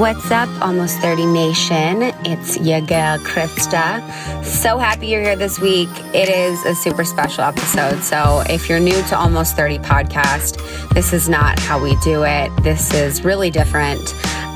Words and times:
What's 0.00 0.30
up, 0.30 0.48
Almost 0.62 0.98
30 1.00 1.26
Nation? 1.26 2.04
It's 2.24 2.58
your 2.58 2.80
girl, 2.80 3.18
Krista. 3.18 4.00
So 4.42 4.78
happy 4.78 5.08
you're 5.08 5.20
here 5.20 5.36
this 5.36 5.60
week. 5.60 5.90
It 6.14 6.30
is 6.30 6.64
a 6.64 6.74
super 6.74 7.04
special 7.04 7.44
episode. 7.44 7.98
So, 8.00 8.42
if 8.48 8.66
you're 8.66 8.80
new 8.80 9.02
to 9.08 9.18
Almost 9.18 9.56
30 9.56 9.80
podcast, 9.80 10.56
this 10.94 11.12
is 11.12 11.28
not 11.28 11.58
how 11.58 11.78
we 11.78 11.96
do 11.96 12.24
it. 12.24 12.50
This 12.62 12.94
is 12.94 13.26
really 13.26 13.50
different. 13.50 14.00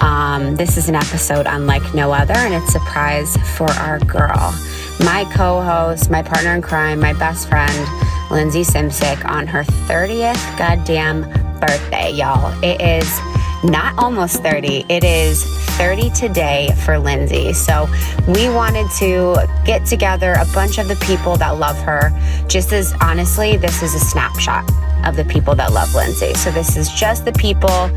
Um, 0.02 0.56
this 0.56 0.78
is 0.78 0.88
an 0.88 0.94
episode 0.94 1.44
unlike 1.46 1.94
no 1.94 2.10
other, 2.10 2.32
and 2.32 2.54
it's 2.54 2.74
a 2.74 2.78
surprise 2.78 3.36
for 3.54 3.70
our 3.72 3.98
girl, 3.98 4.54
my 5.00 5.30
co 5.34 5.60
host, 5.60 6.10
my 6.10 6.22
partner 6.22 6.54
in 6.54 6.62
crime, 6.62 7.00
my 7.00 7.12
best 7.12 7.50
friend, 7.50 7.86
Lindsay 8.30 8.62
Simcik, 8.62 9.22
on 9.28 9.46
her 9.46 9.62
30th 9.62 10.56
goddamn 10.56 11.20
birthday, 11.60 12.12
y'all. 12.12 12.50
It 12.64 12.80
is 12.80 13.33
not 13.64 13.98
almost 13.98 14.42
30. 14.42 14.84
It 14.88 15.04
is 15.04 15.42
30 15.76 16.10
today 16.10 16.68
for 16.84 16.98
Lindsay. 16.98 17.52
So 17.52 17.88
we 18.28 18.48
wanted 18.48 18.90
to 18.98 19.48
get 19.64 19.86
together 19.86 20.32
a 20.32 20.46
bunch 20.52 20.78
of 20.78 20.86
the 20.86 20.96
people 20.96 21.36
that 21.38 21.58
love 21.58 21.78
her. 21.82 22.12
Just 22.46 22.72
as 22.72 22.94
honestly, 23.00 23.56
this 23.56 23.82
is 23.82 23.94
a 23.94 23.98
snapshot 23.98 24.70
of 25.06 25.16
the 25.16 25.24
people 25.24 25.54
that 25.54 25.72
love 25.72 25.94
Lindsay. 25.94 26.34
So 26.34 26.50
this 26.50 26.76
is 26.76 26.90
just 26.90 27.24
the 27.24 27.32
people 27.32 27.88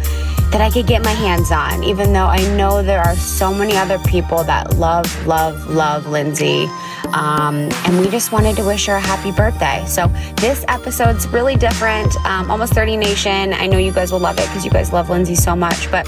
that 0.51 0.61
I 0.61 0.69
could 0.69 0.87
get 0.87 1.03
my 1.03 1.11
hands 1.11 1.51
on, 1.51 1.83
even 1.83 2.13
though 2.13 2.25
I 2.25 2.39
know 2.55 2.81
there 2.81 3.01
are 3.01 3.15
so 3.15 3.53
many 3.53 3.75
other 3.75 3.99
people 3.99 4.43
that 4.45 4.75
love, 4.75 5.27
love, 5.27 5.69
love 5.69 6.07
Lindsay. 6.07 6.67
Um, 7.17 7.69
and 7.85 7.99
we 7.99 8.09
just 8.09 8.31
wanted 8.31 8.55
to 8.57 8.63
wish 8.63 8.85
her 8.85 8.95
a 8.95 9.01
happy 9.01 9.31
birthday. 9.31 9.83
So 9.87 10.07
this 10.35 10.63
episode's 10.67 11.27
really 11.29 11.55
different. 11.55 12.15
Um, 12.25 12.51
Almost 12.51 12.73
30 12.73 12.95
Nation. 12.95 13.53
I 13.53 13.65
know 13.65 13.79
you 13.79 13.91
guys 13.91 14.11
will 14.11 14.19
love 14.19 14.37
it 14.37 14.45
because 14.47 14.63
you 14.63 14.69
guys 14.69 14.93
love 14.93 15.09
Lindsay 15.09 15.33
so 15.33 15.55
much, 15.55 15.89
but 15.89 16.07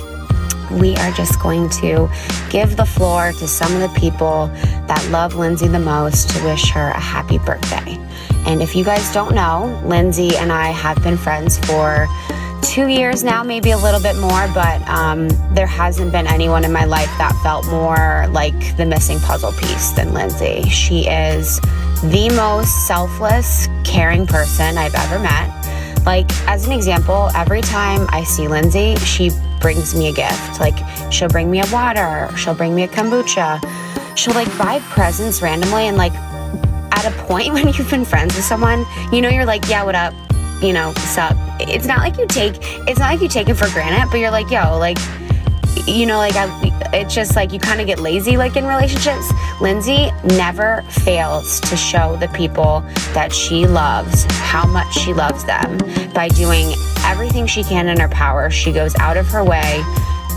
we 0.72 0.96
are 0.98 1.12
just 1.12 1.40
going 1.42 1.68
to 1.70 2.08
give 2.52 2.78
the 2.78 2.86
floor 2.86 3.32
to 3.32 3.48
some 3.48 3.74
of 3.74 3.82
the 3.82 4.00
people 4.00 4.48
that 4.88 5.04
love 5.10 5.36
Lindsay 5.36 5.68
the 5.68 5.80
most 5.80 6.30
to 6.30 6.44
wish 6.44 6.70
her 6.70 6.90
a 6.90 7.00
happy 7.00 7.40
birthday. 7.40 7.98
And 8.46 8.62
if 8.62 8.76
you 8.76 8.84
guys 8.86 9.12
don't 9.12 9.34
know, 9.34 9.82
Lindsay 9.84 10.36
and 10.38 10.52
I 10.52 10.68
have 10.68 11.02
been 11.02 11.18
friends 11.18 11.58
for 11.66 12.08
two 12.62 12.88
years 12.88 13.24
now, 13.24 13.44
maybe 13.44 13.72
a 13.72 13.78
little 13.78 14.02
bit 14.02 14.16
more, 14.18 14.48
but 14.54 14.82
um, 14.88 15.28
there 15.54 15.68
hasn't 15.68 16.12
been 16.12 16.28
anyone 16.28 16.64
in 16.64 16.72
my 16.72 16.86
life 16.86 17.12
that 17.18 17.38
felt 17.44 17.66
more 17.68 18.28
like 18.32 18.78
the 18.78 18.86
missing 18.86 19.20
puzzle 19.20 19.52
piece 19.54 19.92
than 19.92 20.14
Lindsay. 20.14 20.64
She 20.70 21.08
is 21.08 21.60
the 22.02 22.32
most 22.36 22.88
selfless, 22.88 23.68
caring 23.84 24.26
person 24.26 24.78
I've 24.78 24.96
ever 24.96 25.20
met. 25.20 26.06
Like, 26.06 26.32
as 26.48 26.66
an 26.66 26.72
example, 26.72 27.30
every 27.36 27.62
time 27.62 28.08
I 28.10 28.24
see 28.24 28.48
Lindsay, 28.48 28.96
she 28.98 29.32
brings 29.60 29.94
me 29.96 30.10
a 30.10 30.14
gift. 30.14 30.60
Like, 30.60 30.78
she'll 31.12 31.30
bring 31.30 31.52
me 31.52 31.62
a 31.62 31.72
water, 31.72 32.30
she'll 32.38 32.56
bring 32.56 32.74
me 32.74 32.84
a 32.84 32.88
kombucha, 32.88 33.60
she'll 34.18 34.34
like 34.34 34.56
buy 34.58 34.80
presents 34.90 35.42
randomly. 35.42 35.88
And 35.88 35.98
like, 35.98 36.14
at 36.14 37.06
a 37.06 37.12
point 37.24 37.54
when 37.54 37.68
you've 37.68 37.90
been 37.90 38.06
friends 38.06 38.36
with 38.36 38.46
someone, 38.46 38.86
you 39.12 39.22
know, 39.22 39.30
you're 39.30 39.46
like, 39.46 39.68
yeah, 39.68 39.84
what 39.84 39.96
up? 39.96 40.14
You 40.62 40.74
know, 40.74 40.88
what's 40.88 41.18
up? 41.18 41.49
It's 41.60 41.86
not 41.86 42.00
like 42.00 42.18
you 42.18 42.28
take, 42.28 42.56
it's 42.88 43.00
not 43.00 43.12
like 43.12 43.22
you 43.22 43.28
take 43.28 43.50
it 43.50 43.56
for 43.56 43.70
granted, 43.70 44.10
but 44.12 44.20
you're 44.20 44.32
like, 44.32 44.50
yo, 44.50 44.78
like, 44.78 44.98
you 45.88 46.06
know, 46.06 46.18
like 46.18 46.36
I, 46.36 46.48
it's 46.94 47.14
just 47.14 47.36
like 47.36 47.52
you 47.54 47.60
kind 47.60 47.80
of 47.80 47.88
get 47.88 48.00
lazy, 48.00 48.38
like 48.38 48.56
in 48.56 48.66
relationships. 48.66 49.32
Lindsay 49.62 50.12
never 50.24 50.84
fails 50.90 51.60
to 51.62 51.78
show 51.78 52.16
the 52.18 52.28
people 52.30 52.82
that 53.14 53.34
she 53.34 53.68
loves 53.68 54.24
how 54.30 54.66
much 54.66 54.94
she 54.94 55.14
loves 55.14 55.46
them 55.46 55.78
by 56.14 56.28
doing 56.30 56.74
everything 57.06 57.46
she 57.46 57.64
can 57.64 57.88
in 57.88 58.00
her 58.00 58.10
power. 58.10 58.50
She 58.50 58.72
goes 58.72 58.96
out 58.96 59.18
of 59.18 59.28
her 59.28 59.44
way 59.44 59.84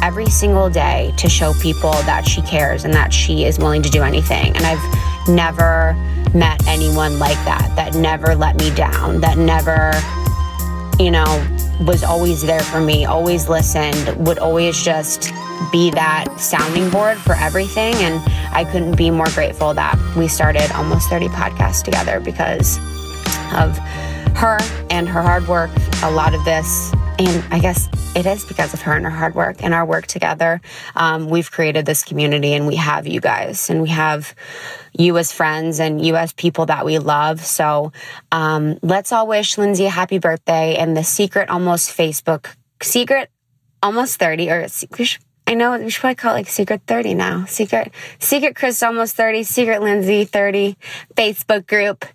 every 0.03 0.27
single 0.27 0.69
day 0.69 1.15
to 1.17 1.29
show 1.29 1.55
people 1.55 1.93
that 1.93 2.27
she 2.27 2.43
cares 2.43 2.85
and 2.85 2.93
that 2.93 3.13
she 3.13 3.45
is 3.45 3.59
willing 3.59 3.83
to 3.83 3.91
do 3.91 4.03
anything. 4.03 4.55
And 4.57 4.67
I've 4.67 5.29
never 5.29 5.95
met 6.35 6.67
anyone 6.67 7.19
like 7.19 7.39
that, 7.45 7.73
that 7.77 7.95
never 7.95 8.35
let 8.35 8.57
me 8.57 8.75
down, 8.75 9.21
that 9.21 9.39
never, 9.39 9.93
you 11.03 11.11
know, 11.11 11.59
was 11.81 12.05
always 12.05 12.43
there 12.43 12.61
for 12.61 12.81
me, 12.81 13.05
always 13.05 13.49
listened, 13.49 14.17
would 14.25 14.39
always 14.39 14.81
just 14.81 15.33
be 15.73 15.91
that 15.91 16.33
sounding 16.39 16.89
board 16.91 17.19
for 17.19 17.35
everything. 17.35 17.95
And 17.97 18.23
I 18.55 18.65
couldn't 18.65 18.97
be 18.97 19.11
more 19.11 19.29
grateful 19.31 19.75
that 19.75 19.99
we 20.17 20.29
started 20.29 20.71
almost 20.73 21.09
30 21.09 21.29
podcasts 21.29 21.83
together 21.83 22.21
because 22.21 22.79
of 23.53 23.77
her 24.37 24.61
and 24.91 25.09
her 25.09 25.23
hard 25.23 25.49
work. 25.49 25.71
A 26.05 26.11
lot 26.11 26.35
of 26.35 26.45
this 26.45 26.93
and 27.27 27.45
I 27.53 27.59
guess 27.59 27.89
it 28.17 28.27
is 28.27 28.45
because 28.45 28.75
of 28.75 28.83
her 28.83 28.95
and 28.95 29.05
her 29.05 29.11
hard 29.11 29.35
work 29.35 29.63
and 29.63 29.73
our 29.73 29.85
work 29.85 30.07
together. 30.07 30.61
Um, 30.97 31.29
we've 31.29 31.51
created 31.51 31.87
this 31.87 32.03
community 32.03 32.53
and 32.55 32.67
we 32.67 32.77
have 32.77 33.07
you 33.07 33.21
guys 33.21 33.71
and 33.71 33.81
we 33.83 33.91
have 33.91 34.35
you 34.93 35.17
as 35.19 35.33
friends 35.33 35.79
and 35.79 36.05
you 36.05 36.17
as 36.17 36.33
people 36.33 36.67
that 36.67 36.85
we 36.85 36.99
love. 36.99 37.41
So 37.41 37.93
um, 38.31 38.79
let's 38.83 39.13
all 39.13 39.27
wish 39.27 39.57
Lindsay 39.57 39.87
a 39.87 39.91
happy 39.91 40.19
birthday 40.19 40.77
and 40.77 40.97
the 40.97 41.05
secret 41.05 41.49
almost 41.49 41.97
Facebook, 41.97 42.55
secret 42.83 43.31
almost 43.83 44.19
30 44.19 44.51
or 44.51 44.67
I 45.53 45.55
know 45.55 45.79
we 45.79 45.91
should 45.91 46.01
probably 46.01 46.15
call 46.15 46.33
it 46.33 46.37
like 46.37 46.49
Secret 46.49 46.81
30 46.87 47.13
now. 47.13 47.45
Secret, 47.45 47.93
Secret 48.19 48.57
Chris 48.57 48.83
almost 48.83 49.17
30, 49.17 49.43
Secret 49.43 49.83
Lindsay 49.83 50.25
30 50.25 50.79
Facebook 51.15 51.67
group. 51.67 52.07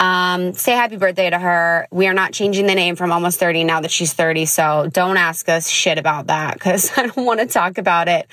Um, 0.00 0.54
say 0.54 0.72
happy 0.72 0.96
birthday 0.96 1.30
to 1.30 1.38
her. 1.38 1.86
We 1.92 2.08
are 2.08 2.14
not 2.14 2.32
changing 2.32 2.66
the 2.66 2.74
name 2.74 2.96
from 2.96 3.12
almost 3.12 3.38
30 3.38 3.62
now 3.62 3.80
that 3.82 3.92
she's 3.92 4.12
30. 4.12 4.44
So 4.46 4.88
don't 4.92 5.16
ask 5.16 5.48
us 5.48 5.68
shit 5.68 5.98
about 5.98 6.26
that 6.26 6.54
because 6.54 6.90
I 6.98 7.06
don't 7.06 7.24
want 7.24 7.38
to 7.38 7.46
talk 7.46 7.78
about 7.78 8.08
it. 8.08 8.26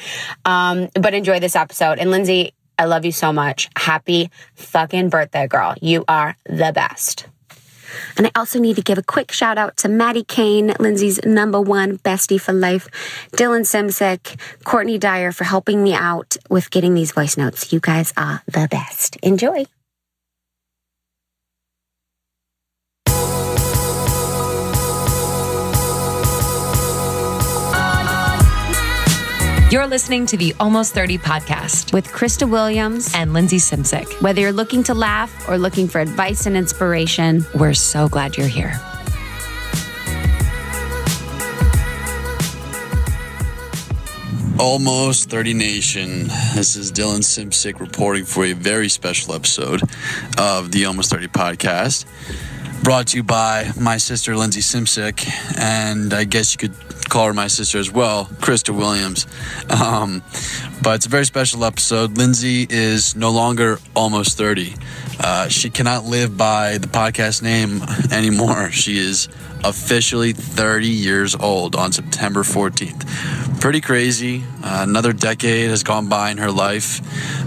Um, 0.43 0.89
but 0.95 1.13
enjoy 1.13 1.39
this 1.39 1.55
episode. 1.55 1.99
And 1.99 2.09
Lindsay, 2.09 2.55
I 2.79 2.85
love 2.85 3.05
you 3.05 3.11
so 3.11 3.31
much. 3.31 3.69
Happy 3.75 4.31
fucking 4.55 5.09
birthday, 5.09 5.45
girl. 5.45 5.75
You 5.83 6.03
are 6.07 6.35
the 6.45 6.71
best. 6.73 7.27
And 8.17 8.27
I 8.27 8.31
also 8.35 8.59
need 8.59 8.75
to 8.75 8.81
give 8.81 8.97
a 8.97 9.03
quick 9.03 9.31
shout 9.31 9.57
out 9.57 9.77
to 9.77 9.89
Maddie 9.89 10.23
Kane, 10.23 10.73
Lindsay's 10.79 11.23
number 11.25 11.61
one 11.61 11.97
bestie 11.99 12.41
for 12.41 12.53
life, 12.53 12.87
Dylan 13.31 13.65
Simcik, 13.65 14.39
Courtney 14.63 14.97
Dyer 14.97 15.31
for 15.31 15.43
helping 15.43 15.83
me 15.83 15.93
out 15.93 16.37
with 16.49 16.69
getting 16.71 16.93
these 16.93 17.11
voice 17.11 17.37
notes. 17.37 17.71
You 17.71 17.79
guys 17.79 18.13
are 18.17 18.41
the 18.47 18.67
best. 18.69 19.17
Enjoy. 19.17 19.65
You're 29.69 29.85
listening 29.85 30.25
to 30.27 30.37
the 30.37 30.55
Almost 30.61 30.93
30 30.93 31.17
podcast 31.17 31.91
with 31.91 32.07
Krista 32.07 32.49
Williams 32.49 33.11
and 33.13 33.33
Lindsay 33.33 33.57
Simcik. 33.57 34.21
Whether 34.21 34.39
you're 34.39 34.53
looking 34.53 34.81
to 34.83 34.93
laugh 34.93 35.49
or 35.49 35.57
looking 35.57 35.89
for 35.89 35.99
advice 35.99 36.45
and 36.45 36.55
inspiration, 36.55 37.45
we're 37.53 37.73
so 37.73 38.07
glad 38.07 38.37
you're 38.37 38.47
here. 38.47 38.79
Almost 44.57 45.29
30 45.29 45.53
Nation. 45.53 46.27
This 46.55 46.77
is 46.77 46.89
Dylan 46.93 47.19
Simcik 47.19 47.81
reporting 47.81 48.23
for 48.23 48.45
a 48.45 48.53
very 48.53 48.87
special 48.87 49.33
episode 49.33 49.81
of 50.37 50.71
the 50.71 50.85
Almost 50.85 51.11
30 51.11 51.27
podcast. 51.27 52.05
Brought 52.83 53.07
to 53.07 53.17
you 53.17 53.23
by 53.23 53.71
my 53.79 53.97
sister 53.97 54.35
Lindsay 54.37 54.61
Simcik, 54.61 55.27
and 55.57 56.13
I 56.13 56.23
guess 56.23 56.53
you 56.53 56.57
could 56.57 56.73
call 57.09 57.27
her 57.27 57.33
my 57.33 57.47
sister 57.47 57.79
as 57.79 57.91
well, 57.91 58.25
Krista 58.25 58.75
Williams. 58.75 59.27
Um, 59.69 60.23
but 60.81 60.95
it's 60.95 61.05
a 61.05 61.09
very 61.09 61.25
special 61.25 61.65
episode. 61.65 62.17
Lindsay 62.17 62.65
is 62.69 63.15
no 63.15 63.31
longer 63.31 63.79
almost 63.95 64.37
30. 64.37 64.75
Uh, 65.19 65.47
she 65.49 65.69
cannot 65.69 66.05
live 66.05 66.37
by 66.37 66.77
the 66.77 66.87
podcast 66.87 67.41
name 67.41 67.81
anymore. 68.11 68.71
She 68.71 68.97
is 68.97 69.27
officially 69.63 70.31
30 70.33 70.87
years 70.87 71.35
old 71.35 71.75
on 71.75 71.91
September 71.91 72.43
14th. 72.43 73.59
Pretty 73.59 73.81
crazy. 73.81 74.43
Uh, 74.63 74.85
another 74.87 75.13
decade 75.13 75.69
has 75.69 75.83
gone 75.83 76.07
by 76.07 76.31
in 76.31 76.37
her 76.37 76.51
life. 76.51 77.01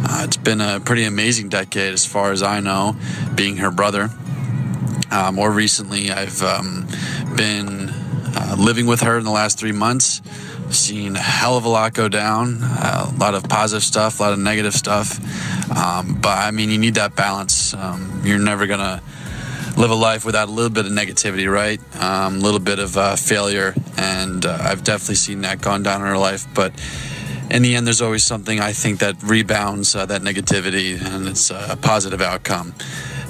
Uh, 0.04 0.24
it's 0.24 0.36
been 0.36 0.60
a 0.60 0.80
pretty 0.80 1.04
amazing 1.04 1.48
decade, 1.48 1.92
as 1.94 2.04
far 2.04 2.32
as 2.32 2.42
I 2.42 2.60
know, 2.60 2.96
being 3.34 3.58
her 3.58 3.70
brother. 3.70 4.10
Uh, 5.10 5.32
more 5.32 5.50
recently, 5.50 6.10
I've 6.10 6.42
um, 6.42 6.86
been 7.36 7.90
uh, 8.36 8.56
living 8.58 8.86
with 8.86 9.00
her 9.00 9.18
in 9.18 9.24
the 9.24 9.30
last 9.30 9.58
three 9.58 9.72
months, 9.72 10.22
seen 10.70 11.16
a 11.16 11.20
hell 11.20 11.56
of 11.56 11.64
a 11.64 11.68
lot 11.68 11.94
go 11.94 12.08
down, 12.08 12.58
uh, 12.62 13.10
a 13.12 13.18
lot 13.18 13.34
of 13.34 13.44
positive 13.44 13.82
stuff, 13.82 14.20
a 14.20 14.22
lot 14.22 14.32
of 14.32 14.38
negative 14.38 14.72
stuff. 14.72 15.18
Um, 15.76 16.18
but 16.20 16.38
I 16.38 16.52
mean, 16.52 16.70
you 16.70 16.78
need 16.78 16.94
that 16.94 17.16
balance. 17.16 17.74
Um, 17.74 18.22
you're 18.24 18.38
never 18.38 18.66
going 18.66 18.80
to 18.80 19.02
live 19.76 19.90
a 19.90 19.94
life 19.94 20.24
without 20.24 20.48
a 20.48 20.52
little 20.52 20.70
bit 20.70 20.86
of 20.86 20.92
negativity, 20.92 21.50
right? 21.50 21.80
Um, 22.00 22.36
a 22.36 22.38
little 22.38 22.60
bit 22.60 22.78
of 22.78 22.96
uh, 22.96 23.16
failure. 23.16 23.74
And 23.96 24.46
uh, 24.46 24.58
I've 24.60 24.84
definitely 24.84 25.16
seen 25.16 25.40
that 25.40 25.60
gone 25.60 25.82
down 25.82 26.02
in 26.02 26.06
her 26.06 26.18
life. 26.18 26.46
But 26.54 26.72
in 27.50 27.62
the 27.62 27.74
end, 27.74 27.86
there's 27.86 28.02
always 28.02 28.24
something 28.24 28.60
I 28.60 28.72
think 28.72 29.00
that 29.00 29.20
rebounds 29.22 29.96
uh, 29.96 30.06
that 30.06 30.22
negativity, 30.22 31.00
and 31.00 31.26
it's 31.26 31.50
a 31.50 31.76
positive 31.80 32.20
outcome 32.20 32.74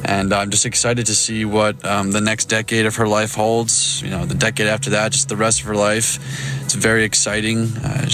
and 0.05 0.33
I'm 0.33 0.51
just 0.51 0.67
excited 0.67 1.07
to 1.07 1.15
see 1.15 1.45
what 1.45 1.85
um, 1.85 2.13
the 2.13 2.21
next 2.21 2.47
decade 2.47 2.87
of 2.87 2.97
her 2.97 3.09
life 3.09 3.35
holds. 3.35 4.03
You 4.03 4.11
know, 4.11 4.25
the 4.25 4.35
decade 4.35 4.67
after 4.67 4.91
that, 4.91 5.13
just 5.13 5.29
the 5.29 5.37
rest 5.37 5.61
of 5.61 5.67
her 5.67 5.77
life. 5.77 6.19
It's 6.63 6.75
very 6.75 7.05
exciting. 7.05 7.69
Uh, 7.77 8.09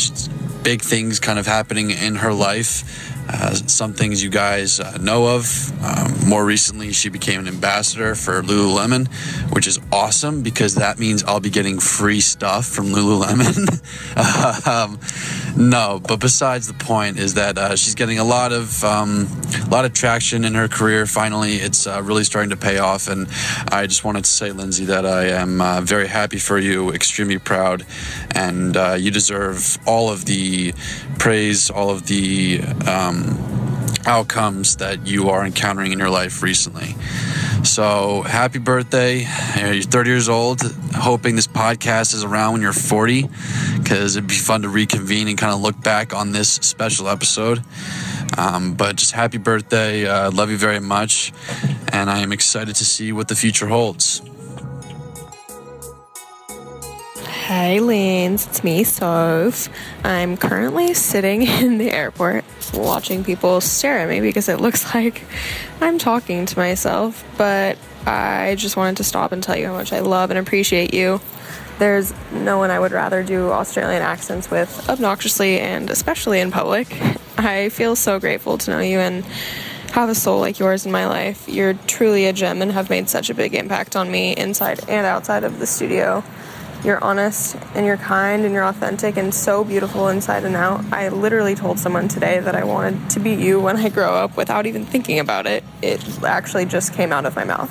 big 0.62 0.83
things 0.83 1.21
kind 1.21 1.38
of 1.38 1.47
happening 1.47 1.91
in 1.91 2.17
her 2.17 2.33
life. 2.33 3.15
Uh, 3.29 3.55
some 3.55 3.93
things 3.93 4.23
you 4.23 4.31
guys 4.31 4.81
uh, 4.81 4.99
know 4.99 5.37
of. 5.37 5.73
Um, 5.85 6.29
more 6.29 6.44
recently, 6.44 6.93
she 6.93 7.09
became 7.09 7.41
an 7.41 7.49
ambassador 7.49 8.15
for 8.15 8.43
Lululemon, 8.43 9.09
which 9.53 9.67
is 9.67 9.81
awesome 9.93 10.43
because 10.43 10.77
that 10.77 10.99
means 10.99 11.25
I'll 11.25 11.41
be 11.41 11.50
getting 11.50 11.79
free 11.79 12.21
stuff 12.21 12.67
from 12.67 12.87
Lululemon. 12.87 13.67
um, 14.67 14.99
no, 15.56 16.00
but 16.06 16.20
besides 16.20 16.67
the 16.67 16.75
point 16.75 17.19
is 17.19 17.35
that 17.35 17.58
uh, 17.58 17.76
she's 17.76 17.94
getting 17.94 18.19
a 18.19 18.25
lot 18.25 18.53
of 18.53 18.85
um, 18.85 19.26
a 19.64 19.69
lot 19.70 19.85
of 19.85 19.93
traction 19.93 20.44
in 20.44 20.55
her 20.55 20.69
career. 20.69 21.06
Finally, 21.06 21.56
it's 21.56 21.87
uh, 21.87 22.03
really 22.03 22.25
starting 22.25 22.50
to 22.50 22.56
pay 22.56 22.79
off, 22.79 23.08
and 23.08 23.29
I 23.69 23.87
just 23.87 24.05
wanted 24.05 24.25
to 24.25 24.31
say, 24.31 24.53
Lindsay, 24.53 24.85
that 24.87 25.06
I 25.06 25.29
am 25.29 25.61
uh, 25.61 25.81
very 25.81 26.08
happy 26.08 26.38
for 26.38 26.58
you, 26.58 26.91
extremely 26.91 27.38
proud, 27.38 27.87
and 28.35 28.76
you 29.00 29.11
deserve 29.11 29.79
all 29.87 30.11
of 30.11 30.25
the 30.26 30.73
praise, 31.19 31.70
all 31.70 31.91
of 31.91 32.06
the 32.06 32.61
um, 32.87 33.75
outcomes 34.05 34.77
that 34.77 35.07
you 35.07 35.31
are 35.31 35.45
encountering 35.45 35.93
in 35.93 35.99
your 35.99 36.11
life 36.11 36.43
recently. 36.43 36.95
So, 37.65 38.23
happy 38.23 38.59
birthday. 38.59 39.27
You're 39.57 39.83
30 39.83 40.11
years 40.11 40.29
old. 40.29 40.61
Hoping 40.95 41.37
this 41.37 41.47
podcast 41.47 42.15
is 42.15 42.25
around 42.25 42.55
when 42.55 42.63
you're 42.63 42.73
40 42.73 43.29
because 43.79 44.17
it'd 44.17 44.29
be 44.29 44.35
fun 44.35 44.63
to 44.63 44.69
reconvene 44.69 45.29
and 45.29 45.39
kind 45.39 45.53
of 45.53 45.61
look 45.61 45.81
back 45.83 46.15
on 46.15 46.33
this 46.33 46.51
special 46.55 47.09
episode. 47.09 47.63
Um, 48.37 48.75
but 48.75 48.97
just 48.97 49.13
happy 49.13 49.39
birthday. 49.39 50.07
Uh, 50.07 50.31
love 50.31 50.51
you 50.51 50.59
very 50.59 50.81
much. 50.81 51.33
And 51.93 52.11
I 52.11 52.19
am 52.19 52.33
excited 52.33 52.77
to 52.77 52.85
see 52.85 53.13
what 53.13 53.29
the 53.29 53.35
future 53.35 53.67
holds. 53.67 54.23
Hey, 57.47 57.79
Lens, 57.79 58.45
it's 58.49 58.65
me, 58.65 58.83
Soph. 58.83 59.69
I'm 60.03 60.37
currently 60.37 60.95
sitting 60.95 61.43
in 61.47 61.79
the 61.79 61.93
airport 61.93 62.45
watching 62.75 63.23
people 63.23 63.61
stare 63.61 64.01
at 64.01 64.09
me 64.09 64.21
because 64.21 64.49
it 64.49 64.61
looks 64.61 64.93
like 64.97 65.23
I'm 65.81 65.97
talking 65.97 66.45
to 66.45 66.59
myself, 66.59 67.23
but 67.39 67.79
I 68.05 68.57
just 68.57 68.77
wanted 68.77 68.97
to 68.97 69.05
stop 69.05 69.31
and 69.31 69.45
tell 69.45 69.57
you 69.57 69.69
how 69.69 69.75
much 69.75 69.93
I 69.93 70.01
love 70.01 70.31
and 70.31 70.41
appreciate 70.41 70.93
you. 70.93 71.21
There's 71.79 72.13
no 72.33 72.59
one 72.59 72.73
I 72.73 72.81
would 72.81 72.91
rather 72.91 73.23
do 73.23 73.53
Australian 73.53 74.03
accents 74.03 74.51
with 74.51 74.85
obnoxiously 74.89 75.61
and 75.61 75.89
especially 75.89 76.41
in 76.41 76.51
public. 76.51 76.89
I 77.39 77.69
feel 77.69 77.95
so 77.95 78.19
grateful 78.19 78.59
to 78.59 78.73
know 78.73 78.81
you 78.81 78.99
and 78.99 79.25
have 79.93 80.09
a 80.09 80.17
soul 80.17 80.41
like 80.41 80.59
yours 80.59 80.85
in 80.85 80.91
my 80.91 81.07
life. 81.07 81.49
You're 81.49 81.75
truly 81.87 82.27
a 82.27 82.33
gem 82.33 82.61
and 82.61 82.73
have 82.73 82.91
made 82.91 83.09
such 83.09 83.31
a 83.31 83.35
big 83.35 83.55
impact 83.55 83.95
on 83.95 84.11
me 84.11 84.35
inside 84.35 84.81
and 84.89 85.07
outside 85.07 85.45
of 85.45 85.61
the 85.61 85.67
studio. 85.69 86.25
You're 86.84 87.02
honest 87.02 87.56
and 87.75 87.84
you're 87.84 87.96
kind 87.96 88.44
and 88.44 88.55
you're 88.55 88.64
authentic 88.64 89.17
and 89.17 89.34
so 89.34 89.64
beautiful 89.64 90.08
inside 90.08 90.44
and 90.44 90.55
out. 90.55 90.84
I 90.93 91.08
literally 91.08 91.55
told 91.55 91.78
someone 91.78 92.06
today 92.08 92.38
that 92.38 92.55
I 92.55 92.64
wanted 92.64 93.11
to 93.11 93.20
be 93.20 93.34
you 93.34 93.61
when 93.61 93.76
I 93.76 93.88
grow 93.88 94.14
up 94.14 94.37
without 94.37 94.67
even 94.67 94.84
thinking 94.87 95.19
about 95.19 95.46
it. 95.46 95.64
It 95.82 96.23
actually 96.23 96.67
just 96.67 96.93
came 96.93 97.12
out 97.12 97.26
of 97.26 97.34
my 97.34 97.44
mouth. 97.44 97.70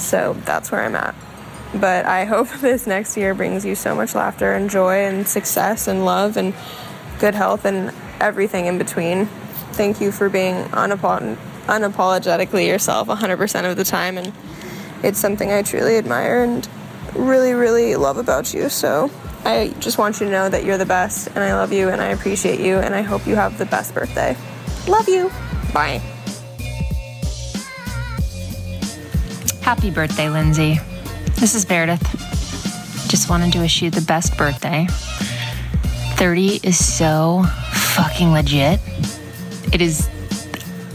So 0.00 0.34
that's 0.44 0.72
where 0.72 0.82
I'm 0.82 0.96
at. 0.96 1.14
But 1.74 2.06
I 2.06 2.24
hope 2.24 2.48
this 2.60 2.86
next 2.86 3.16
year 3.16 3.34
brings 3.34 3.64
you 3.64 3.74
so 3.74 3.94
much 3.94 4.14
laughter 4.14 4.52
and 4.54 4.70
joy 4.70 5.04
and 5.04 5.28
success 5.28 5.86
and 5.86 6.04
love 6.04 6.36
and 6.36 6.54
good 7.20 7.34
health 7.34 7.64
and 7.64 7.92
everything 8.20 8.66
in 8.66 8.78
between. 8.78 9.26
Thank 9.72 10.00
you 10.00 10.10
for 10.10 10.28
being 10.28 10.64
unapolog- 10.66 11.36
unapologetically 11.66 12.66
yourself 12.66 13.08
100% 13.08 13.70
of 13.70 13.76
the 13.76 13.84
time. 13.84 14.18
And 14.18 14.32
it's 15.02 15.18
something 15.18 15.52
I 15.52 15.62
truly 15.62 15.96
admire 15.96 16.42
and 16.42 16.68
really, 17.18 17.52
really 17.52 17.96
love 17.96 18.16
about 18.16 18.54
you. 18.54 18.68
So 18.68 19.10
I 19.44 19.74
just 19.80 19.98
want 19.98 20.20
you 20.20 20.26
to 20.26 20.32
know 20.32 20.48
that 20.48 20.64
you're 20.64 20.78
the 20.78 20.86
best 20.86 21.28
and 21.28 21.38
I 21.38 21.54
love 21.54 21.72
you 21.72 21.88
and 21.88 22.00
I 22.00 22.08
appreciate 22.08 22.60
you 22.60 22.76
and 22.78 22.94
I 22.94 23.02
hope 23.02 23.26
you 23.26 23.34
have 23.34 23.58
the 23.58 23.66
best 23.66 23.94
birthday. 23.94 24.36
Love 24.86 25.08
you. 25.08 25.30
Bye. 25.72 26.00
Happy 29.62 29.90
birthday, 29.90 30.30
Lindsay. 30.30 30.78
This 31.36 31.54
is 31.54 31.68
Meredith. 31.68 32.02
Just 33.08 33.28
wanted 33.28 33.52
to 33.52 33.60
wish 33.60 33.82
you 33.82 33.90
the 33.90 34.00
best 34.00 34.36
birthday. 34.38 34.86
30 36.16 36.60
is 36.62 36.82
so 36.82 37.44
fucking 37.94 38.32
legit. 38.32 38.80
It 39.72 39.80
is 39.80 40.08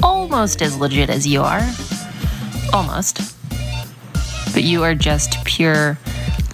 almost 0.02 0.62
as 0.62 0.78
legit 0.78 1.10
as 1.10 1.28
you 1.28 1.42
are. 1.42 1.62
Almost. 2.74 3.22
But 4.54 4.64
you 4.64 4.84
are 4.84 4.96
just 4.96 5.44
pure 5.46 5.98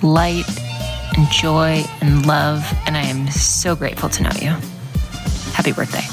light 0.01 0.45
and 1.17 1.29
joy 1.29 1.83
and 2.01 2.25
love, 2.25 2.65
and 2.85 2.95
I 2.95 3.03
am 3.03 3.27
so 3.29 3.75
grateful 3.75 4.09
to 4.09 4.23
know 4.23 4.31
you. 4.41 4.55
Happy 5.53 5.71
birthday. 5.71 6.05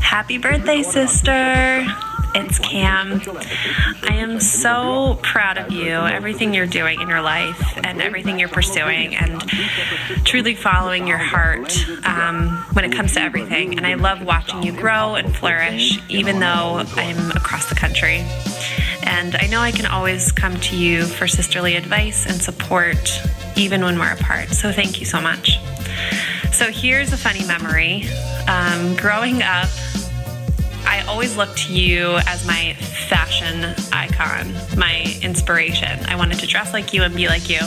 Happy 0.00 0.38
birthday, 0.38 0.82
sister. 0.82 1.86
It's 2.34 2.58
Cam. 2.58 3.22
I 4.02 4.14
am 4.16 4.40
so 4.40 5.18
proud 5.22 5.56
of 5.56 5.72
you, 5.72 5.92
everything 5.92 6.52
you're 6.52 6.66
doing 6.66 7.00
in 7.00 7.08
your 7.08 7.22
life 7.22 7.78
and 7.82 8.02
everything 8.02 8.38
you're 8.38 8.50
pursuing, 8.50 9.14
and 9.16 9.40
truly 10.26 10.54
following 10.54 11.06
your 11.06 11.18
heart 11.18 11.74
um, 12.04 12.48
when 12.74 12.84
it 12.84 12.92
comes 12.92 13.14
to 13.14 13.22
everything. 13.22 13.78
And 13.78 13.86
I 13.86 13.94
love 13.94 14.22
watching 14.22 14.62
you 14.62 14.72
grow 14.72 15.14
and 15.14 15.34
flourish, 15.34 15.98
even 16.10 16.40
though 16.40 16.84
I'm 16.96 17.30
across 17.30 17.70
the 17.70 17.74
country. 17.74 18.24
And 19.06 19.36
I 19.36 19.46
know 19.46 19.60
I 19.60 19.72
can 19.72 19.86
always 19.86 20.32
come 20.32 20.58
to 20.60 20.76
you 20.76 21.04
for 21.04 21.26
sisterly 21.26 21.76
advice 21.76 22.26
and 22.26 22.40
support, 22.40 23.20
even 23.56 23.82
when 23.82 23.98
we're 23.98 24.12
apart. 24.12 24.50
So 24.50 24.72
thank 24.72 25.00
you 25.00 25.06
so 25.06 25.20
much. 25.20 25.58
So 26.52 26.70
here's 26.70 27.12
a 27.12 27.16
funny 27.16 27.44
memory. 27.46 28.06
Um, 28.48 28.96
growing 28.96 29.42
up, 29.42 29.68
I 30.86 31.04
always 31.08 31.36
looked 31.36 31.58
to 31.66 31.72
you 31.72 32.16
as 32.26 32.46
my 32.46 32.74
fashion 32.74 33.74
icon, 33.92 34.54
my 34.78 35.18
inspiration. 35.22 36.04
I 36.06 36.16
wanted 36.16 36.38
to 36.40 36.46
dress 36.46 36.72
like 36.72 36.92
you 36.92 37.02
and 37.02 37.14
be 37.14 37.28
like 37.28 37.48
you 37.48 37.60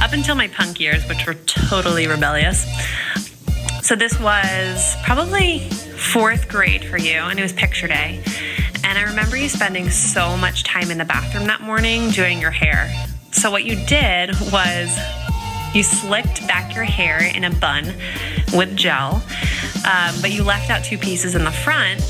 up 0.00 0.12
until 0.12 0.34
my 0.34 0.48
punk 0.48 0.80
years, 0.80 1.06
which 1.08 1.26
were 1.26 1.34
totally 1.34 2.06
rebellious. 2.06 2.66
So 3.82 3.96
this 3.96 4.18
was 4.20 4.96
probably 5.04 5.60
fourth 5.70 6.48
grade 6.48 6.84
for 6.84 6.98
you, 6.98 7.16
and 7.16 7.38
it 7.38 7.42
was 7.42 7.52
picture 7.52 7.88
day. 7.88 8.22
And 8.84 8.98
I 8.98 9.02
remember 9.02 9.36
you 9.36 9.48
spending 9.48 9.90
so 9.90 10.36
much 10.36 10.64
time 10.64 10.90
in 10.90 10.98
the 10.98 11.04
bathroom 11.04 11.46
that 11.46 11.60
morning 11.60 12.10
doing 12.10 12.40
your 12.40 12.50
hair. 12.50 12.90
So, 13.32 13.50
what 13.50 13.64
you 13.64 13.76
did 13.86 14.30
was 14.52 14.98
you 15.74 15.82
slicked 15.82 16.46
back 16.46 16.74
your 16.74 16.84
hair 16.84 17.22
in 17.34 17.44
a 17.44 17.50
bun 17.50 17.92
with 18.54 18.76
gel, 18.76 19.22
um, 19.84 20.14
but 20.20 20.32
you 20.32 20.42
left 20.42 20.70
out 20.70 20.84
two 20.84 20.98
pieces 20.98 21.34
in 21.34 21.44
the 21.44 21.52
front, 21.52 22.00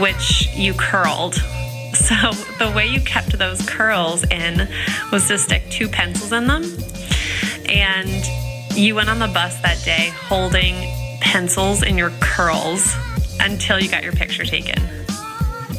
which 0.00 0.48
you 0.54 0.74
curled. 0.74 1.42
So, 1.94 2.32
the 2.58 2.72
way 2.74 2.88
you 2.88 3.00
kept 3.00 3.38
those 3.38 3.64
curls 3.66 4.24
in 4.24 4.68
was 5.12 5.28
to 5.28 5.38
stick 5.38 5.62
two 5.70 5.88
pencils 5.88 6.32
in 6.32 6.48
them. 6.48 6.64
And 7.68 8.76
you 8.76 8.96
went 8.96 9.08
on 9.08 9.20
the 9.20 9.28
bus 9.28 9.60
that 9.62 9.80
day 9.84 10.10
holding 10.12 10.74
pencils 11.20 11.84
in 11.84 11.96
your 11.96 12.10
curls 12.20 12.94
until 13.38 13.78
you 13.78 13.88
got 13.88 14.02
your 14.02 14.12
picture 14.12 14.44
taken. 14.44 15.03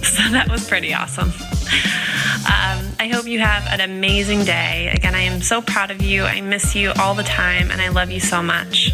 So 0.15 0.31
that 0.31 0.49
was 0.49 0.67
pretty 0.67 0.93
awesome. 0.93 1.29
Um, 1.29 2.93
I 2.99 3.09
hope 3.11 3.25
you 3.25 3.39
have 3.39 3.65
an 3.67 3.81
amazing 3.81 4.45
day. 4.45 4.91
Again, 4.93 5.15
I 5.15 5.21
am 5.21 5.41
so 5.41 5.61
proud 5.61 5.89
of 5.89 6.01
you. 6.01 6.23
I 6.23 6.41
miss 6.41 6.75
you 6.75 6.93
all 6.99 7.15
the 7.15 7.23
time, 7.23 7.71
and 7.71 7.81
I 7.81 7.89
love 7.89 8.11
you 8.11 8.19
so 8.19 8.41
much. 8.43 8.91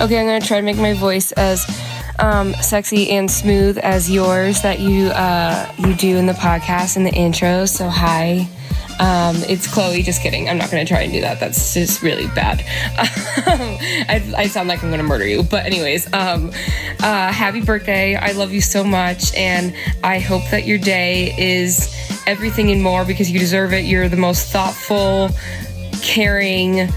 Okay, 0.00 0.18
I'm 0.18 0.26
gonna 0.26 0.40
try 0.40 0.58
to 0.58 0.62
make 0.62 0.78
my 0.78 0.94
voice 0.94 1.32
as 1.32 1.64
um, 2.18 2.54
sexy 2.54 3.10
and 3.10 3.30
smooth 3.30 3.78
as 3.78 4.10
yours 4.10 4.62
that 4.62 4.80
you 4.80 5.08
uh, 5.08 5.70
you 5.78 5.94
do 5.94 6.16
in 6.16 6.26
the 6.26 6.32
podcast 6.32 6.96
in 6.96 7.04
the 7.04 7.12
intro. 7.12 7.66
So 7.66 7.88
hi. 7.88 8.48
Um, 9.02 9.34
it's 9.48 9.66
Chloe. 9.66 10.04
Just 10.04 10.22
kidding. 10.22 10.48
I'm 10.48 10.58
not 10.58 10.70
going 10.70 10.86
to 10.86 10.88
try 10.88 11.02
and 11.02 11.12
do 11.12 11.20
that. 11.22 11.40
That's 11.40 11.74
just 11.74 12.02
really 12.02 12.28
bad. 12.28 12.62
I, 12.96 14.32
I, 14.36 14.46
sound 14.46 14.68
like 14.68 14.80
I'm 14.84 14.90
going 14.90 15.00
to 15.00 15.06
murder 15.06 15.26
you. 15.26 15.42
But, 15.42 15.66
anyways, 15.66 16.06
um, 16.12 16.50
uh, 17.00 17.32
happy 17.32 17.60
birthday. 17.62 18.14
I 18.14 18.30
love 18.30 18.52
you 18.52 18.60
so 18.60 18.84
much. 18.84 19.34
And 19.34 19.74
I 20.04 20.20
hope 20.20 20.48
that 20.52 20.66
your 20.66 20.78
day 20.78 21.34
is 21.36 21.92
everything 22.28 22.70
and 22.70 22.80
more 22.80 23.04
because 23.04 23.28
you 23.28 23.40
deserve 23.40 23.72
it. 23.72 23.86
You're 23.86 24.08
the 24.08 24.16
most 24.16 24.52
thoughtful, 24.52 25.30
caring, 26.00 26.88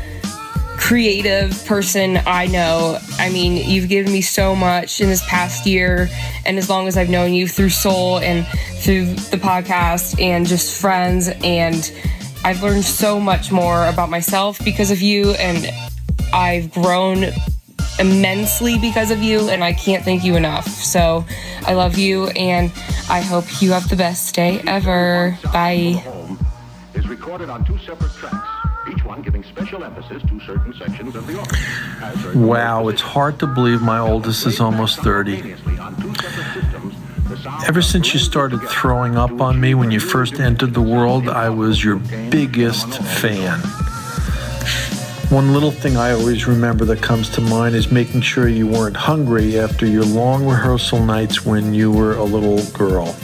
creative 0.77 1.65
person 1.65 2.19
I 2.25 2.47
know. 2.47 2.99
I 3.17 3.29
mean, 3.29 3.69
you've 3.69 3.89
given 3.89 4.11
me 4.11 4.21
so 4.21 4.55
much 4.55 5.01
in 5.01 5.09
this 5.09 5.25
past 5.27 5.65
year, 5.65 6.09
and 6.45 6.57
as 6.57 6.69
long 6.69 6.87
as 6.87 6.97
I've 6.97 7.09
known 7.09 7.33
you 7.33 7.47
through 7.47 7.69
Soul 7.69 8.19
and 8.19 8.45
through 8.81 9.13
the 9.15 9.37
podcast 9.37 10.21
and 10.21 10.45
just 10.45 10.79
friends, 10.79 11.29
and 11.43 11.91
I've 12.43 12.61
learned 12.61 12.83
so 12.83 13.19
much 13.19 13.51
more 13.51 13.87
about 13.87 14.09
myself 14.09 14.63
because 14.63 14.91
of 14.91 15.01
you, 15.01 15.31
and 15.31 15.69
I've 16.33 16.71
grown 16.71 17.25
immensely 17.99 18.77
because 18.77 19.11
of 19.11 19.21
you, 19.23 19.49
and 19.49 19.63
I 19.63 19.73
can't 19.73 20.03
thank 20.03 20.23
you 20.23 20.35
enough. 20.35 20.67
So 20.67 21.25
I 21.65 21.73
love 21.73 21.97
you, 21.97 22.27
and 22.27 22.71
I 23.09 23.21
hope 23.21 23.61
you 23.61 23.71
have 23.71 23.89
the 23.89 23.95
best 23.95 24.35
day 24.35 24.61
ever. 24.67 25.37
Bye. 25.45 26.03
Is 26.93 27.07
recorded 27.07 27.49
on 27.49 27.65
two 27.65 27.77
separate 27.79 28.13
tracks. 28.13 28.54
Each 29.45 29.55
one 29.55 29.65
giving 29.65 29.65
special 29.65 29.83
emphasis 29.83 30.29
to 30.29 30.39
certain 30.45 30.73
sections 30.73 31.15
of 31.15 31.27
the 31.27 31.37
organ. 31.39 32.47
Wow, 32.47 32.87
it's 32.87 33.01
hard 33.01 33.39
to 33.39 33.47
believe 33.47 33.81
my 33.81 33.99
oldest 33.99 34.45
is 34.45 34.59
almost 34.59 34.99
30. 34.99 35.37
simultaneously 35.37 35.79
on 35.79 35.95
two 36.01 36.15
separate 36.15 36.63
systems, 36.63 36.95
the 37.29 37.37
sound 37.37 37.63
Ever 37.65 37.81
since 37.81 38.13
you 38.13 38.19
started 38.19 38.61
throwing 38.61 39.15
up 39.17 39.41
on 39.41 39.59
me 39.59 39.73
when 39.73 39.91
you 39.91 39.99
first 39.99 40.39
entered 40.39 40.73
the 40.73 40.81
world, 40.81 41.29
I 41.29 41.49
was 41.49 41.83
your 41.83 41.97
biggest 42.29 43.01
fan. 43.03 43.59
One 45.29 45.53
little 45.53 45.71
thing 45.71 45.97
I 45.97 46.11
always 46.11 46.45
remember 46.45 46.85
that 46.85 47.01
comes 47.01 47.29
to 47.29 47.41
mind 47.41 47.75
is 47.75 47.91
making 47.91 48.21
sure 48.21 48.47
you 48.47 48.67
weren't 48.67 48.95
hungry 48.95 49.59
after 49.59 49.85
your 49.85 50.05
long 50.05 50.45
rehearsal 50.45 51.03
nights 51.03 51.43
when 51.43 51.73
you 51.73 51.91
were 51.91 52.15
a 52.15 52.23
little 52.23 52.63
girl. 52.77 53.15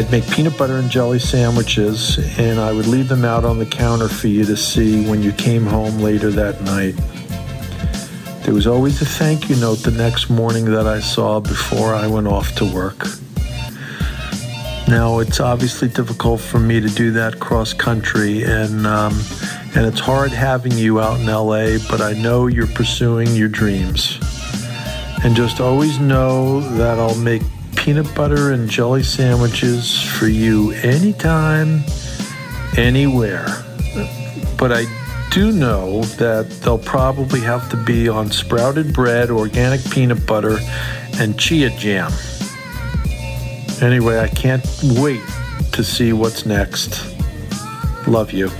I'd 0.00 0.10
make 0.10 0.26
peanut 0.30 0.56
butter 0.56 0.78
and 0.78 0.88
jelly 0.88 1.18
sandwiches, 1.18 2.16
and 2.38 2.58
I 2.58 2.72
would 2.72 2.86
leave 2.86 3.06
them 3.06 3.22
out 3.22 3.44
on 3.44 3.58
the 3.58 3.66
counter 3.66 4.08
for 4.08 4.28
you 4.28 4.46
to 4.46 4.56
see 4.56 5.06
when 5.06 5.22
you 5.22 5.30
came 5.30 5.66
home 5.66 5.98
later 5.98 6.30
that 6.30 6.62
night. 6.62 6.94
There 8.44 8.54
was 8.54 8.66
always 8.66 9.02
a 9.02 9.04
thank 9.04 9.50
you 9.50 9.56
note 9.56 9.80
the 9.80 9.90
next 9.90 10.30
morning 10.30 10.64
that 10.64 10.86
I 10.86 11.00
saw 11.00 11.38
before 11.38 11.92
I 11.94 12.06
went 12.06 12.28
off 12.28 12.54
to 12.54 12.64
work. 12.64 13.08
Now, 14.88 15.18
it's 15.18 15.38
obviously 15.38 15.90
difficult 15.90 16.40
for 16.40 16.58
me 16.58 16.80
to 16.80 16.88
do 16.88 17.10
that 17.10 17.38
cross 17.38 17.74
country, 17.74 18.42
and, 18.44 18.86
um, 18.86 19.20
and 19.74 19.84
it's 19.84 20.00
hard 20.00 20.30
having 20.30 20.72
you 20.72 20.98
out 20.98 21.20
in 21.20 21.26
LA, 21.26 21.76
but 21.90 22.00
I 22.00 22.14
know 22.14 22.46
you're 22.46 22.66
pursuing 22.68 23.36
your 23.36 23.50
dreams. 23.50 24.18
And 25.22 25.36
just 25.36 25.60
always 25.60 25.98
know 25.98 26.62
that 26.78 26.98
I'll 26.98 27.16
make 27.16 27.42
peanut 27.80 28.14
butter 28.14 28.52
and 28.52 28.68
jelly 28.68 29.02
sandwiches 29.02 30.02
for 30.02 30.28
you 30.28 30.72
anytime, 30.72 31.82
anywhere. 32.76 33.46
But 34.58 34.70
I 34.70 34.84
do 35.30 35.50
know 35.50 36.02
that 36.18 36.50
they'll 36.62 36.76
probably 36.76 37.40
have 37.40 37.70
to 37.70 37.78
be 37.78 38.06
on 38.06 38.30
sprouted 38.30 38.92
bread, 38.92 39.30
organic 39.30 39.82
peanut 39.90 40.26
butter, 40.26 40.58
and 41.14 41.40
chia 41.40 41.70
jam. 41.70 42.12
Anyway, 43.80 44.18
I 44.18 44.28
can't 44.28 44.66
wait 44.98 45.22
to 45.72 45.82
see 45.82 46.12
what's 46.12 46.44
next. 46.44 47.02
Love 48.06 48.30
you. 48.30 48.50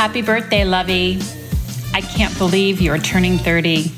Happy 0.00 0.22
birthday, 0.22 0.64
Lovey. 0.64 1.20
I 1.92 2.00
can't 2.00 2.36
believe 2.38 2.80
you 2.80 2.90
are 2.90 2.98
turning 2.98 3.36
30. 3.36 3.92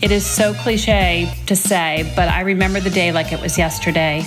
It 0.00 0.12
is 0.12 0.24
so 0.24 0.54
cliche 0.54 1.28
to 1.46 1.56
say, 1.56 2.12
but 2.14 2.28
I 2.28 2.42
remember 2.42 2.78
the 2.78 2.88
day 2.88 3.10
like 3.10 3.32
it 3.32 3.40
was 3.40 3.58
yesterday. 3.58 4.24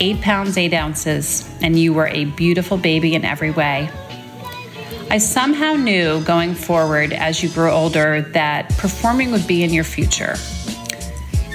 Eight 0.00 0.22
pounds, 0.22 0.56
eight 0.56 0.72
ounces, 0.72 1.46
and 1.60 1.78
you 1.78 1.92
were 1.92 2.06
a 2.06 2.24
beautiful 2.24 2.78
baby 2.78 3.14
in 3.14 3.26
every 3.26 3.50
way. 3.50 3.90
I 5.10 5.18
somehow 5.18 5.74
knew 5.74 6.24
going 6.24 6.54
forward 6.54 7.12
as 7.12 7.42
you 7.42 7.50
grew 7.50 7.70
older 7.70 8.22
that 8.32 8.70
performing 8.78 9.32
would 9.32 9.46
be 9.46 9.62
in 9.62 9.70
your 9.70 9.84
future. 9.84 10.36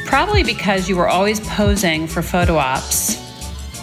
Probably 0.05 0.43
because 0.43 0.87
you 0.87 0.97
were 0.97 1.09
always 1.09 1.39
posing 1.39 2.05
for 2.05 2.21
photo 2.21 2.57
ops 2.57 3.17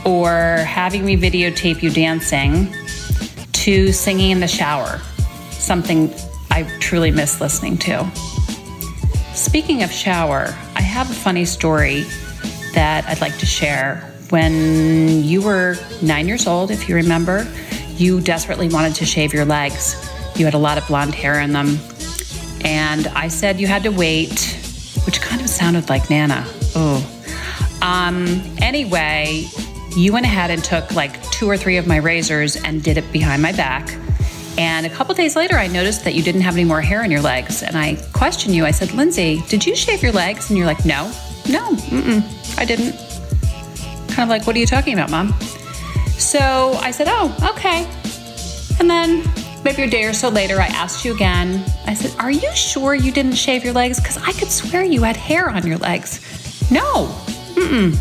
or 0.06 0.58
having 0.58 1.04
me 1.04 1.16
videotape 1.16 1.82
you 1.82 1.90
dancing 1.90 2.72
to 3.64 3.92
singing 3.92 4.30
in 4.30 4.40
the 4.40 4.47
shower, 4.47 5.00
something 5.50 6.12
I 6.50 6.64
truly 6.80 7.11
miss 7.11 7.40
listening 7.40 7.78
to. 7.78 8.06
Speaking 9.33 9.83
of 9.83 9.90
shower, 9.90 10.54
I 10.76 10.83
have 10.83 11.11
a 11.11 11.14
funny 11.14 11.47
story 11.47 12.02
that 12.75 13.06
I'd 13.06 13.23
like 13.23 13.38
to 13.38 13.47
share. 13.47 14.12
When 14.28 15.25
you 15.25 15.40
were 15.40 15.78
nine 16.02 16.28
years 16.28 16.47
old, 16.47 16.73
if 16.73 16.90
you 16.90 16.94
remember, 16.94 17.50
you 17.97 18.21
desperately 18.21 18.68
wanted 18.68 18.97
to 18.97 19.06
shave 19.06 19.33
your 19.33 19.47
legs. 19.47 19.97
You 20.37 20.44
had 20.44 20.52
a 20.52 20.59
lot 20.59 20.76
of 20.76 20.87
blonde 20.87 21.14
hair 21.14 21.40
in 21.40 21.54
them. 21.54 21.78
And 22.66 23.06
I 23.06 23.28
said 23.28 23.59
you 23.59 23.66
had 23.66 23.83
to 23.85 23.90
wait, 23.90 24.59
which 25.06 25.23
kind 25.23 25.40
of 25.40 25.49
sounded 25.49 25.88
like 25.88 26.11
Nana. 26.11 26.44
Oh. 26.76 27.00
Um, 27.80 28.42
anyway, 28.59 29.49
you 29.96 30.12
went 30.12 30.26
ahead 30.26 30.50
and 30.50 30.62
took 30.62 30.92
like 30.92 31.22
two 31.30 31.48
or 31.48 31.56
three 31.56 31.76
of 31.76 31.86
my 31.86 31.96
razors 31.96 32.56
and 32.56 32.82
did 32.82 32.98
it 32.98 33.12
behind 33.12 33.42
my 33.42 33.52
back. 33.52 33.96
And 34.56 34.86
a 34.86 34.90
couple 34.90 35.14
days 35.14 35.34
later, 35.34 35.56
I 35.56 35.66
noticed 35.66 36.04
that 36.04 36.14
you 36.14 36.22
didn't 36.22 36.42
have 36.42 36.54
any 36.54 36.64
more 36.64 36.80
hair 36.80 37.02
in 37.02 37.10
your 37.10 37.20
legs. 37.20 37.62
And 37.62 37.76
I 37.76 37.96
questioned 38.12 38.54
you. 38.54 38.64
I 38.64 38.70
said, 38.70 38.92
Lindsay, 38.92 39.42
did 39.48 39.66
you 39.66 39.74
shave 39.74 40.02
your 40.02 40.12
legs? 40.12 40.50
And 40.50 40.56
you're 40.56 40.66
like, 40.66 40.84
no, 40.84 41.06
no, 41.48 41.74
mm-mm, 41.74 42.58
I 42.58 42.64
didn't. 42.64 42.92
Kind 44.08 44.22
of 44.22 44.28
like, 44.28 44.46
what 44.46 44.54
are 44.54 44.60
you 44.60 44.66
talking 44.66 44.94
about, 44.94 45.10
mom? 45.10 45.32
So 46.18 46.74
I 46.80 46.92
said, 46.92 47.08
oh, 47.10 47.36
okay. 47.56 47.84
And 48.78 48.88
then 48.88 49.24
maybe 49.64 49.82
a 49.82 49.90
day 49.90 50.04
or 50.04 50.12
so 50.12 50.28
later, 50.28 50.60
I 50.60 50.66
asked 50.66 51.04
you 51.04 51.12
again. 51.14 51.64
I 51.86 51.94
said, 51.94 52.14
are 52.20 52.30
you 52.30 52.54
sure 52.54 52.94
you 52.94 53.10
didn't 53.10 53.34
shave 53.34 53.64
your 53.64 53.72
legs? 53.72 54.00
Because 54.00 54.18
I 54.18 54.32
could 54.32 54.50
swear 54.50 54.84
you 54.84 55.02
had 55.02 55.16
hair 55.16 55.50
on 55.50 55.66
your 55.66 55.78
legs. 55.78 56.20
No, 56.70 57.06
mm-mm. 57.54 57.98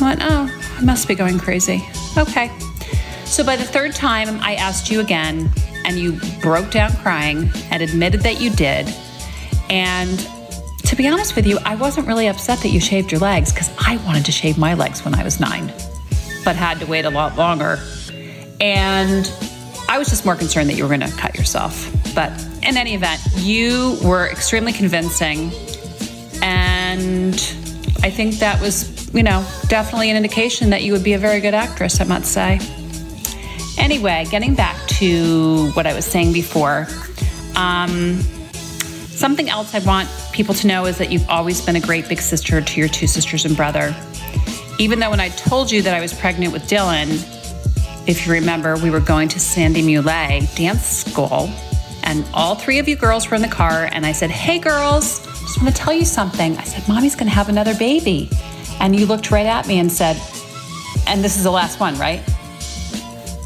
I 0.00 0.04
went, 0.04 0.20
oh, 0.22 0.57
I 0.78 0.80
must 0.82 1.08
be 1.08 1.16
going 1.16 1.38
crazy. 1.38 1.84
Okay. 2.16 2.50
So 3.24 3.44
by 3.44 3.56
the 3.56 3.64
third 3.64 3.94
time, 3.94 4.40
I 4.40 4.54
asked 4.54 4.90
you 4.90 5.00
again, 5.00 5.50
and 5.84 5.98
you 5.98 6.20
broke 6.40 6.70
down 6.70 6.92
crying 6.96 7.50
and 7.70 7.82
admitted 7.82 8.20
that 8.20 8.40
you 8.40 8.50
did. 8.50 8.94
And 9.68 10.18
to 10.84 10.96
be 10.96 11.08
honest 11.08 11.34
with 11.34 11.46
you, 11.46 11.58
I 11.64 11.74
wasn't 11.74 12.06
really 12.06 12.28
upset 12.28 12.60
that 12.60 12.68
you 12.68 12.80
shaved 12.80 13.10
your 13.10 13.20
legs 13.20 13.52
because 13.52 13.70
I 13.78 13.96
wanted 14.06 14.24
to 14.26 14.32
shave 14.32 14.56
my 14.56 14.74
legs 14.74 15.04
when 15.04 15.14
I 15.14 15.24
was 15.24 15.40
nine, 15.40 15.72
but 16.44 16.56
had 16.56 16.78
to 16.80 16.86
wait 16.86 17.04
a 17.04 17.10
lot 17.10 17.36
longer. 17.36 17.78
And 18.60 19.30
I 19.88 19.98
was 19.98 20.08
just 20.08 20.24
more 20.24 20.36
concerned 20.36 20.70
that 20.70 20.76
you 20.76 20.84
were 20.84 20.96
going 20.96 21.08
to 21.08 21.16
cut 21.16 21.36
yourself. 21.36 21.90
But 22.14 22.30
in 22.62 22.76
any 22.76 22.94
event, 22.94 23.20
you 23.36 23.98
were 24.04 24.28
extremely 24.28 24.72
convincing. 24.72 25.50
And 26.40 27.34
I 28.02 28.10
think 28.10 28.36
that 28.36 28.60
was, 28.60 28.97
you 29.12 29.22
know, 29.22 29.46
definitely 29.68 30.10
an 30.10 30.16
indication 30.16 30.70
that 30.70 30.82
you 30.82 30.92
would 30.92 31.04
be 31.04 31.14
a 31.14 31.18
very 31.18 31.40
good 31.40 31.54
actress, 31.54 32.00
I 32.00 32.04
must 32.04 32.32
say. 32.32 32.60
Anyway, 33.78 34.26
getting 34.30 34.54
back 34.54 34.76
to 34.86 35.70
what 35.70 35.86
I 35.86 35.94
was 35.94 36.04
saying 36.04 36.32
before, 36.32 36.86
um, 37.56 38.20
something 39.08 39.48
else 39.48 39.74
I 39.74 39.80
want 39.80 40.08
people 40.32 40.54
to 40.54 40.66
know 40.66 40.86
is 40.86 40.98
that 40.98 41.10
you've 41.10 41.28
always 41.28 41.64
been 41.64 41.76
a 41.76 41.80
great 41.80 42.08
big 42.08 42.20
sister 42.20 42.60
to 42.60 42.80
your 42.80 42.88
two 42.88 43.06
sisters 43.06 43.44
and 43.44 43.56
brother. 43.56 43.94
Even 44.78 45.00
though 45.00 45.10
when 45.10 45.20
I 45.20 45.28
told 45.30 45.70
you 45.70 45.82
that 45.82 45.94
I 45.94 46.00
was 46.00 46.12
pregnant 46.12 46.52
with 46.52 46.62
Dylan, 46.64 47.08
if 48.08 48.26
you 48.26 48.32
remember, 48.32 48.76
we 48.76 48.90
were 48.90 49.00
going 49.00 49.28
to 49.28 49.40
Sandy 49.40 49.82
Muley 49.82 50.46
dance 50.54 50.84
school, 50.84 51.50
and 52.04 52.24
all 52.32 52.54
three 52.54 52.78
of 52.78 52.88
you 52.88 52.96
girls 52.96 53.28
were 53.28 53.36
in 53.36 53.42
the 53.42 53.48
car, 53.48 53.88
and 53.92 54.06
I 54.06 54.12
said, 54.12 54.30
Hey 54.30 54.58
girls, 54.58 55.26
I 55.26 55.30
just 55.40 55.62
want 55.62 55.74
to 55.74 55.82
tell 55.82 55.92
you 55.92 56.04
something. 56.04 56.56
I 56.56 56.64
said, 56.64 56.86
Mommy's 56.88 57.14
going 57.14 57.26
to 57.26 57.34
have 57.34 57.48
another 57.48 57.74
baby. 57.74 58.30
And 58.80 58.98
you 58.98 59.06
looked 59.06 59.30
right 59.30 59.46
at 59.46 59.66
me 59.66 59.78
and 59.78 59.90
said, 59.90 60.16
And 61.06 61.22
this 61.22 61.36
is 61.36 61.44
the 61.44 61.50
last 61.50 61.80
one, 61.80 61.96
right? 61.98 62.20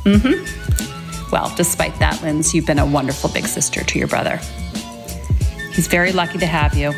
Mm 0.05 0.21
hmm. 0.21 1.31
Well, 1.33 1.53
despite 1.57 1.99
that, 1.99 2.21
Linz, 2.23 2.53
you've 2.53 2.67
been 2.67 2.79
a 2.79 2.85
wonderful 2.87 3.31
big 3.31 3.47
sister 3.47 3.83
to 3.83 3.99
your 3.99 4.09
brother. 4.09 4.37
He's 5.73 5.87
very 5.87 6.13
lucky 6.13 6.39
to 6.39 6.47
have 6.47 6.75
you. 6.75 6.93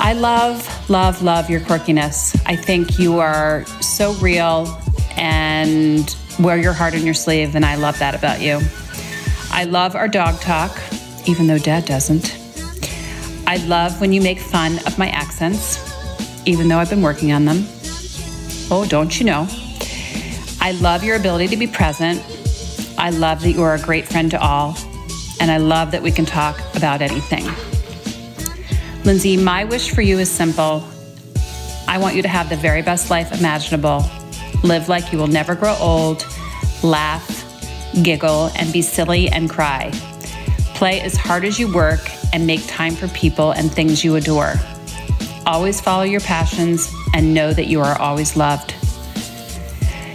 I 0.00 0.14
love, 0.14 0.90
love, 0.90 1.22
love 1.22 1.48
your 1.48 1.60
quirkiness. 1.60 2.40
I 2.46 2.56
think 2.56 2.98
you 2.98 3.20
are 3.20 3.64
so 3.80 4.14
real 4.14 4.76
and 5.16 6.14
wear 6.40 6.56
your 6.56 6.72
heart 6.72 6.94
on 6.94 7.04
your 7.04 7.14
sleeve, 7.14 7.54
and 7.54 7.64
I 7.64 7.76
love 7.76 7.98
that 8.00 8.14
about 8.14 8.40
you. 8.40 8.60
I 9.50 9.64
love 9.64 9.94
our 9.94 10.08
dog 10.08 10.40
talk, 10.40 10.76
even 11.26 11.46
though 11.46 11.58
Dad 11.58 11.84
doesn't. 11.84 12.36
I 13.46 13.56
love 13.66 14.00
when 14.00 14.12
you 14.12 14.20
make 14.20 14.40
fun 14.40 14.78
of 14.86 14.98
my 14.98 15.08
accents, 15.08 15.87
even 16.48 16.66
though 16.66 16.78
I've 16.78 16.88
been 16.88 17.02
working 17.02 17.30
on 17.30 17.44
them. 17.44 17.66
Oh, 18.70 18.86
don't 18.88 19.20
you 19.20 19.26
know? 19.26 19.46
I 20.62 20.72
love 20.80 21.04
your 21.04 21.16
ability 21.16 21.48
to 21.48 21.58
be 21.58 21.66
present. 21.66 22.24
I 22.96 23.10
love 23.10 23.42
that 23.42 23.52
you 23.52 23.62
are 23.62 23.74
a 23.74 23.80
great 23.80 24.06
friend 24.06 24.30
to 24.30 24.40
all. 24.40 24.74
And 25.40 25.50
I 25.50 25.58
love 25.58 25.90
that 25.90 26.02
we 26.02 26.10
can 26.10 26.24
talk 26.24 26.58
about 26.74 27.02
anything. 27.02 27.44
Lindsay, 29.04 29.36
my 29.36 29.64
wish 29.64 29.94
for 29.94 30.00
you 30.00 30.18
is 30.18 30.30
simple. 30.30 30.82
I 31.86 31.98
want 31.98 32.16
you 32.16 32.22
to 32.22 32.28
have 32.28 32.48
the 32.48 32.56
very 32.56 32.80
best 32.80 33.10
life 33.10 33.30
imaginable. 33.38 34.04
Live 34.64 34.88
like 34.88 35.12
you 35.12 35.18
will 35.18 35.26
never 35.26 35.54
grow 35.54 35.76
old, 35.78 36.26
laugh, 36.82 37.28
giggle, 38.02 38.50
and 38.56 38.72
be 38.72 38.80
silly 38.80 39.28
and 39.28 39.50
cry. 39.50 39.90
Play 40.74 41.02
as 41.02 41.14
hard 41.14 41.44
as 41.44 41.58
you 41.58 41.72
work 41.72 42.00
and 42.32 42.46
make 42.46 42.66
time 42.66 42.94
for 42.94 43.06
people 43.08 43.50
and 43.50 43.70
things 43.70 44.02
you 44.02 44.16
adore. 44.16 44.54
Always 45.48 45.80
follow 45.80 46.02
your 46.02 46.20
passions 46.20 46.92
and 47.14 47.32
know 47.32 47.54
that 47.54 47.68
you 47.68 47.80
are 47.80 47.98
always 47.98 48.36
loved. 48.36 48.74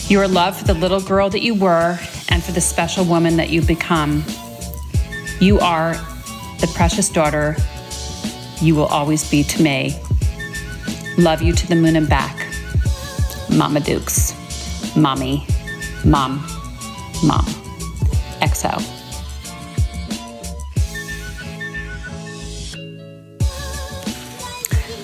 You 0.08 0.22
are 0.22 0.28
loved 0.28 0.60
for 0.60 0.66
the 0.66 0.76
little 0.76 1.02
girl 1.02 1.32
that 1.32 1.42
you 1.42 1.56
were 1.56 1.98
and 2.30 2.44
for 2.44 2.52
the 2.52 2.62
special 2.62 3.04
woman 3.04 3.38
that 3.38 3.50
you've 3.50 3.66
become. 3.66 4.24
You 5.40 5.60
are 5.60 5.96
the 6.60 6.72
precious 6.76 7.10
daughter 7.10 7.58
you 8.62 8.76
will 8.76 8.86
always 8.86 9.30
be 9.30 9.44
to 9.44 9.62
me. 9.64 10.00
Love 11.18 11.42
you 11.42 11.52
to 11.54 11.68
the 11.68 11.76
moon 11.76 11.96
and 11.96 12.08
back. 12.08 12.48
Mama 13.50 13.80
Dukes. 13.80 14.36
Mommy. 14.96 15.48
Mom. 16.06 16.46
Mom. 17.24 17.46
XO. 18.40 19.03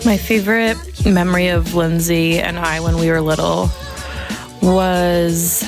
My 0.09 0.17
favorite 0.17 1.05
memory 1.05 1.49
of 1.49 1.75
Lindsay 1.75 2.39
and 2.39 2.57
I 2.57 2.79
when 2.79 2.97
we 2.97 3.11
were 3.11 3.21
little 3.21 3.69
was 4.59 5.61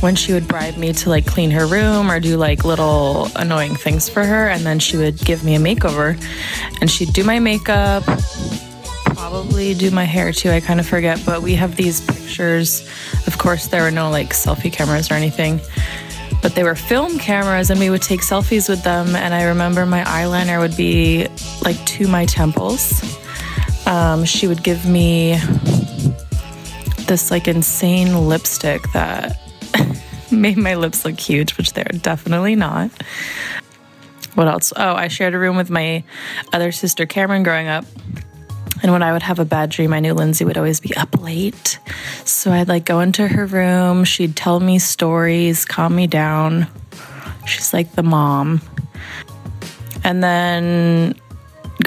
when 0.00 0.16
she 0.16 0.32
would 0.32 0.48
bribe 0.48 0.78
me 0.78 0.94
to 0.94 1.10
like 1.10 1.26
clean 1.26 1.50
her 1.50 1.66
room 1.66 2.10
or 2.10 2.18
do 2.18 2.38
like 2.38 2.64
little 2.64 3.28
annoying 3.36 3.76
things 3.76 4.08
for 4.08 4.24
her 4.24 4.48
and 4.48 4.64
then 4.64 4.78
she 4.78 4.96
would 4.96 5.18
give 5.18 5.44
me 5.44 5.56
a 5.56 5.58
makeover. 5.58 6.18
And 6.80 6.90
she'd 6.90 7.12
do 7.12 7.22
my 7.22 7.38
makeup 7.38 8.02
probably 9.04 9.74
do 9.74 9.90
my 9.90 10.04
hair 10.04 10.32
too 10.32 10.48
i 10.50 10.60
kind 10.60 10.80
of 10.80 10.86
forget 10.86 11.22
but 11.26 11.42
we 11.42 11.54
have 11.54 11.76
these 11.76 12.00
pictures. 12.00 12.88
Of 13.26 13.36
course 13.36 13.66
there 13.66 13.82
were 13.82 13.90
no 13.90 14.08
like 14.08 14.30
selfie 14.30 14.72
cameras 14.72 15.10
or 15.10 15.14
anything 15.14 15.60
but 16.40 16.54
they 16.54 16.64
were 16.64 16.76
film 16.76 17.18
cameras 17.18 17.68
and 17.68 17.78
we 17.78 17.90
would 17.90 18.02
take 18.02 18.22
selfies 18.22 18.70
with 18.70 18.82
them 18.84 19.14
and 19.14 19.34
i 19.34 19.42
remember 19.42 19.84
my 19.84 20.02
eyeliner 20.04 20.60
would 20.60 20.78
be 20.78 21.28
like 21.62 21.76
to 21.84 22.08
my 22.08 22.24
temples 22.24 23.18
um, 23.86 24.24
she 24.24 24.46
would 24.46 24.62
give 24.62 24.84
me 24.86 25.38
this 27.06 27.30
like 27.30 27.48
insane 27.48 28.28
lipstick 28.28 28.82
that 28.92 29.38
made 30.30 30.56
my 30.56 30.74
lips 30.74 31.04
look 31.04 31.18
huge, 31.18 31.56
which 31.56 31.72
they're 31.72 31.84
definitely 31.84 32.56
not. 32.56 32.90
What 34.34 34.48
else? 34.48 34.72
Oh, 34.76 34.94
I 34.94 35.08
shared 35.08 35.34
a 35.34 35.38
room 35.38 35.56
with 35.56 35.70
my 35.70 36.04
other 36.52 36.72
sister 36.72 37.06
Cameron 37.06 37.42
growing 37.42 37.68
up. 37.68 37.84
And 38.82 38.92
when 38.92 39.02
I 39.02 39.12
would 39.12 39.22
have 39.22 39.38
a 39.38 39.44
bad 39.44 39.70
dream, 39.70 39.94
I 39.94 40.00
knew 40.00 40.12
Lindsay 40.12 40.44
would 40.44 40.58
always 40.58 40.80
be 40.80 40.94
up 40.96 41.22
late. 41.22 41.78
So 42.24 42.52
I'd 42.52 42.68
like 42.68 42.84
go 42.84 43.00
into 43.00 43.26
her 43.26 43.46
room. 43.46 44.04
She'd 44.04 44.36
tell 44.36 44.60
me 44.60 44.78
stories, 44.78 45.64
calm 45.64 45.96
me 45.96 46.06
down. 46.06 46.66
She's 47.46 47.72
like 47.72 47.92
the 47.92 48.02
mom. 48.02 48.60
And 50.04 50.22
then 50.22 51.14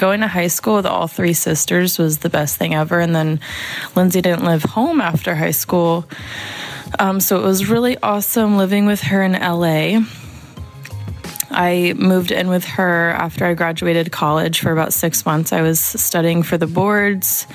going 0.00 0.20
to 0.20 0.26
high 0.28 0.46
school 0.46 0.76
with 0.76 0.86
all 0.86 1.06
three 1.06 1.34
sisters 1.34 1.98
was 1.98 2.18
the 2.18 2.30
best 2.30 2.56
thing 2.56 2.74
ever. 2.74 3.00
And 3.00 3.14
then 3.14 3.38
Lindsay 3.94 4.22
didn't 4.22 4.46
live 4.46 4.62
home 4.62 4.98
after 4.98 5.34
high 5.34 5.50
school. 5.50 6.06
Um, 6.98 7.20
so 7.20 7.36
it 7.38 7.44
was 7.44 7.68
really 7.68 7.98
awesome 8.02 8.56
living 8.56 8.86
with 8.86 9.02
her 9.02 9.22
in 9.22 9.32
LA. 9.32 10.00
I 11.50 11.92
moved 11.98 12.30
in 12.30 12.48
with 12.48 12.64
her 12.64 13.10
after 13.10 13.44
I 13.44 13.52
graduated 13.52 14.10
college 14.10 14.60
for 14.60 14.72
about 14.72 14.94
six 14.94 15.26
months. 15.26 15.52
I 15.52 15.60
was 15.60 15.78
studying 15.78 16.42
for 16.44 16.56
the 16.56 16.66
boards, 16.66 17.46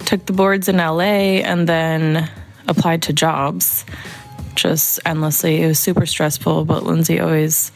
took 0.00 0.26
the 0.26 0.32
boards 0.32 0.68
in 0.68 0.78
LA, 0.78 1.38
and 1.46 1.68
then 1.68 2.28
applied 2.66 3.02
to 3.02 3.12
jobs 3.12 3.84
just 4.56 4.98
endlessly. 5.06 5.62
It 5.62 5.68
was 5.68 5.78
super 5.78 6.06
stressful, 6.06 6.64
but 6.64 6.82
Lindsay 6.82 7.20
always 7.20 7.70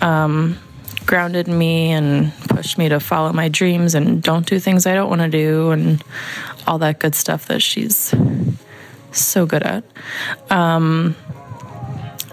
um, 0.00 0.58
grounded 1.06 1.46
me 1.48 1.92
and 1.92 2.32
pushed 2.48 2.76
me 2.78 2.88
to 2.88 3.00
follow 3.00 3.32
my 3.32 3.48
dreams 3.48 3.94
and 3.94 4.22
don't 4.22 4.46
do 4.46 4.58
things 4.58 4.86
I 4.86 4.94
don't 4.94 5.08
want 5.08 5.22
to 5.22 5.28
do 5.28 5.70
and 5.70 6.02
all 6.66 6.78
that 6.78 6.98
good 6.98 7.14
stuff 7.14 7.46
that 7.46 7.62
she's 7.62 8.12
so 9.12 9.46
good 9.46 9.62
at. 9.62 9.84
Um, 10.50 11.16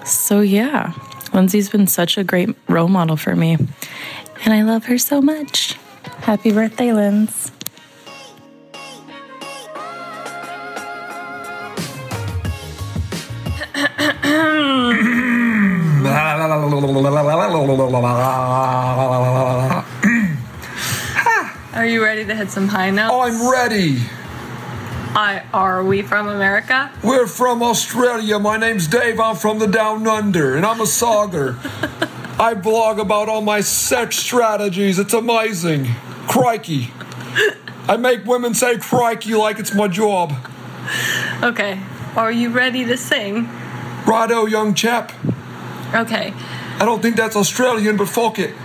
so, 0.03 0.42
yeah, 0.42 0.94
Lindsay's 1.34 1.70
been 1.70 1.88
such 1.88 2.18
a 2.18 2.24
great 2.24 2.50
role 2.68 2.89
model 2.89 3.15
for 3.15 3.36
me, 3.36 3.58
and 4.44 4.53
I 4.53 4.63
love 4.63 4.86
her 4.86 4.98
so 4.98 5.22
much. 5.22 5.77
Happy 6.22 6.51
birthday, 6.51 6.92
Linz. 6.92 7.51
Are 21.73 21.86
you 21.86 22.03
ready 22.03 22.25
to 22.25 22.36
hit 22.36 22.51
some 22.51 22.67
high 22.67 22.89
notes? 22.89 23.12
Oh, 23.13 23.21
I'm 23.21 23.49
ready. 23.51 23.99
I, 25.15 25.43
are 25.53 25.84
we 25.84 26.01
from 26.01 26.27
America? 26.27 26.91
We're 27.03 27.27
from 27.27 27.63
Australia. 27.63 28.39
My 28.39 28.58
name's 28.58 28.88
Dave. 28.88 29.19
I'm 29.19 29.36
from 29.36 29.60
the 29.60 29.67
Down 29.67 30.08
Under, 30.08 30.56
and 30.56 30.65
I'm 30.65 30.82
a 30.82 30.86
sogger. 30.86 31.58
I 32.39 32.56
blog 32.56 32.99
about 32.99 33.29
all 33.29 33.41
my 33.41 33.62
sex 33.62 34.17
strategies. 34.17 34.99
It's 34.99 35.13
amazing. 35.13 35.86
Crikey. 36.27 36.91
I 37.88 37.95
make 37.97 38.25
women 38.25 38.53
say 38.53 38.77
crikey 38.77 39.36
like 39.36 39.60
it's 39.60 39.73
my 39.73 39.88
job. 39.88 40.34
Okay. 41.41 41.79
Are 42.15 42.32
you 42.32 42.49
ready 42.49 42.84
to 42.86 42.97
sing? 42.97 43.49
Righto, 44.06 44.45
young 44.45 44.73
chap. 44.73 45.12
Okay. 45.93 46.34
I 46.79 46.86
don't 46.86 47.01
think 47.01 47.15
that's 47.15 47.36
Australian, 47.36 47.97
but 47.97 48.10
fuck 48.10 48.39
it. 48.39 48.56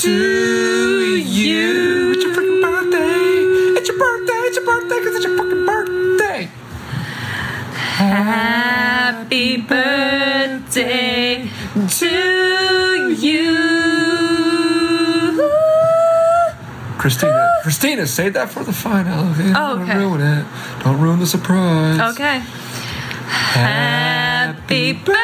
to 0.00 1.16
you. 1.16 2.12
It's 2.12 2.24
your 2.24 2.32
freaking 2.34 2.62
birthday. 2.62 3.76
It's 3.78 3.88
your 3.88 3.98
birthday. 3.98 4.32
It's 4.32 4.56
your 4.56 4.64
birthday 4.64 4.98
because 5.00 5.14
it's 5.16 5.24
your 5.26 5.36
fucking 5.36 5.66
birthday. 5.66 6.48
Happy 7.96 9.58
birthday 9.58 11.50
to 11.88 12.93
Christina, 17.04 17.46
Christina, 17.62 18.06
say 18.06 18.30
that 18.30 18.48
for 18.48 18.64
the 18.64 18.72
final. 18.72 19.26
Oh, 19.26 19.32
okay? 19.32 19.52
Oh, 19.54 19.76
Don't 19.76 19.98
ruin 19.98 20.20
it. 20.22 20.46
Don't 20.82 20.98
ruin 21.02 21.18
the 21.18 21.26
surprise. 21.26 22.00
Okay. 22.14 22.38
Happy 23.28 24.94
birthday, 24.94 25.20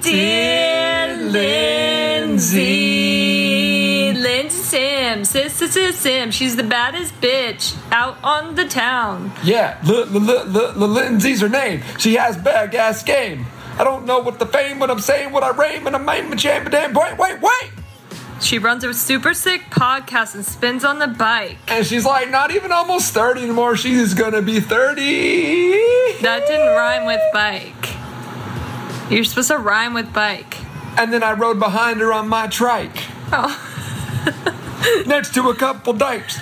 dear 0.00 1.18
Lindsay. 1.18 2.64
Lindsay 4.14 4.56
Sims, 4.58 5.28
sister 5.28 5.68
Sis 5.68 5.98
Sims. 5.98 6.34
She's 6.34 6.56
the 6.56 6.62
baddest 6.64 7.20
bitch 7.20 7.76
out 7.92 8.16
on 8.24 8.54
the 8.54 8.64
town. 8.66 9.32
Yeah, 9.44 9.78
L- 9.86 10.04
L- 10.16 10.30
L- 10.56 10.88
Lindsay's 10.88 11.42
her 11.42 11.50
name. 11.50 11.82
She 11.98 12.14
has 12.14 12.38
bad 12.38 12.74
ass 12.74 13.02
game. 13.02 13.44
I 13.78 13.84
don't 13.84 14.06
know 14.06 14.20
what 14.20 14.38
the 14.38 14.46
fame, 14.46 14.78
but 14.78 14.90
I'm 14.90 15.00
saying 15.00 15.30
what 15.30 15.42
I 15.44 15.50
rame, 15.50 15.86
and 15.86 15.94
I'm 15.94 16.08
aiming 16.08 16.38
champ 16.38 16.70
damn 16.70 16.94
wait, 16.94 17.18
wait, 17.18 17.38
wait. 17.42 17.70
She 18.40 18.58
runs 18.58 18.84
a 18.84 18.94
super 18.94 19.34
sick 19.34 19.62
podcast 19.70 20.34
and 20.34 20.44
spins 20.44 20.84
on 20.84 20.98
the 21.00 21.08
bike. 21.08 21.58
And 21.66 21.84
she's 21.84 22.04
like, 22.04 22.30
not 22.30 22.52
even 22.52 22.70
almost 22.70 23.12
30 23.12 23.42
anymore. 23.42 23.76
She's 23.76 24.14
gonna 24.14 24.42
be 24.42 24.60
30. 24.60 26.22
That 26.22 26.46
didn't 26.46 26.68
rhyme 26.68 27.04
with 27.04 27.20
bike. 27.32 27.74
You're 29.10 29.24
supposed 29.24 29.48
to 29.48 29.58
rhyme 29.58 29.94
with 29.94 30.12
bike. 30.12 30.56
And 30.96 31.12
then 31.12 31.22
I 31.22 31.32
rode 31.32 31.58
behind 31.58 32.00
her 32.00 32.12
on 32.12 32.28
my 32.28 32.46
trike. 32.46 32.96
Oh. 33.32 33.64
Next 35.06 35.34
to 35.34 35.48
a 35.48 35.54
couple 35.54 35.92
dykes. 35.92 36.36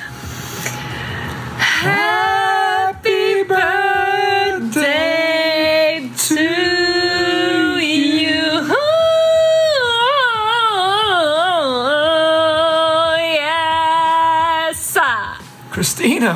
Happy 1.59 3.43
birthday 3.45 3.86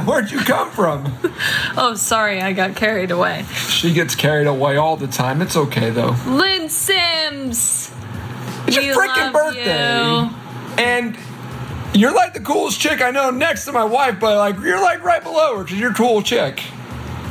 Where'd 0.07 0.31
you 0.31 0.41
come 0.41 0.71
from? 0.71 1.13
Oh, 1.77 1.95
sorry, 1.95 2.43
I 2.43 2.53
got 2.53 2.77
carried 2.77 3.11
away. 3.11 3.45
She 3.55 3.93
gets 3.95 4.15
carried 4.15 4.47
away 4.47 4.77
all 4.77 4.97
the 4.97 5.07
time. 5.07 5.41
It's 5.41 5.57
okay 5.57 5.91
though. 5.91 6.15
Lynn 6.27 6.69
Sims. 6.69 7.91
It's 8.67 8.77
your 8.77 8.95
freaking 8.95 9.33
birthday. 9.33 10.05
you. 10.05 10.31
And 10.85 11.17
you're 11.95 12.15
like 12.15 12.35
the 12.35 12.41
coolest 12.41 12.81
chick 12.81 13.01
I 13.01 13.11
know 13.11 13.31
next 13.31 13.65
to 13.67 13.73
my 13.73 13.85
wife, 13.85 14.19
but 14.21 14.37
like 14.37 14.59
you're 14.59 14.81
like 14.83 15.03
right 15.03 15.23
below 15.23 15.57
her 15.59 15.65
because 15.65 15.79
you're 15.79 15.93
a 15.93 15.95
cool 15.95 16.23
chick. 16.23 16.63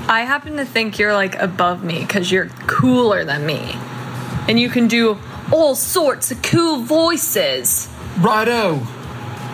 I 0.08 0.22
happen 0.22 0.58
to 0.58 0.66
think 0.66 0.98
you're 0.98 1.14
like 1.14 1.36
above 1.40 1.84
me 1.84 2.00
because 2.00 2.32
you're 2.32 2.48
cooler 2.68 3.24
than 3.24 3.46
me. 3.46 3.76
And 4.48 4.60
you 4.60 4.70
can 4.70 4.88
do 4.88 5.18
all 5.52 5.76
sorts 5.76 6.32
of 6.32 6.42
cool 6.42 6.78
voices. 6.82 7.88
Righto. 8.20 8.82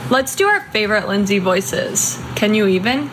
Let's 0.10 0.36
do 0.36 0.48
our 0.48 0.62
favorite 0.62 1.08
Lindsay 1.08 1.40
voices. 1.40 2.22
Can 2.36 2.54
you 2.54 2.68
even? 2.68 3.10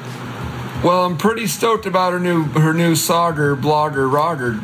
Well, 0.85 1.05
I'm 1.07 1.16
pretty 1.16 1.46
stoked 1.46 1.87
about 1.87 2.12
her 2.12 2.20
new 2.20 2.44
her 2.44 2.74
new 2.74 2.92
sogger 2.92 3.57
blogger 3.57 4.12
Roger. 4.12 4.55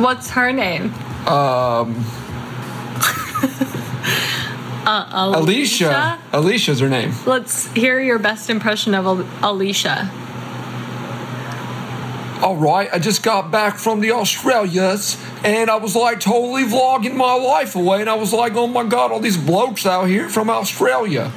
What's 0.00 0.30
her 0.30 0.52
name? 0.52 0.92
Um, 1.26 2.04
Uh, 4.90 5.32
Alicia. 5.36 6.18
Alicia's 6.32 6.80
her 6.80 6.88
name. 6.88 7.12
Let's 7.26 7.70
hear 7.72 8.00
your 8.00 8.18
best 8.18 8.48
impression 8.48 8.94
of 8.94 9.04
Al- 9.06 9.52
Alicia. 9.52 10.10
All 12.42 12.56
right, 12.56 12.88
I 12.92 12.98
just 13.00 13.22
got 13.24 13.50
back 13.50 13.76
from 13.78 14.00
the 14.00 14.12
Australias 14.12 15.16
and 15.44 15.68
I 15.68 15.76
was 15.76 15.96
like 15.96 16.20
totally 16.20 16.62
vlogging 16.64 17.14
my 17.14 17.34
life 17.34 17.74
away 17.74 18.00
and 18.00 18.08
I 18.08 18.14
was 18.14 18.32
like, 18.32 18.54
oh 18.54 18.68
my 18.68 18.84
god, 18.84 19.10
all 19.10 19.18
these 19.20 19.36
blokes 19.36 19.84
out 19.86 20.04
here 20.04 20.28
from 20.28 20.48
Australia. 20.48 21.32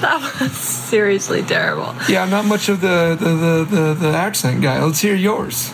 That 0.00 0.20
was 0.40 0.52
seriously 0.52 1.42
terrible. 1.42 1.94
Yeah, 2.08 2.24
not 2.26 2.44
much 2.44 2.68
of 2.68 2.80
the 2.80 3.16
the, 3.18 3.30
the, 3.30 3.64
the, 3.64 3.94
the 3.94 4.08
accent 4.16 4.62
guy. 4.62 4.82
Let's 4.82 5.00
hear 5.00 5.14
yours. 5.14 5.70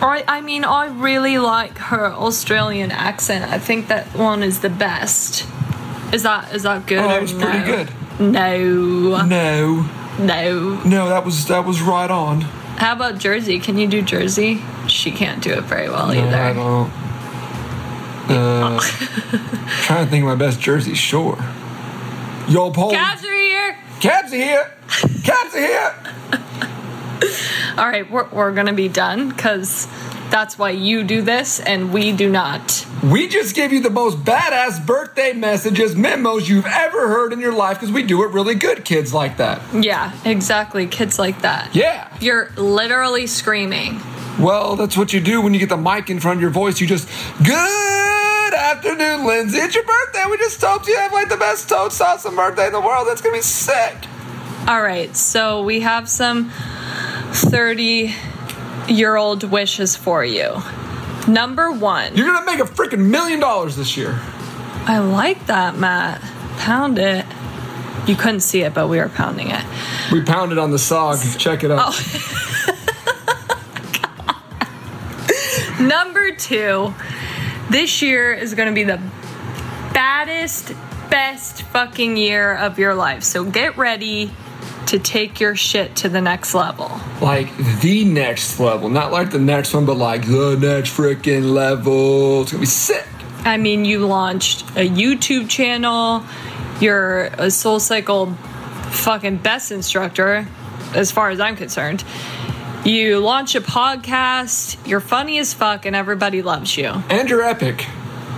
I, 0.00 0.24
I 0.26 0.40
mean, 0.40 0.64
I 0.64 0.86
really 0.86 1.38
like 1.38 1.78
her 1.78 2.06
Australian 2.12 2.90
accent. 2.90 3.50
I 3.50 3.58
think 3.58 3.88
that 3.88 4.06
one 4.16 4.42
is 4.42 4.60
the 4.60 4.70
best. 4.70 5.46
Is 6.12 6.22
that 6.24 6.54
is 6.54 6.62
that 6.64 6.86
good? 6.86 6.98
Oh, 6.98 7.08
that 7.08 7.18
or 7.18 7.22
was 7.22 7.32
pretty 7.32 7.64
good. 7.64 7.88
No, 8.20 9.22
No. 9.24 9.88
no. 10.18 10.82
No, 10.84 11.08
that 11.08 11.24
was 11.24 11.46
that 11.46 11.64
was 11.64 11.80
right 11.80 12.10
on. 12.10 12.44
How 12.82 12.94
about 12.94 13.18
Jersey? 13.18 13.60
Can 13.60 13.78
you 13.78 13.86
do 13.86 14.02
Jersey? 14.02 14.60
She 14.88 15.12
can't 15.12 15.40
do 15.40 15.52
it 15.52 15.62
very 15.62 15.88
well 15.88 16.08
No, 16.08 16.14
I 16.14 16.50
either. 16.50 16.54
don't. 16.54 16.90
Uh, 18.28 18.80
trying 19.82 20.04
to 20.04 20.10
think 20.10 20.24
of 20.24 20.28
my 20.28 20.34
best 20.34 20.58
jersey. 20.58 20.94
Sure. 20.94 21.38
Yo, 22.48 22.72
Paul. 22.72 22.90
Cabs 22.90 23.24
are 23.24 23.32
here. 23.32 23.78
Cabs 24.00 24.32
are 24.32 24.36
here. 24.36 24.72
Cabs 25.22 25.54
are 25.54 25.60
here. 25.60 25.94
All 27.78 27.86
right, 27.86 28.10
we're, 28.10 28.28
we're 28.30 28.52
gonna 28.52 28.72
be 28.72 28.88
done 28.88 29.28
because 29.28 29.86
that's 30.32 30.58
why 30.58 30.70
you 30.70 31.04
do 31.04 31.20
this 31.20 31.60
and 31.60 31.92
we 31.92 32.10
do 32.10 32.30
not. 32.30 32.86
We 33.04 33.28
just 33.28 33.54
give 33.54 33.70
you 33.70 33.82
the 33.82 33.90
most 33.90 34.16
badass 34.24 34.84
birthday 34.84 35.34
messages, 35.34 35.94
memos 35.94 36.48
you've 36.48 36.64
ever 36.64 37.06
heard 37.08 37.34
in 37.34 37.40
your 37.40 37.52
life 37.52 37.78
because 37.78 37.92
we 37.92 38.02
do 38.02 38.22
it 38.22 38.30
really 38.30 38.54
good, 38.54 38.82
kids 38.82 39.12
like 39.12 39.36
that. 39.36 39.60
Yeah, 39.74 40.10
exactly. 40.24 40.86
Kids 40.86 41.18
like 41.18 41.42
that. 41.42 41.76
Yeah. 41.76 42.08
You're 42.18 42.50
literally 42.56 43.26
screaming. 43.26 44.00
Well, 44.40 44.74
that's 44.76 44.96
what 44.96 45.12
you 45.12 45.20
do 45.20 45.42
when 45.42 45.52
you 45.52 45.60
get 45.60 45.68
the 45.68 45.76
mic 45.76 46.08
in 46.08 46.18
front 46.18 46.38
of 46.38 46.40
your 46.40 46.50
voice. 46.50 46.80
You 46.80 46.86
just, 46.86 47.10
good 47.44 48.54
afternoon, 48.54 49.26
Lindsay. 49.26 49.58
It's 49.58 49.74
your 49.74 49.84
birthday. 49.84 50.24
We 50.30 50.38
just 50.38 50.62
you 50.62 50.80
you 50.86 50.96
have 50.96 51.12
like 51.12 51.28
the 51.28 51.36
best 51.36 51.68
toast 51.68 52.00
awesome 52.00 52.36
birthday 52.36 52.68
in 52.68 52.72
the 52.72 52.80
world. 52.80 53.06
That's 53.06 53.20
going 53.20 53.34
to 53.34 53.38
be 53.38 53.42
sick. 53.42 53.96
All 54.66 54.80
right, 54.80 55.14
so 55.14 55.62
we 55.62 55.80
have 55.80 56.08
some 56.08 56.50
30 57.32 58.14
year 58.88 59.16
old 59.16 59.44
wishes 59.44 59.96
for 59.96 60.24
you. 60.24 60.62
Number 61.28 61.70
one. 61.70 62.16
You're 62.16 62.26
to 62.38 62.44
make 62.44 62.60
a 62.60 62.64
freaking 62.64 63.10
million 63.10 63.40
dollars 63.40 63.76
this 63.76 63.96
year. 63.96 64.18
I 64.84 64.98
like 64.98 65.46
that, 65.46 65.76
Matt. 65.76 66.20
Pound 66.58 66.98
it. 66.98 67.24
You 68.06 68.16
couldn't 68.16 68.40
see 68.40 68.62
it, 68.62 68.74
but 68.74 68.88
we 68.88 68.98
were 68.98 69.08
pounding 69.08 69.50
it. 69.50 69.64
We 70.10 70.22
pounded 70.22 70.58
on 70.58 70.72
the 70.72 70.76
SOG. 70.76 71.38
Check 71.38 71.62
it 71.62 71.70
out. 71.70 71.94
Oh. 71.94 72.28
Number 75.80 76.34
two, 76.34 76.92
this 77.70 78.02
year 78.02 78.32
is 78.32 78.54
going 78.54 78.68
to 78.68 78.74
be 78.74 78.82
the 78.84 79.00
baddest, 79.94 80.72
best 81.08 81.62
fucking 81.62 82.16
year 82.16 82.54
of 82.54 82.78
your 82.78 82.94
life. 82.94 83.22
So 83.22 83.44
get 83.44 83.76
ready 83.76 84.32
to 84.92 84.98
take 84.98 85.40
your 85.40 85.56
shit 85.56 85.96
to 85.96 86.08
the 86.10 86.20
next 86.20 86.54
level. 86.54 87.00
Like 87.22 87.48
the 87.80 88.04
next 88.04 88.60
level. 88.60 88.90
Not 88.90 89.10
like 89.10 89.30
the 89.30 89.38
next 89.38 89.72
one, 89.72 89.86
but 89.86 89.96
like 89.96 90.26
the 90.26 90.58
next 90.60 90.94
freaking 90.94 91.54
level. 91.54 92.42
It's 92.42 92.50
to 92.50 92.58
be 92.58 92.66
sick. 92.66 93.08
I 93.44 93.56
mean, 93.56 93.86
you 93.86 94.06
launched 94.06 94.68
a 94.76 94.86
YouTube 94.86 95.48
channel, 95.48 96.24
you're 96.78 97.24
a 97.38 97.50
Soul 97.50 97.80
Cycle 97.80 98.34
fucking 98.90 99.38
best 99.38 99.72
instructor, 99.72 100.46
as 100.94 101.10
far 101.10 101.30
as 101.30 101.40
I'm 101.40 101.56
concerned. 101.56 102.04
You 102.84 103.18
launch 103.18 103.54
a 103.54 103.62
podcast, 103.62 104.86
you're 104.86 105.00
funny 105.00 105.38
as 105.38 105.54
fuck, 105.54 105.86
and 105.86 105.96
everybody 105.96 106.42
loves 106.42 106.76
you. 106.76 106.88
And 107.08 107.30
you're 107.30 107.42
epic. 107.42 107.86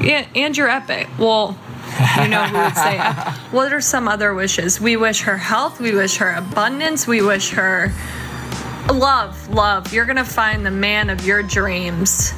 Yeah, 0.00 0.26
and 0.36 0.56
you're 0.56 0.70
epic. 0.70 1.08
Well, 1.18 1.58
you 2.22 2.28
know 2.28 2.44
who 2.44 2.59
would 2.59 2.76
say 2.76 2.98
ep- 2.98 3.35
What 3.52 3.72
are 3.72 3.80
some 3.80 4.09
other 4.09 4.35
wishes? 4.35 4.80
We 4.80 4.96
wish 4.96 5.22
her 5.22 5.37
health, 5.37 5.80
we 5.80 5.94
wish 5.94 6.16
her 6.16 6.33
abundance, 6.33 7.07
we 7.07 7.22
wish 7.22 7.50
her 7.50 7.92
love, 8.92 9.48
love. 9.48 9.92
You're 9.92 10.04
gonna 10.07 10.24
find 10.24 10.64
the 10.66 10.70
man 10.70 11.11
of 11.11 11.24
your 11.26 11.42
dreams, 11.42 12.33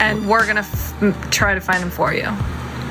and 0.00 0.28
we're 0.28 0.46
gonna 0.46 0.60
f- 0.60 1.30
try 1.30 1.54
to 1.54 1.60
find 1.60 1.82
him 1.82 1.90
for 1.90 2.12
you. 2.12 2.28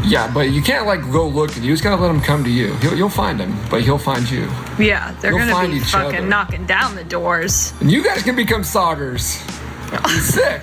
Yeah, 0.06 0.32
but 0.32 0.52
you 0.52 0.62
can't 0.62 0.86
like 0.86 1.02
go 1.12 1.28
looking. 1.28 1.64
You 1.64 1.74
just 1.74 1.84
gotta 1.84 2.02
let 2.02 2.10
him 2.12 2.22
come 2.22 2.44
to 2.44 2.50
you. 2.50 2.74
He'll, 2.76 2.96
you'll 2.96 3.10
find 3.10 3.40
him, 3.40 3.56
but 3.70 3.82
he'll 3.82 3.98
find 3.98 4.30
you. 4.30 4.48
Yeah, 4.80 5.12
they're 5.22 5.32
You'll 5.32 5.40
gonna 5.40 5.52
find 5.52 5.72
be 5.72 5.80
each 5.80 5.86
fucking 5.86 6.20
other. 6.20 6.28
knocking 6.28 6.66
down 6.66 6.96
the 6.96 7.04
doors. 7.04 7.74
And 7.82 7.92
you 7.92 8.04
guys 8.04 8.22
can 8.24 8.36
become 8.36 8.62
Soggers. 8.62 9.42
Sick. 10.22 10.62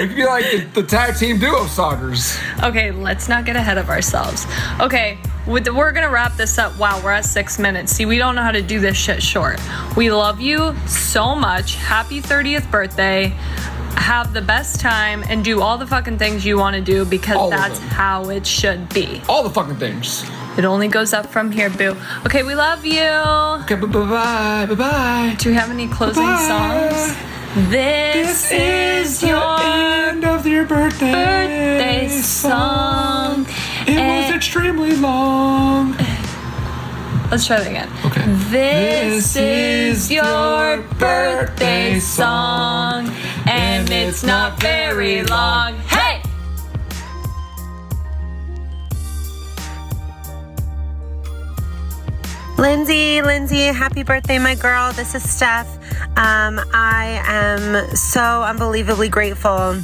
We 0.00 0.06
could 0.08 0.16
be 0.16 0.24
like 0.24 0.44
the, 0.50 0.80
the 0.80 0.82
tag 0.82 1.16
team 1.16 1.38
duo 1.38 1.64
Soggers. 1.64 2.38
Okay, 2.62 2.90
let's 2.92 3.28
not 3.28 3.44
get 3.44 3.56
ahead 3.56 3.78
of 3.78 3.88
ourselves. 3.90 4.46
Okay, 4.80 5.18
with 5.46 5.64
the, 5.64 5.74
we're 5.74 5.92
gonna 5.92 6.10
wrap 6.10 6.36
this 6.36 6.58
up. 6.58 6.76
Wow, 6.78 7.00
we're 7.04 7.12
at 7.12 7.24
six 7.24 7.58
minutes. 7.58 7.92
See, 7.92 8.06
we 8.06 8.18
don't 8.18 8.34
know 8.34 8.42
how 8.42 8.52
to 8.52 8.62
do 8.62 8.80
this 8.80 8.96
shit 8.96 9.22
short. 9.22 9.60
We 9.96 10.10
love 10.10 10.40
you 10.40 10.74
so 10.86 11.34
much. 11.34 11.74
Happy 11.76 12.20
30th 12.20 12.70
birthday. 12.70 13.32
Have 13.96 14.32
the 14.34 14.42
best 14.42 14.78
time 14.80 15.24
and 15.28 15.42
do 15.44 15.60
all 15.62 15.78
the 15.78 15.86
fucking 15.86 16.18
things 16.18 16.44
you 16.44 16.58
want 16.58 16.76
to 16.76 16.82
do 16.82 17.04
because 17.04 17.36
All 17.36 17.52
of 17.52 17.58
that's 17.58 17.78
them. 17.78 17.88
how 17.88 18.28
it 18.28 18.46
should 18.46 18.88
be. 18.92 19.20
All 19.28 19.42
the 19.42 19.50
fucking 19.50 19.76
things. 19.76 20.24
It 20.58 20.64
only 20.64 20.88
goes 20.88 21.12
up 21.12 21.26
from 21.26 21.50
here, 21.50 21.70
boo. 21.70 21.96
Okay, 22.24 22.42
we 22.42 22.54
love 22.54 22.84
you. 22.84 23.02
Okay, 23.62 23.74
bye 23.74 23.86
bye, 23.86 24.66
bye 24.68 24.74
bye. 24.74 25.36
Do 25.38 25.48
we 25.50 25.54
have 25.54 25.70
any 25.70 25.88
closing 25.88 26.22
Bye. 26.22 26.88
songs? 26.88 27.35
This, 27.56 28.50
is 28.52 29.22
your 29.22 29.58
end 29.58 30.26
of 30.26 30.46
your 30.46 30.66
birthday. 30.66 31.10
birthday 31.10 32.08
song. 32.10 33.46
It 33.86 33.96
And- 33.96 34.26
was 34.26 34.34
extremely 34.36 34.94
long. 34.94 35.96
Let's 37.30 37.46
try 37.46 37.56
that 37.56 37.66
again. 37.66 37.88
Okay. 38.04 38.24
This 38.50 39.36
is 39.36 40.10
your 40.12 40.82
birthday 40.98 41.98
song, 41.98 43.10
and 43.46 43.88
it's 43.88 44.22
not 44.22 44.60
very 44.60 45.22
long. 45.24 45.78
Hey! 45.88 46.20
Lindsay, 52.58 53.20
Lindsay, 53.22 53.64
happy 53.66 54.02
birthday, 54.02 54.38
my 54.38 54.54
girl. 54.54 54.92
This 54.92 55.14
is 55.14 55.28
Steph. 55.28 55.68
Um, 56.16 56.58
I 56.72 57.20
am 57.26 57.94
so 57.94 58.42
unbelievably 58.42 59.10
grateful 59.10 59.74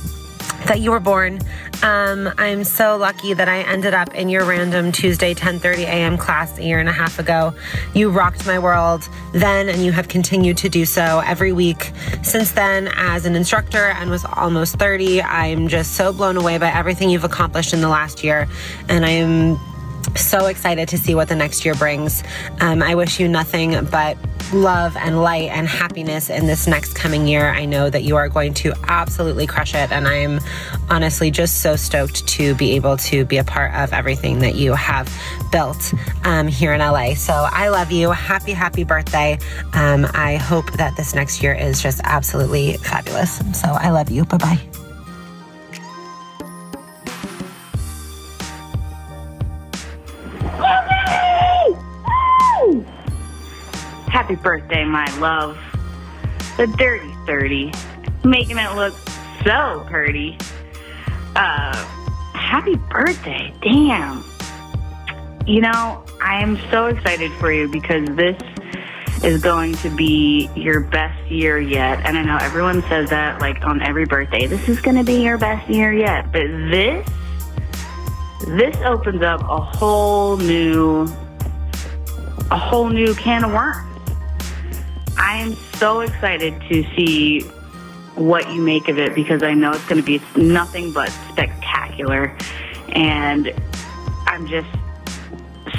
that 0.67 0.81
you 0.81 0.91
were 0.91 1.01
born. 1.01 1.41
Um, 1.83 2.33
I'm 2.39 2.65
so 2.65 2.97
lucky 2.97 3.35
that 3.35 3.49
I 3.51 3.63
ended 3.63 3.93
up 3.93 4.15
in 4.15 4.31
your 4.31 4.45
random 4.47 4.93
Tuesday 4.93 5.35
10:30 5.35 5.81
a.m. 5.81 6.17
class 6.17 6.57
a 6.57 6.63
year 6.63 6.79
and 6.79 6.89
a 6.89 6.93
half 6.93 7.19
ago. 7.19 7.53
You 7.93 8.09
rocked 8.09 8.47
my 8.47 8.59
world 8.59 9.07
then, 9.33 9.69
and 9.69 9.85
you 9.85 9.93
have 9.93 10.09
continued 10.09 10.57
to 10.59 10.71
do 10.71 10.87
so 10.87 11.21
every 11.27 11.53
week 11.53 11.93
since 12.23 12.53
then 12.53 12.89
as 12.97 13.27
an 13.27 13.35
instructor 13.35 13.89
and 13.99 14.09
was 14.09 14.25
almost 14.25 14.77
30. 14.77 15.21
I'm 15.23 15.69
just 15.69 15.97
so 15.97 16.15
blown 16.15 16.39
away 16.39 16.57
by 16.57 16.71
everything 16.73 17.11
you've 17.11 17.25
accomplished 17.25 17.75
in 17.75 17.83
the 17.83 17.89
last 17.89 18.25
year, 18.25 18.49
and 18.89 19.05
I 19.05 19.11
am 19.11 19.59
so 20.17 20.47
excited 20.47 20.89
to 20.89 20.99
see 20.99 21.15
what 21.15 21.29
the 21.29 21.37
next 21.37 21.65
year 21.65 21.75
brings. 21.75 22.23
Um, 22.61 22.83
I 22.83 22.95
wish 22.95 23.19
you 23.21 23.29
nothing 23.29 23.85
but 23.87 24.17
love 24.53 24.97
and 24.97 25.23
light 25.23 25.51
and 25.51 25.67
happiness 25.67 26.29
in 26.29 26.47
this 26.47 26.67
next 26.67 26.95
coming 26.95 27.27
year. 27.27 27.49
I 27.49 27.65
know 27.65 27.89
that 27.89 28.03
you 28.03 28.17
are 28.17 28.29
going 28.29 28.55
to 28.55 28.73
absolutely 28.89 29.47
crush 29.47 29.75
it, 29.75 29.91
and 29.91 30.07
I'm 30.07 30.41
honestly 30.91 31.31
just 31.31 31.61
so 31.63 31.77
stoked 31.77 32.27
to 32.29 32.55
be 32.55 32.73
able 32.73 32.97
to 32.99 33.25
be 33.25 33.39
a 33.39 33.45
part 33.45 33.75
of 33.75 33.93
everything 33.93 34.41
that 34.41 34.55
you 34.55 34.75
have 34.75 35.13
built 35.51 35.93
um, 36.25 36.49
here 36.49 36.73
in 36.73 36.81
LA. 36.81 37.15
So 37.15 37.33
I 37.33 37.69
love 37.69 37.91
you. 37.93 38.11
Happy, 38.11 38.53
happy 38.53 38.85
birthday. 38.85 39.39
Um, 39.75 40.07
I 40.15 40.37
hope 40.37 40.71
that 40.73 40.97
this 40.97 41.15
next 41.15 41.43
year 41.43 41.55
is 41.55 41.83
just 41.83 42.01
absolutely 42.05 42.77
fabulous. 42.79 43.39
So 43.59 43.69
I 43.69 43.91
love 43.91 44.11
you. 44.11 44.25
Bye 44.25 44.39
bye. 44.39 44.82
Happy 54.13 54.35
birthday, 54.35 54.85
my 54.85 55.07
love. 55.21 55.57
The 56.59 56.67
dirty 56.77 57.11
30. 57.25 57.73
Making 58.25 58.59
it 58.59 58.75
look 58.75 58.93
so 59.43 59.87
pretty. 59.89 60.37
Uh, 61.35 61.75
happy 62.35 62.75
birthday. 62.91 63.55
Damn. 63.63 64.23
You 65.47 65.63
know, 65.63 66.05
I 66.21 66.43
am 66.43 66.59
so 66.71 66.89
excited 66.89 67.33
for 67.41 67.51
you 67.51 67.69
because 67.69 68.07
this 68.11 68.37
is 69.25 69.41
going 69.41 69.77
to 69.77 69.89
be 69.89 70.51
your 70.57 70.81
best 70.81 71.31
year 71.31 71.59
yet. 71.59 72.05
And 72.05 72.19
I 72.19 72.23
know 72.23 72.37
everyone 72.37 72.83
says 72.91 73.09
that 73.09 73.41
like 73.41 73.65
on 73.65 73.81
every 73.81 74.05
birthday. 74.05 74.47
This 74.47 74.69
is 74.69 74.79
going 74.83 74.99
to 74.99 75.05
be 75.05 75.23
your 75.23 75.39
best 75.39 75.71
year 75.71 75.91
yet. 75.91 76.31
But 76.31 76.49
this 76.71 77.09
this 78.47 78.77
opens 78.85 79.23
up 79.23 79.41
a 79.41 79.59
whole 79.59 80.37
new 80.37 81.05
a 82.51 82.59
whole 82.59 82.91
new 82.91 83.15
can 83.15 83.45
of 83.45 83.53
worms. 83.53 83.89
I 85.33 85.37
am 85.37 85.55
so 85.79 86.01
excited 86.01 86.61
to 86.69 86.85
see 86.95 87.41
what 88.17 88.53
you 88.53 88.61
make 88.61 88.89
of 88.89 88.99
it 88.99 89.15
because 89.15 89.43
I 89.43 89.55
know 89.55 89.73
it's 89.73 89.85
going 89.87 89.99
to 89.99 90.07
be 90.07 90.21
nothing 90.37 90.93
but 90.93 91.09
spectacular. 91.31 92.37
And 92.91 93.51
I'm 94.27 94.47
just 94.47 94.69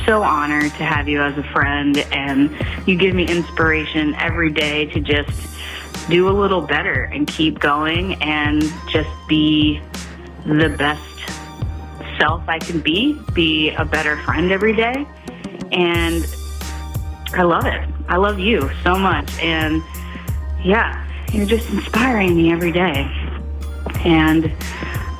so 0.07 0.23
honored 0.23 0.71
to 0.71 0.83
have 0.83 1.07
you 1.07 1.21
as 1.21 1.37
a 1.37 1.43
friend. 1.43 1.99
And 2.11 2.49
you 2.87 2.97
give 2.97 3.13
me 3.13 3.27
inspiration 3.27 4.15
every 4.15 4.49
day 4.49 4.87
to 4.87 4.99
just 4.99 5.47
do 6.09 6.29
a 6.29 6.33
little 6.33 6.61
better 6.61 7.03
and 7.03 7.27
keep 7.27 7.59
going 7.59 8.15
and 8.23 8.63
just 8.89 9.11
be 9.29 9.79
the 10.47 10.69
best 10.79 12.17
self 12.17 12.41
I 12.49 12.57
can 12.57 12.79
be, 12.79 13.21
be 13.35 13.69
a 13.69 13.85
better 13.85 14.17
friend 14.23 14.51
every 14.51 14.75
day. 14.75 15.05
And 15.71 16.25
I 17.35 17.43
love 17.43 17.67
it. 17.67 17.92
I 18.07 18.17
love 18.17 18.39
you 18.39 18.69
so 18.83 18.97
much. 18.97 19.31
And 19.39 19.83
yeah, 20.63 21.05
you're 21.31 21.45
just 21.45 21.69
inspiring 21.69 22.35
me 22.35 22.51
every 22.51 22.71
day. 22.71 23.09
And 24.05 24.51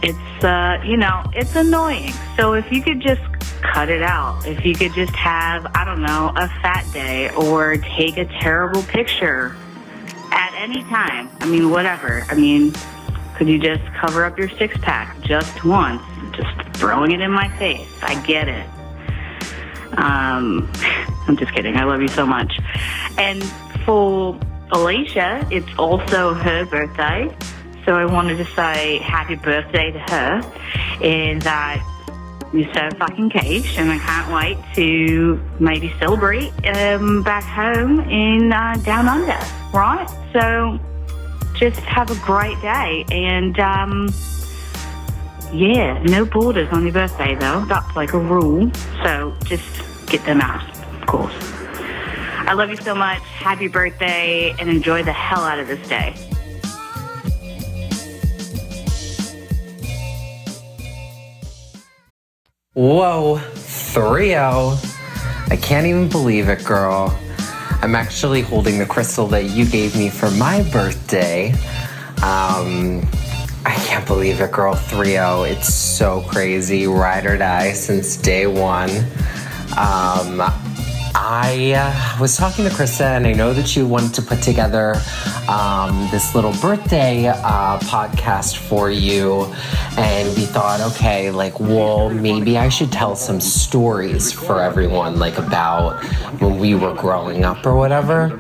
it's, 0.02 0.44
uh, 0.44 0.82
you 0.86 0.98
know, 0.98 1.24
it's 1.34 1.56
annoying. 1.56 2.14
So 2.38 2.54
if 2.54 2.72
you 2.72 2.82
could 2.82 3.02
just 3.02 3.22
cut 3.62 3.90
it 3.90 4.04
out, 4.04 4.46
if 4.46 4.66
you 4.66 4.76
could 4.76 4.94
just 4.94 5.16
have, 5.16 5.66
I 5.74 5.86
don't 5.86 6.02
know, 6.02 6.32
a 6.36 6.48
fat 6.62 6.86
day 6.94 7.34
or 7.36 7.78
take 7.78 8.18
a 8.18 8.26
terrible 8.26 8.84
picture 8.84 9.56
at 10.32 10.54
any 10.56 10.84
time. 10.84 11.30
I 11.40 11.46
mean, 11.46 11.70
whatever. 11.70 12.26
I 12.30 12.36
mean, 12.36 12.74
could 13.36 13.48
you 13.48 13.60
just 13.60 13.84
cover 13.94 14.26
up 14.26 14.38
your 14.38 14.50
six 14.50 14.78
pack 14.80 15.20
just 15.22 15.64
once? 15.64 16.04
Just 16.36 16.78
throwing 16.78 17.12
it 17.12 17.22
in 17.22 17.32
my 17.32 17.48
face. 17.58 17.88
I 18.02 18.22
get 18.24 18.48
it. 18.48 18.68
Um, 19.98 20.72
I'm 21.28 21.38
just 21.38 21.54
kidding. 21.54 21.78
I 21.78 21.84
love 21.84 22.02
you 22.02 22.08
so 22.08 22.26
much. 22.26 22.60
And 23.18 23.44
for 23.86 24.40
Alicia, 24.72 25.48
it's 25.52 25.70
also 25.78 26.34
her 26.34 26.66
birthday. 26.66 27.36
So 27.86 27.96
I 27.96 28.06
wanted 28.06 28.38
to 28.38 28.46
say 28.46 29.00
happy 29.00 29.36
birthday 29.36 29.92
to 29.92 30.00
her. 30.00 30.42
And 31.02 31.42
that 31.42 31.84
you're 32.54 32.72
so 32.74 32.88
fucking 33.00 33.32
caged, 33.32 33.80
and 33.80 33.92
I 33.92 33.98
can't 33.98 34.32
wait 34.32 34.58
to 34.76 35.42
maybe 35.60 35.92
celebrate 35.98 36.52
um, 36.68 37.24
back 37.24 37.44
home 37.44 38.00
in 38.02 38.54
uh, 38.54 38.76
Down 38.84 39.08
Under, 39.08 39.40
right? 39.74 40.08
So 40.32 40.80
just 41.56 41.80
have 41.80 42.12
a 42.12 42.26
great 42.26 42.60
day. 42.62 43.06
And 43.10 43.60
um, 43.60 44.08
yeah, 45.54 46.02
no 46.04 46.26
borders 46.26 46.68
on 46.72 46.84
your 46.84 46.94
birthday, 46.94 47.36
though. 47.36 47.64
That's 47.66 47.96
like 47.96 48.14
a 48.14 48.20
rule. 48.20 48.72
So 49.04 49.36
just 49.44 50.08
get 50.08 50.26
them 50.26 50.42
out, 50.42 50.68
of 51.00 51.08
course. 51.08 51.36
I 52.46 52.54
love 52.54 52.70
you 52.70 52.78
so 52.78 52.96
much. 52.96 53.22
Happy 53.22 53.68
birthday, 53.68 54.56
and 54.60 54.70
enjoy 54.70 55.04
the 55.04 55.14
hell 55.14 55.44
out 55.44 55.60
of 55.60 55.68
this 55.68 55.88
day. 55.88 56.16
Whoa, 62.74 63.38
3 63.38 64.30
0. 64.30 64.78
I 65.50 65.60
can't 65.62 65.86
even 65.86 66.10
believe 66.10 66.50
it, 66.50 66.66
girl. 66.66 67.18
I'm 67.84 67.96
actually 67.96 68.42
holding 68.42 68.80
the 68.80 68.86
crystal 68.86 69.28
that 69.28 69.46
you 69.52 69.66
gave 69.66 69.96
me 69.96 70.10
for 70.10 70.32
my 70.32 70.64
birthday. 70.72 71.54
Um, 72.24 73.08
I 73.66 73.76
can't 73.76 74.06
believe 74.06 74.42
it, 74.42 74.52
girl. 74.52 74.76
3 74.76 75.06
0. 75.06 75.44
It's 75.44 75.74
so 75.74 76.22
crazy. 76.22 76.88
Ride 76.88 77.26
or 77.26 77.38
die 77.38 77.74
since 77.74 78.18
day 78.18 78.48
one. 78.48 78.90
Um, 79.78 80.42
I 81.16 81.74
uh, 81.78 82.20
was 82.20 82.36
talking 82.36 82.66
to 82.66 82.72
Krista, 82.72 83.16
and 83.16 83.26
I 83.26 83.34
know 83.34 83.54
that 83.54 83.76
you 83.76 83.88
wanted 83.88 84.14
to 84.16 84.22
put 84.22 84.42
together 84.42 84.96
um, 85.48 86.08
this 86.12 86.36
little 86.36 86.52
birthday 86.54 87.28
uh, 87.28 87.80
podcast 87.80 88.58
for 88.58 88.90
you. 88.92 89.46
And 89.98 90.36
we 90.36 90.46
thought, 90.46 90.82
okay, 90.94 91.32
like, 91.32 91.60
well, 91.60 92.10
maybe 92.10 92.58
I 92.58 92.68
should 92.68 92.92
tell 92.92 93.16
some 93.16 93.40
stories 93.40 94.34
for 94.34 94.62
everyone, 94.62 95.20
like 95.20 95.38
about 95.38 96.04
when 96.42 96.58
we 96.58 96.76
were 96.76 96.94
growing 96.94 97.46
up 97.46 97.66
or 97.66 97.76
whatever. 97.76 98.40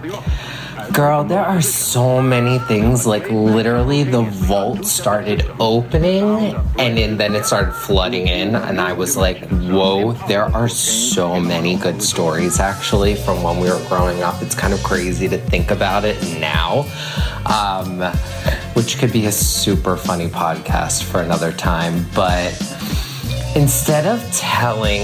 Girl, 0.91 1.24
there 1.24 1.46
are 1.46 1.62
so 1.62 2.22
many 2.22 2.60
things. 2.60 3.08
Like, 3.08 3.30
literally, 3.30 4.04
the 4.04 4.22
vault 4.22 4.86
started 4.86 5.50
opening 5.60 6.56
and 6.78 7.19
then, 7.19 7.36
it 7.36 7.46
started 7.46 7.72
flooding 7.72 8.28
in. 8.28 8.56
And 8.56 8.82
I 8.82 8.93
was 8.93 9.15
like, 9.15 9.48
whoa, 9.50 10.13
there 10.28 10.43
are 10.43 10.67
so 10.67 11.39
many 11.39 11.78
good 11.78 12.02
stories 12.04 12.60
actually 12.60 13.15
from 13.15 13.41
when 13.41 13.60
we 13.60 13.69
were 13.69 13.84
growing 13.88 14.22
up. 14.22 14.41
It's 14.41 14.56
kind 14.56 14.74
of 14.74 14.84
crazy 14.84 15.28
to 15.30 15.38
think 15.38 15.72
about 15.72 16.06
it 16.06 16.22
now, 16.39 16.86
um, 17.46 18.02
which 18.74 18.98
could 18.98 19.12
be 19.12 19.26
a 19.28 19.32
super 19.32 19.96
funny 19.98 20.28
podcast 20.28 21.04
for 21.04 21.22
another 21.22 21.52
time. 21.52 22.06
But 22.13 22.52
instead 23.56 24.06
of 24.06 24.22
telling 24.32 25.02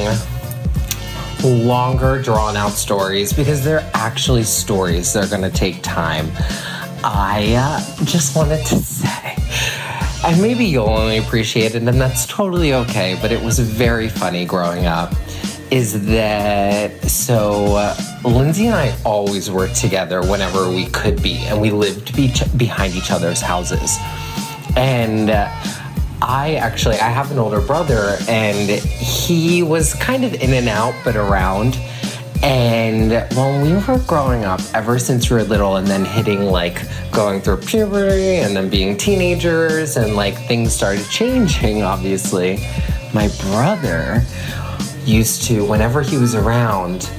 longer 1.43 2.21
drawn 2.21 2.57
out 2.57 2.71
stories 2.71 3.33
because 3.33 3.63
they're 3.63 3.89
actually 3.93 4.43
stories 4.43 5.13
they're 5.13 5.27
going 5.27 5.41
to 5.41 5.49
take 5.49 5.81
time. 5.81 6.29
I 7.03 7.55
uh, 7.57 8.05
just 8.05 8.35
wanted 8.35 8.65
to 8.67 8.75
say 8.75 9.35
and 10.25 10.41
maybe 10.41 10.65
you'll 10.65 10.89
only 10.89 11.17
appreciate 11.17 11.75
it 11.75 11.83
and 11.83 12.01
that's 12.01 12.25
totally 12.25 12.73
okay 12.73 13.17
but 13.21 13.31
it 13.31 13.41
was 13.41 13.57
very 13.57 14.09
funny 14.09 14.43
growing 14.43 14.85
up 14.85 15.13
is 15.71 16.05
that 16.07 17.01
so 17.03 17.75
uh, 17.77 17.95
lindsay 18.25 18.65
and 18.65 18.75
i 18.75 18.93
always 19.05 19.49
worked 19.49 19.75
together 19.75 20.21
whenever 20.21 20.67
we 20.67 20.87
could 20.87 21.23
be 21.23 21.37
and 21.45 21.61
we 21.61 21.71
lived 21.71 22.13
be- 22.17 22.33
behind 22.57 22.93
each 22.95 23.11
other's 23.11 23.41
houses. 23.41 23.97
And 24.75 25.29
uh, 25.29 25.49
I 26.21 26.55
actually 26.55 26.95
I 26.95 27.09
have 27.09 27.31
an 27.31 27.39
older 27.39 27.61
brother 27.61 28.17
and 28.27 28.69
he 28.69 29.63
was 29.63 29.93
kind 29.95 30.25
of 30.25 30.33
in 30.33 30.53
and 30.53 30.67
out 30.67 30.93
but 31.03 31.15
around. 31.15 31.77
And 32.41 33.11
when 33.35 33.61
we 33.61 33.73
were 33.73 33.99
growing 34.07 34.45
up, 34.45 34.61
ever 34.73 34.97
since 34.97 35.29
we 35.29 35.35
were 35.35 35.43
little, 35.43 35.75
and 35.75 35.85
then 35.85 36.05
hitting 36.05 36.45
like 36.45 36.81
going 37.11 37.41
through 37.41 37.57
puberty 37.57 38.37
and 38.37 38.55
then 38.55 38.69
being 38.69 38.95
teenagers, 38.95 39.97
and 39.97 40.15
like 40.15 40.35
things 40.47 40.73
started 40.73 41.05
changing, 41.09 41.83
obviously, 41.83 42.59
my 43.13 43.27
brother 43.41 44.23
used 45.03 45.43
to, 45.47 45.65
whenever 45.65 46.01
he 46.01 46.17
was 46.17 46.33
around, 46.33 47.09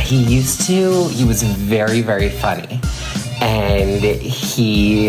he 0.00 0.22
used 0.22 0.66
to, 0.66 1.08
he 1.08 1.24
was 1.24 1.42
very, 1.42 2.02
very 2.02 2.28
funny. 2.28 2.80
And 3.40 4.02
he, 4.02 5.08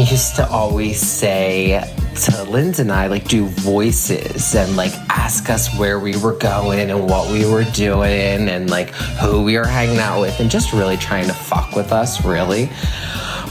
he 0.00 0.12
used 0.12 0.36
to 0.36 0.48
always 0.48 0.98
say, 0.98 1.84
to 2.14 2.42
Linz 2.44 2.80
and 2.80 2.90
I 2.90 3.06
like 3.06 3.28
do 3.28 3.46
voices 3.46 4.54
and 4.54 4.74
like 4.76 4.92
ask 5.10 5.50
us 5.50 5.76
where 5.78 6.00
we 6.00 6.16
were 6.16 6.36
going 6.36 6.90
and 6.90 7.08
what 7.08 7.30
we 7.30 7.44
were 7.44 7.64
doing 7.64 8.48
and 8.48 8.70
like 8.70 8.90
who 9.20 9.42
we 9.42 9.58
were 9.58 9.66
hanging 9.66 9.98
out 9.98 10.20
with 10.20 10.40
and 10.40 10.50
just 10.50 10.72
really 10.72 10.96
trying 10.96 11.26
to 11.26 11.34
fuck 11.34 11.76
with 11.76 11.92
us, 11.92 12.24
really. 12.24 12.70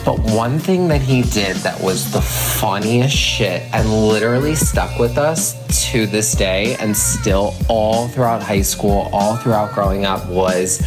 But 0.03 0.19
one 0.19 0.57
thing 0.57 0.87
that 0.87 1.01
he 1.01 1.21
did 1.21 1.57
that 1.57 1.79
was 1.81 2.11
the 2.11 2.21
funniest 2.21 3.15
shit 3.15 3.61
and 3.71 3.87
literally 4.07 4.55
stuck 4.55 4.97
with 4.97 5.19
us 5.19 5.55
to 5.91 6.07
this 6.07 6.33
day 6.33 6.75
and 6.79 6.97
still 6.97 7.53
all 7.67 8.07
throughout 8.07 8.41
high 8.41 8.61
school, 8.61 9.09
all 9.13 9.37
throughout 9.37 9.73
growing 9.73 10.05
up 10.05 10.27
was 10.27 10.81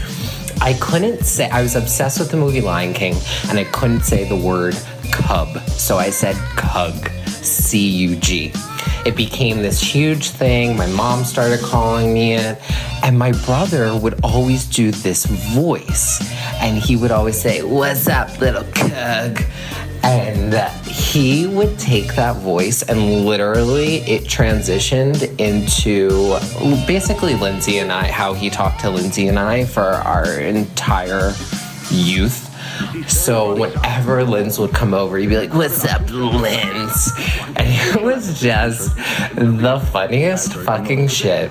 I 0.60 0.74
couldn't 0.74 1.24
say, 1.24 1.50
I 1.50 1.60
was 1.60 1.74
obsessed 1.74 2.20
with 2.20 2.30
the 2.30 2.36
movie 2.36 2.60
Lion 2.60 2.94
King 2.94 3.16
and 3.48 3.58
I 3.58 3.64
couldn't 3.64 4.02
say 4.02 4.28
the 4.28 4.36
word 4.36 4.76
cub. 5.12 5.58
So 5.70 5.98
I 5.98 6.10
said 6.10 6.36
cug. 6.56 7.10
C 7.26 7.86
U 8.08 8.16
G. 8.16 8.52
It 9.04 9.16
became 9.16 9.62
this 9.62 9.80
huge 9.80 10.30
thing. 10.30 10.76
My 10.76 10.86
mom 10.86 11.24
started 11.24 11.60
calling 11.60 12.14
me 12.14 12.34
it. 12.34 12.58
And 13.02 13.18
my 13.18 13.32
brother 13.44 13.96
would 13.96 14.20
always 14.22 14.64
do 14.64 14.92
this 14.92 15.26
voice. 15.26 16.20
And 16.60 16.78
he 16.78 16.96
would 16.96 17.10
always 17.10 17.40
say, 17.40 17.62
What's 17.62 18.08
up, 18.08 18.40
little 18.40 18.64
cug? 18.72 19.42
And 20.04 20.54
he 20.86 21.46
would 21.46 21.78
take 21.78 22.14
that 22.16 22.36
voice 22.36 22.82
and 22.82 23.24
literally 23.24 23.98
it 23.98 24.24
transitioned 24.24 25.22
into 25.38 26.36
basically 26.86 27.34
Lindsay 27.34 27.78
and 27.78 27.92
I, 27.92 28.10
how 28.10 28.34
he 28.34 28.50
talked 28.50 28.80
to 28.80 28.90
Lindsay 28.90 29.28
and 29.28 29.38
I 29.38 29.64
for 29.64 29.82
our 29.82 30.40
entire 30.40 31.32
youth. 31.90 32.41
So 33.06 33.54
whenever 33.56 34.24
Linz 34.24 34.58
would 34.58 34.72
come 34.72 34.94
over, 34.94 35.18
he'd 35.18 35.28
be 35.28 35.36
like, 35.36 35.54
What's 35.54 35.84
up, 35.84 36.08
Linz? 36.10 37.12
And 37.56 37.58
it 37.96 38.02
was 38.02 38.40
just 38.40 38.94
the 39.34 39.82
funniest 39.92 40.54
fucking 40.54 41.08
shit. 41.08 41.50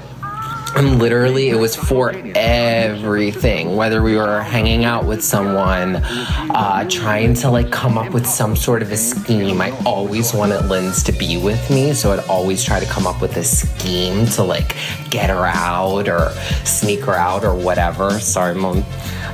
And 0.73 0.99
literally, 0.99 1.49
it 1.49 1.57
was 1.57 1.75
for 1.75 2.13
everything. 2.33 3.75
Whether 3.75 4.01
we 4.01 4.15
were 4.15 4.41
hanging 4.41 4.85
out 4.85 5.05
with 5.05 5.21
someone, 5.21 5.97
uh, 5.97 6.87
trying 6.89 7.33
to 7.35 7.51
like 7.51 7.71
come 7.71 7.97
up 7.97 8.13
with 8.13 8.25
some 8.25 8.55
sort 8.55 8.81
of 8.81 8.89
a 8.91 8.97
scheme. 8.97 9.59
I 9.59 9.77
always 9.85 10.33
wanted 10.33 10.65
Linz 10.67 11.03
to 11.03 11.11
be 11.11 11.37
with 11.37 11.69
me, 11.69 11.93
so 11.93 12.13
I'd 12.13 12.25
always 12.27 12.63
try 12.63 12.79
to 12.79 12.85
come 12.85 13.05
up 13.05 13.21
with 13.21 13.35
a 13.35 13.43
scheme 13.43 14.25
to 14.27 14.43
like 14.43 14.77
get 15.09 15.29
her 15.29 15.45
out 15.45 16.07
or 16.07 16.31
sneak 16.63 17.01
her 17.01 17.15
out 17.15 17.43
or 17.43 17.53
whatever. 17.53 18.11
Sorry, 18.19 18.55
mom. 18.55 18.85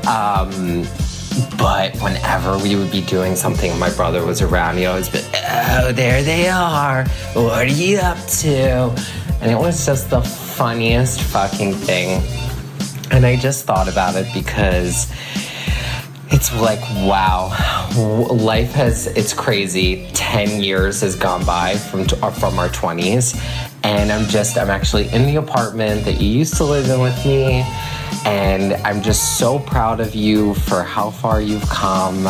Um, 0.08 0.88
But 1.58 1.96
whenever 1.98 2.58
we 2.58 2.76
would 2.76 2.92
be 2.92 3.02
doing 3.02 3.36
something 3.36 3.78
my 3.78 3.94
brother 3.96 4.26
was 4.26 4.42
around, 4.42 4.78
he 4.78 4.86
always 4.86 5.10
be, 5.10 5.20
oh, 5.20 5.92
there 5.94 6.24
they 6.24 6.48
are. 6.48 7.08
What 7.34 7.54
are 7.54 7.66
you 7.66 7.98
up 8.00 8.18
to? 8.40 8.94
And 9.42 9.52
it 9.52 9.58
was 9.58 9.86
just 9.86 10.10
the 10.10 10.22
funniest 10.22 11.22
fucking 11.22 11.74
thing. 11.74 12.22
And 13.12 13.26
I 13.26 13.36
just 13.36 13.66
thought 13.66 13.88
about 13.88 14.16
it 14.16 14.28
because 14.34 15.12
it's 16.30 16.54
like, 16.60 16.82
wow, 17.08 17.50
life 18.32 18.72
has, 18.74 19.08
it's 19.08 19.34
crazy. 19.34 20.08
10 20.14 20.62
years 20.62 21.02
has 21.02 21.16
gone 21.16 21.46
by 21.46 21.76
from, 21.76 22.02
uh, 22.22 22.32
from 22.32 22.60
our 22.60 22.70
20s. 22.70 23.40
And 23.84 24.12
I'm 24.12 24.28
just, 24.28 24.58
I'm 24.58 24.70
actually 24.70 25.10
in 25.10 25.26
the 25.26 25.38
apartment 25.38 26.04
that 26.06 26.20
you 26.20 26.30
used 26.30 26.56
to 26.58 26.64
live 26.64 26.90
in 26.90 27.00
with 27.00 27.26
me. 27.26 27.64
And 28.26 28.74
I'm 28.86 29.02
just 29.02 29.38
so 29.38 29.60
proud 29.60 30.00
of 30.00 30.16
you 30.16 30.54
for 30.54 30.84
how 30.84 31.12
far 31.12 31.42
you've 31.42 31.68
come. 31.70 32.28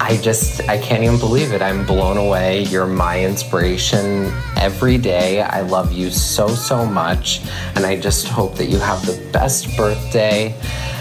I 0.00 0.18
just, 0.22 0.60
I 0.68 0.76
can't 0.76 1.02
even 1.02 1.18
believe 1.18 1.52
it. 1.52 1.62
I'm 1.62 1.86
blown 1.86 2.16
away. 2.16 2.64
You're 2.64 2.86
my 2.86 3.24
inspiration 3.24 4.32
every 4.56 4.98
day. 4.98 5.40
I 5.40 5.60
love 5.60 5.92
you 5.92 6.10
so, 6.10 6.48
so 6.48 6.84
much. 6.84 7.40
And 7.74 7.86
I 7.86 7.98
just 7.98 8.28
hope 8.28 8.56
that 8.56 8.66
you 8.66 8.78
have 8.78 9.06
the 9.06 9.30
best 9.32 9.76
birthday 9.76 10.54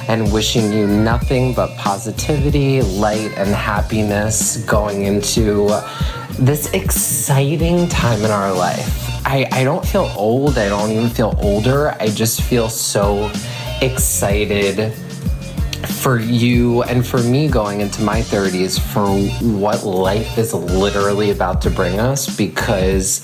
and 0.07 0.31
wishing 0.31 0.71
you 0.71 0.87
nothing 0.87 1.53
but 1.53 1.75
positivity, 1.77 2.81
light, 2.81 3.31
and 3.37 3.49
happiness 3.49 4.57
going 4.65 5.03
into 5.03 5.67
this 6.39 6.71
exciting 6.73 7.87
time 7.89 8.23
in 8.23 8.31
our 8.31 8.53
life. 8.53 9.09
I, 9.25 9.47
I 9.51 9.63
don't 9.63 9.85
feel 9.85 10.11
old. 10.15 10.57
I 10.57 10.69
don't 10.69 10.91
even 10.91 11.09
feel 11.09 11.37
older. 11.41 11.95
I 11.99 12.07
just 12.07 12.41
feel 12.41 12.69
so 12.69 13.31
excited 13.83 14.93
for 15.87 16.17
you 16.17 16.83
and 16.83 17.05
for 17.05 17.21
me 17.21 17.49
going 17.49 17.81
into 17.81 18.01
my 18.01 18.21
30s 18.21 18.79
for 18.79 19.05
what 19.59 19.83
life 19.83 20.37
is 20.37 20.53
literally 20.53 21.31
about 21.31 21.61
to 21.61 21.69
bring 21.69 21.99
us 21.99 22.35
because 22.37 23.19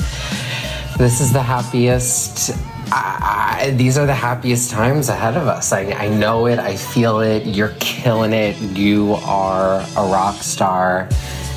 this 0.98 1.22
is 1.22 1.32
the 1.32 1.42
happiest 1.42 2.52
I, 2.92 3.74
these 3.78 3.98
are 3.98 4.06
the 4.06 4.16
happiest 4.16 4.72
times 4.72 5.10
ahead 5.10 5.38
of 5.38 5.48
us. 5.48 5.72
I, 5.72 5.92
I 5.92 6.08
know 6.08 6.48
it. 6.48 6.58
I 6.58 6.76
feel 6.76 7.20
it. 7.20 7.46
You're 7.46 7.76
killing 7.80 8.34
it. 8.34 8.58
You 8.76 9.14
are 9.24 9.86
a 9.96 10.12
rock 10.12 10.42
star. 10.42 11.08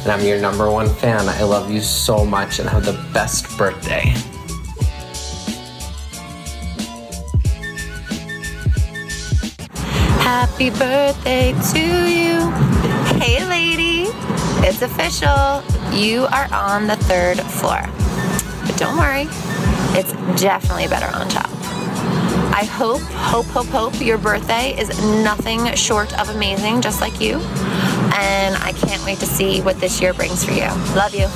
And 0.02 0.12
I'm 0.12 0.20
your 0.26 0.38
number 0.40 0.70
one 0.70 0.92
fan. 0.96 1.28
I 1.28 1.42
love 1.42 1.70
you 1.70 1.80
so 1.80 2.26
much 2.26 2.58
and 2.58 2.68
have 2.68 2.84
the 2.84 3.02
best 3.14 3.56
birthday. 3.56 4.14
Happy 10.22 10.70
birthday 10.70 11.52
to 11.72 11.80
you. 12.08 12.48
Hey, 13.18 13.44
lady. 13.44 14.08
It's 14.64 14.80
official. 14.80 15.64
You 15.92 16.26
are 16.26 16.46
on 16.52 16.86
the 16.86 16.94
third 16.94 17.40
floor. 17.40 17.82
But 18.64 18.76
don't 18.78 18.96
worry, 18.96 19.26
it's 19.98 20.12
definitely 20.40 20.86
better 20.86 21.12
on 21.12 21.28
top. 21.28 21.50
I 22.54 22.64
hope, 22.64 23.00
hope, 23.00 23.46
hope, 23.46 23.66
hope 23.66 24.00
your 24.00 24.16
birthday 24.16 24.78
is 24.78 24.96
nothing 25.24 25.66
short 25.74 26.16
of 26.20 26.28
amazing, 26.28 26.82
just 26.82 27.00
like 27.00 27.20
you. 27.20 27.40
And 28.14 28.54
I 28.62 28.72
can't 28.76 29.04
wait 29.04 29.18
to 29.18 29.26
see 29.26 29.60
what 29.60 29.80
this 29.80 30.00
year 30.00 30.14
brings 30.14 30.44
for 30.44 30.52
you. 30.52 30.68
Love 30.94 31.16
you. 31.16 31.26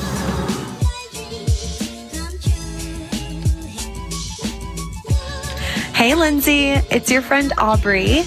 Hey, 6.06 6.14
Lindsay, 6.14 6.68
it's 6.68 7.10
your 7.10 7.20
friend 7.20 7.52
Aubrey. 7.58 8.22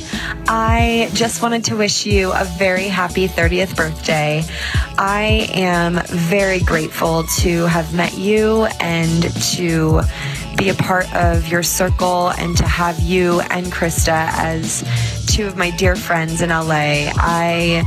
I 0.50 1.10
just 1.14 1.42
wanted 1.42 1.64
to 1.64 1.78
wish 1.78 2.06
you 2.06 2.30
a 2.34 2.44
very 2.44 2.90
happy 2.90 3.26
30th 3.26 3.74
birthday. 3.74 4.44
I 4.98 5.50
am 5.54 6.02
very 6.08 6.60
grateful 6.60 7.24
to 7.38 7.68
have 7.68 7.96
met 7.96 8.18
you 8.18 8.66
and 8.82 9.34
to 9.54 10.02
be 10.58 10.68
a 10.68 10.74
part 10.74 11.10
of 11.16 11.48
your 11.48 11.64
circle 11.64 12.32
and 12.32 12.58
to 12.58 12.68
have 12.68 13.00
you 13.00 13.40
and 13.50 13.68
Krista 13.68 14.28
as 14.34 14.84
two 15.34 15.48
of 15.48 15.56
my 15.56 15.72
dear 15.72 15.96
friends 15.96 16.42
in 16.42 16.50
LA. 16.50 17.14
I 17.16 17.86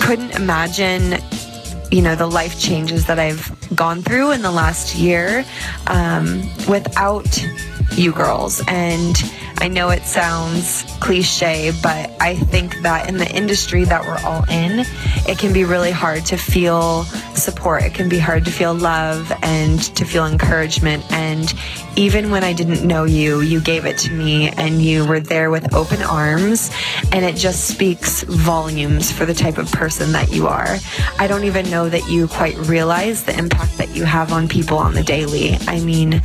couldn't 0.00 0.30
imagine 0.30 1.18
you 1.90 2.00
know 2.00 2.14
the 2.14 2.26
life 2.26 2.58
changes 2.58 3.04
that 3.06 3.18
I've 3.18 3.54
gone 3.76 4.00
through 4.00 4.30
in 4.30 4.40
the 4.40 4.50
last 4.50 4.94
year 4.94 5.44
um, 5.88 6.48
without 6.68 7.28
you 8.00 8.12
girls. 8.12 8.62
And 8.66 9.14
I 9.58 9.68
know 9.68 9.90
it 9.90 10.04
sounds 10.04 10.84
cliche, 11.00 11.70
but 11.82 12.10
I 12.18 12.34
think 12.34 12.80
that 12.80 13.10
in 13.10 13.18
the 13.18 13.30
industry 13.30 13.84
that 13.84 14.02
we're 14.06 14.18
all 14.24 14.42
in, 14.48 14.86
it 15.28 15.38
can 15.38 15.52
be 15.52 15.64
really 15.64 15.90
hard 15.90 16.24
to 16.26 16.38
feel 16.38 17.04
support. 17.34 17.82
It 17.82 17.92
can 17.92 18.08
be 18.08 18.18
hard 18.18 18.46
to 18.46 18.50
feel 18.50 18.72
love 18.72 19.30
and 19.42 19.78
to 19.96 20.06
feel 20.06 20.26
encouragement. 20.26 21.04
And 21.12 21.52
even 21.96 22.30
when 22.30 22.42
I 22.42 22.54
didn't 22.54 22.86
know 22.86 23.04
you, 23.04 23.40
you 23.40 23.60
gave 23.60 23.84
it 23.84 23.98
to 23.98 24.12
me 24.12 24.48
and 24.48 24.80
you 24.80 25.06
were 25.06 25.20
there 25.20 25.50
with 25.50 25.74
open 25.74 26.00
arms. 26.02 26.70
And 27.12 27.22
it 27.22 27.36
just 27.36 27.68
speaks 27.68 28.22
volumes 28.22 29.12
for 29.12 29.26
the 29.26 29.34
type 29.34 29.58
of 29.58 29.70
person 29.72 30.12
that 30.12 30.32
you 30.32 30.46
are. 30.46 30.78
I 31.18 31.26
don't 31.26 31.44
even 31.44 31.68
know 31.68 31.90
that 31.90 32.08
you 32.08 32.28
quite 32.28 32.56
realize 32.66 33.24
the 33.24 33.36
impact 33.36 33.76
that 33.76 33.94
you 33.94 34.04
have 34.04 34.32
on 34.32 34.48
people 34.48 34.78
on 34.78 34.94
the 34.94 35.02
daily. 35.02 35.58
I 35.68 35.80
mean, 35.80 36.22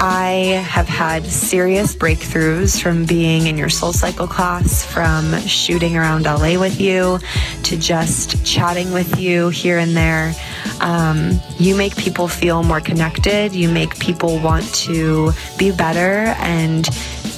I 0.00 0.62
have 0.64 0.86
had 0.86 1.26
serious 1.26 1.96
breakthroughs 1.96 2.80
from 2.80 3.04
being 3.04 3.48
in 3.48 3.58
your 3.58 3.68
soul 3.68 3.92
cycle 3.92 4.28
class, 4.28 4.84
from 4.84 5.36
shooting 5.40 5.96
around 5.96 6.24
LA 6.24 6.58
with 6.58 6.80
you, 6.80 7.18
to 7.64 7.76
just 7.76 8.44
chatting 8.46 8.92
with 8.92 9.18
you 9.18 9.48
here 9.48 9.78
and 9.78 9.96
there. 9.96 10.34
Um, 10.80 11.40
you 11.58 11.74
make 11.76 11.96
people 11.96 12.28
feel 12.28 12.62
more 12.62 12.80
connected. 12.80 13.52
You 13.52 13.68
make 13.68 13.98
people 13.98 14.38
want 14.38 14.72
to 14.86 15.32
be 15.58 15.72
better 15.72 16.34
and 16.38 16.88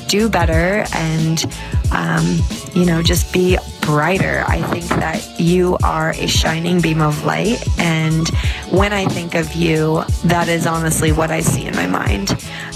do 0.09 0.29
better 0.29 0.85
and, 0.92 1.44
um, 1.92 2.40
you 2.75 2.85
know, 2.85 3.03
just 3.03 3.33
be 3.33 3.57
brighter. 3.81 4.44
I 4.46 4.62
think 4.70 4.87
that 4.88 5.40
you 5.40 5.79
are 5.83 6.11
a 6.11 6.27
shining 6.27 6.81
beam 6.81 7.01
of 7.01 7.25
light. 7.25 7.66
And 7.79 8.31
when 8.71 8.93
I 8.93 9.05
think 9.07 9.35
of 9.35 9.53
you, 9.55 10.05
that 10.25 10.49
is 10.49 10.67
honestly 10.67 11.13
what 11.13 11.31
I 11.31 11.41
see 11.41 11.67
in 11.67 11.75
my 11.75 11.87
mind. 11.87 12.31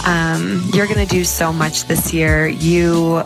Um, 0.07 0.63
you're 0.73 0.87
going 0.87 1.07
to 1.07 1.13
do 1.13 1.25
so 1.25 1.53
much 1.53 1.85
this 1.85 2.13
year. 2.13 2.49
You 2.49 3.23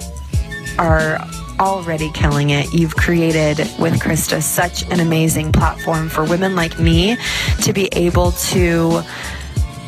are 0.78 1.18
already 1.58 2.10
killing 2.12 2.50
it. 2.50 2.72
You've 2.72 2.94
created 2.94 3.58
with 3.78 3.94
Krista 4.00 4.42
such 4.42 4.82
an 4.90 5.00
amazing 5.00 5.52
platform 5.52 6.08
for 6.08 6.24
women 6.24 6.54
like 6.54 6.78
me 6.78 7.16
to 7.62 7.72
be 7.72 7.88
able 7.92 8.32
to 8.32 9.02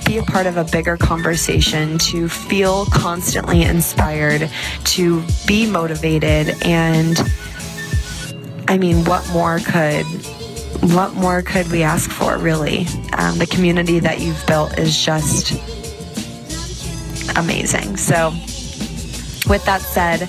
be 0.05 0.19
a 0.19 0.23
part 0.23 0.47
of 0.47 0.57
a 0.57 0.65
bigger 0.65 0.97
conversation, 0.97 1.99
to 1.99 2.29
feel 2.29 2.87
constantly 2.87 3.63
inspired, 3.63 4.51
to 4.85 5.23
be 5.47 5.71
motivated. 5.71 6.57
And 6.65 7.21
I 8.67 8.79
mean, 8.79 9.05
what 9.05 9.29
more 9.31 9.61
could 9.61 10.07
what 10.81 11.15
more 11.15 11.43
could 11.43 11.71
we 11.71 11.83
ask 11.83 12.11
for, 12.11 12.39
really? 12.39 12.87
Um, 13.13 13.39
the 13.39 13.47
community 13.47 14.01
that 14.01 14.21
you've 14.21 14.45
built 14.47 14.79
is 14.79 14.97
just 15.03 15.53
amazing. 17.37 17.97
So, 17.97 18.31
with 19.49 19.65
that 19.65 19.81
said, 19.83 20.29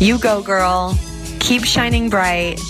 you 0.00 0.18
go, 0.18 0.42
girl. 0.42 0.98
Keep 1.40 1.64
shining 1.64 2.08
bright. 2.08 2.60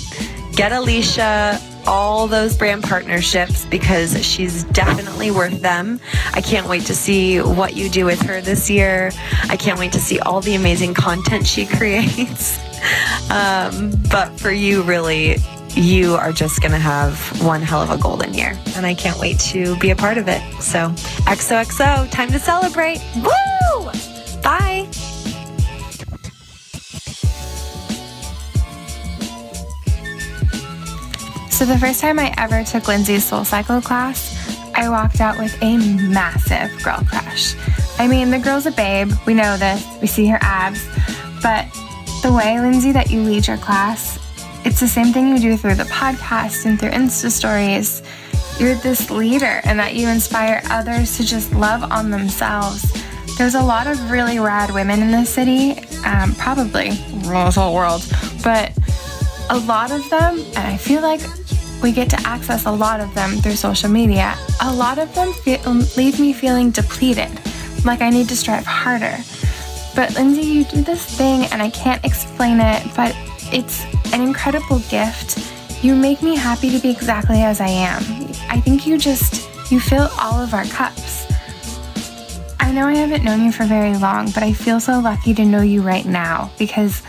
Get 0.55 0.73
Alicia 0.73 1.61
all 1.87 2.27
those 2.27 2.57
brand 2.57 2.83
partnerships 2.83 3.65
because 3.67 4.25
she's 4.25 4.65
definitely 4.65 5.31
worth 5.31 5.61
them. 5.61 6.01
I 6.33 6.41
can't 6.41 6.69
wait 6.69 6.83
to 6.87 6.95
see 6.95 7.41
what 7.41 7.75
you 7.75 7.89
do 7.89 8.05
with 8.05 8.21
her 8.23 8.41
this 8.41 8.71
year. 8.71 9.11
I 9.49 9.57
can't 9.57 9.79
wait 9.79 9.93
to 9.93 10.01
see 10.01 10.21
all 10.21 10.41
the 10.41 10.55
amazing 10.55 10.95
content 10.95 11.47
she 11.47 11.67
creates. 11.79 12.59
Um, 13.31 13.93
but 14.11 14.29
for 14.38 14.51
you, 14.51 14.83
really, 14.83 15.37
you 15.75 16.14
are 16.14 16.33
just 16.33 16.60
going 16.60 16.73
to 16.73 16.79
have 16.79 17.16
one 17.42 17.62
hell 17.62 17.81
of 17.81 17.90
a 17.90 17.98
golden 17.98 18.35
year. 18.35 18.58
And 18.77 18.85
I 18.85 18.94
can't 18.94 19.18
wait 19.18 19.38
to 19.40 19.77
be 19.79 19.90
a 19.90 19.96
part 19.96 20.18
of 20.18 20.29
it. 20.29 20.40
So, 20.60 20.90
XOXO, 21.27 22.10
time 22.10 22.31
to 22.33 22.38
celebrate. 22.38 23.00
Woo! 23.16 23.90
Bye. 24.42 24.88
So, 31.50 31.64
the 31.64 31.79
first 31.79 32.00
time 32.00 32.18
I 32.18 32.35
ever 32.37 32.64
took 32.64 32.88
Lindsay's 32.88 33.25
Soul 33.25 33.44
Cycle 33.44 33.81
class, 33.81 34.38
I 34.75 34.88
walked 34.88 35.20
out 35.20 35.38
with 35.38 35.56
a 35.62 35.77
massive 35.77 36.83
girl 36.83 37.00
crush. 37.08 37.54
I 37.98 38.08
mean, 38.08 38.31
the 38.31 38.38
girl's 38.38 38.66
a 38.66 38.73
babe. 38.73 39.12
We 39.27 39.35
know 39.35 39.56
this. 39.56 39.87
We 40.00 40.06
see 40.06 40.27
her 40.27 40.38
abs. 40.40 40.85
But 41.42 41.66
the 42.23 42.33
way, 42.33 42.58
Lindsay, 42.58 42.92
that 42.92 43.10
you 43.10 43.23
lead 43.23 43.46
your 43.46 43.58
class, 43.58 44.18
it's 44.65 44.81
the 44.81 44.88
same 44.88 45.13
thing 45.13 45.29
you 45.29 45.38
do 45.38 45.56
through 45.56 45.75
the 45.75 45.85
podcast 45.85 46.67
and 46.67 46.79
through 46.79 46.90
Insta 46.90 47.31
stories. 47.31 48.02
You're 48.58 48.77
this 48.77 49.10
leader 49.10 49.60
and 49.65 49.79
that 49.79 49.94
you 49.94 50.08
inspire 50.08 50.63
others 50.71 51.17
to 51.17 51.25
just 51.25 51.52
love 51.52 51.83
on 51.90 52.10
themselves. 52.10 52.92
There's 53.38 53.54
a 53.54 53.63
lot 53.63 53.87
of 53.87 54.10
really 54.10 54.38
rad 54.38 54.71
women 54.71 55.00
in 55.00 55.10
this 55.10 55.31
city, 55.31 55.73
um, 56.04 56.35
probably 56.37 56.90
the 56.90 57.50
whole 57.54 57.75
world, 57.75 58.02
but 58.44 58.73
a 59.50 59.58
lot 59.58 59.90
of 59.90 60.08
them, 60.10 60.38
and 60.38 60.58
I 60.58 60.77
feel 60.77 61.02
like 61.02 61.21
we 61.83 61.90
get 61.90 62.08
to 62.10 62.21
access 62.27 62.67
a 62.67 62.71
lot 62.71 63.00
of 63.00 63.13
them 63.15 63.33
through 63.38 63.56
social 63.56 63.88
media, 63.88 64.37
a 64.60 64.73
lot 64.73 64.98
of 64.98 65.13
them 65.15 65.33
feel, 65.33 65.60
leave 65.96 66.21
me 66.21 66.33
feeling 66.33 66.71
depleted, 66.71 67.31
like 67.85 68.00
I 68.00 68.10
need 68.10 68.29
to 68.29 68.37
strive 68.37 68.65
harder. 68.65 69.17
But 69.94 70.15
Lindsay, 70.15 70.42
you 70.42 70.65
do 70.65 70.83
this 70.83 71.04
thing, 71.04 71.44
and 71.46 71.60
I 71.60 71.71
can't 71.71 72.04
explain 72.04 72.60
it, 72.60 72.83
but 72.94 73.12
it's 73.53 73.85
an 74.13 74.21
incredible 74.21 74.79
gift. 74.90 75.38
You 75.85 75.94
make 75.94 76.23
me 76.23 76.37
happy 76.37 76.71
to 76.71 76.79
be 76.79 76.90
exactly 76.90 77.42
as 77.42 77.61
I 77.61 77.69
am. 77.69 78.03
I 78.48 78.61
think 78.61 78.87
you 78.87 78.98
just, 78.98 79.48
you 79.71 79.81
fill 79.81 80.09
all 80.19 80.40
of 80.40 80.55
our 80.55 80.65
cups. 80.65 81.27
I 82.61 82.73
know 82.73 82.87
I 82.87 82.94
haven't 82.94 83.25
known 83.25 83.44
you 83.44 83.53
for 83.53 83.65
very 83.65 83.96
long, 83.96 84.31
but 84.31 84.42
I 84.42 84.53
feel 84.53 84.81
so 84.81 85.00
lucky 85.00 85.35
to 85.35 85.44
know 85.44 85.61
you 85.61 85.83
right 85.83 86.07
now 86.07 86.50
because 86.59 87.03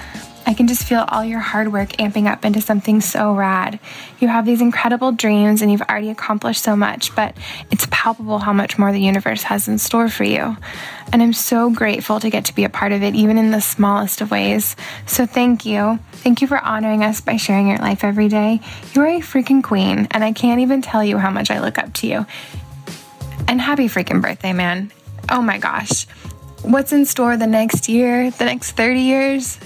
I 0.46 0.54
can 0.54 0.68
just 0.68 0.84
feel 0.84 1.06
all 1.08 1.24
your 1.24 1.39
hard 1.39 1.72
work 1.72 1.89
amping 1.94 2.30
up 2.30 2.44
into 2.44 2.60
something 2.60 3.00
so 3.00 3.34
rad. 3.34 3.80
You 4.20 4.28
have 4.28 4.46
these 4.46 4.62
incredible 4.62 5.12
dreams 5.12 5.62
and 5.62 5.72
you've 5.72 5.82
already 5.82 6.10
accomplished 6.10 6.62
so 6.64 6.76
much, 6.76 7.16
but 7.16 7.36
it's 7.72 7.88
palpable 7.89 8.39
how 8.39 8.52
much 8.52 8.78
more 8.78 8.91
the 8.91 9.00
universe 9.00 9.44
has 9.44 9.68
in 9.68 9.78
store 9.78 10.10
for 10.10 10.26
you. 10.26 10.58
And 11.14 11.24
I'm 11.24 11.34
so 11.34 11.70
grateful 11.70 12.20
to 12.20 12.30
get 12.30 12.46
to 12.46 12.56
be 12.56 12.66
a 12.66 12.70
part 12.70 12.91
of 12.91 13.04
it, 13.04 13.16
even 13.16 13.38
in 13.38 13.52
the 13.52 13.62
smallest 13.62 14.20
of 14.20 14.32
ways. 14.32 14.76
So 15.06 15.26
thank 15.26 15.66
you. 15.66 16.00
Thank 16.12 16.41
you 16.41 16.48
for 16.48 16.60
honoring 16.60 17.04
us 17.04 17.22
by 17.22 17.38
sharing 17.38 17.68
your 17.68 17.78
life 17.78 18.04
every 18.04 18.28
day. 18.28 18.60
You're 18.94 19.08
a 19.08 19.20
freaking 19.20 19.64
queen, 19.64 20.08
and 20.12 20.24
I 20.24 20.34
can't 20.34 20.60
even 20.60 20.82
tell 20.82 21.04
you 21.04 21.18
how 21.18 21.30
much 21.30 21.52
I 21.52 21.62
look 21.62 21.78
up 21.78 21.94
to 21.96 22.08
you. 22.08 22.26
And 23.48 23.62
happy 23.62 23.88
freaking 23.88 24.22
birthday, 24.22 24.54
man. 24.54 24.91
Oh 25.30 25.41
my 25.41 25.58
gosh. 25.58 26.06
What's 26.64 26.94
in 26.94 27.06
store 27.06 27.38
the 27.38 27.48
next 27.48 27.89
year, 27.89 28.32
the 28.32 28.46
next 28.46 28.72
30 28.72 29.02
years? 29.02 29.60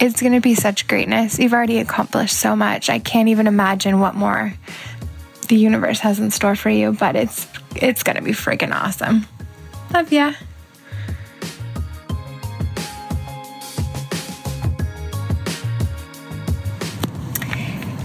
It's 0.00 0.22
going 0.22 0.32
to 0.32 0.40
be 0.40 0.54
such 0.54 0.88
greatness. 0.88 1.38
You've 1.38 1.52
already 1.52 1.78
accomplished 1.78 2.34
so 2.34 2.56
much. 2.56 2.88
I 2.88 2.98
can't 2.98 3.28
even 3.28 3.46
imagine 3.46 4.00
what 4.00 4.14
more 4.14 4.54
the 5.48 5.56
universe 5.56 6.00
has 6.00 6.18
in 6.18 6.30
store 6.30 6.56
for 6.56 6.70
you, 6.70 6.92
but 6.92 7.16
it's 7.16 7.46
it's 7.76 8.02
going 8.02 8.16
to 8.16 8.22
be 8.22 8.30
freaking 8.30 8.74
awesome. 8.74 9.26
Love 9.92 10.10
ya. 10.10 10.32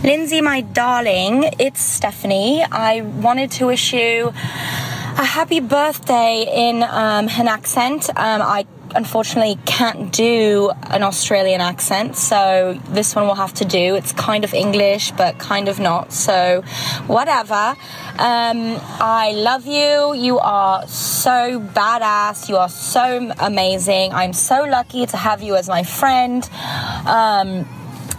Lindsay, 0.03 0.41
my 0.41 0.61
darling, 0.61 1.49
it's 1.57 1.81
Stephanie. 1.81 2.63
I 2.63 3.01
wanted 3.01 3.51
to 3.51 3.67
wish 3.67 3.93
you 3.93 4.27
a 4.27 5.23
happy 5.23 5.61
birthday 5.61 6.45
in 6.53 6.83
um, 6.83 7.29
an 7.29 7.47
accent. 7.47 8.09
Um, 8.09 8.41
I 8.41 8.67
unfortunately 8.95 9.57
can't 9.65 10.11
do 10.11 10.71
an 10.83 11.03
Australian 11.03 11.61
accent, 11.61 12.15
so 12.15 12.79
this 12.89 13.15
one 13.15 13.27
will 13.27 13.35
have 13.35 13.53
to 13.55 13.65
do. 13.65 13.95
It's 13.95 14.11
kind 14.13 14.43
of 14.43 14.53
English, 14.53 15.11
but 15.11 15.37
kind 15.37 15.67
of 15.67 15.79
not, 15.79 16.13
so 16.13 16.61
whatever. 17.07 17.75
Um, 18.17 18.79
I 18.99 19.33
love 19.35 19.65
you. 19.65 20.15
You 20.15 20.39
are 20.39 20.87
so 20.87 21.59
badass. 21.59 22.49
You 22.49 22.57
are 22.57 22.69
so 22.69 23.31
amazing. 23.39 24.13
I'm 24.13 24.33
so 24.33 24.63
lucky 24.63 25.05
to 25.05 25.17
have 25.17 25.41
you 25.43 25.55
as 25.55 25.67
my 25.67 25.83
friend. 25.83 26.47
Um, 27.05 27.67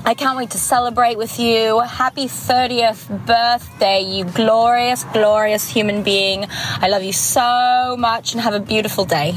I 0.04 0.14
can't 0.14 0.36
wait 0.36 0.50
to 0.50 0.58
celebrate 0.58 1.18
with 1.18 1.40
you. 1.40 1.80
Happy 1.80 2.26
30th 2.26 3.26
birthday, 3.26 4.02
you 4.02 4.24
glorious, 4.24 5.02
glorious 5.02 5.68
human 5.68 6.04
being. 6.04 6.46
I 6.48 6.88
love 6.88 7.02
you 7.02 7.12
so 7.12 7.96
much 7.98 8.32
and 8.32 8.40
have 8.40 8.54
a 8.54 8.60
beautiful 8.60 9.04
day. 9.04 9.34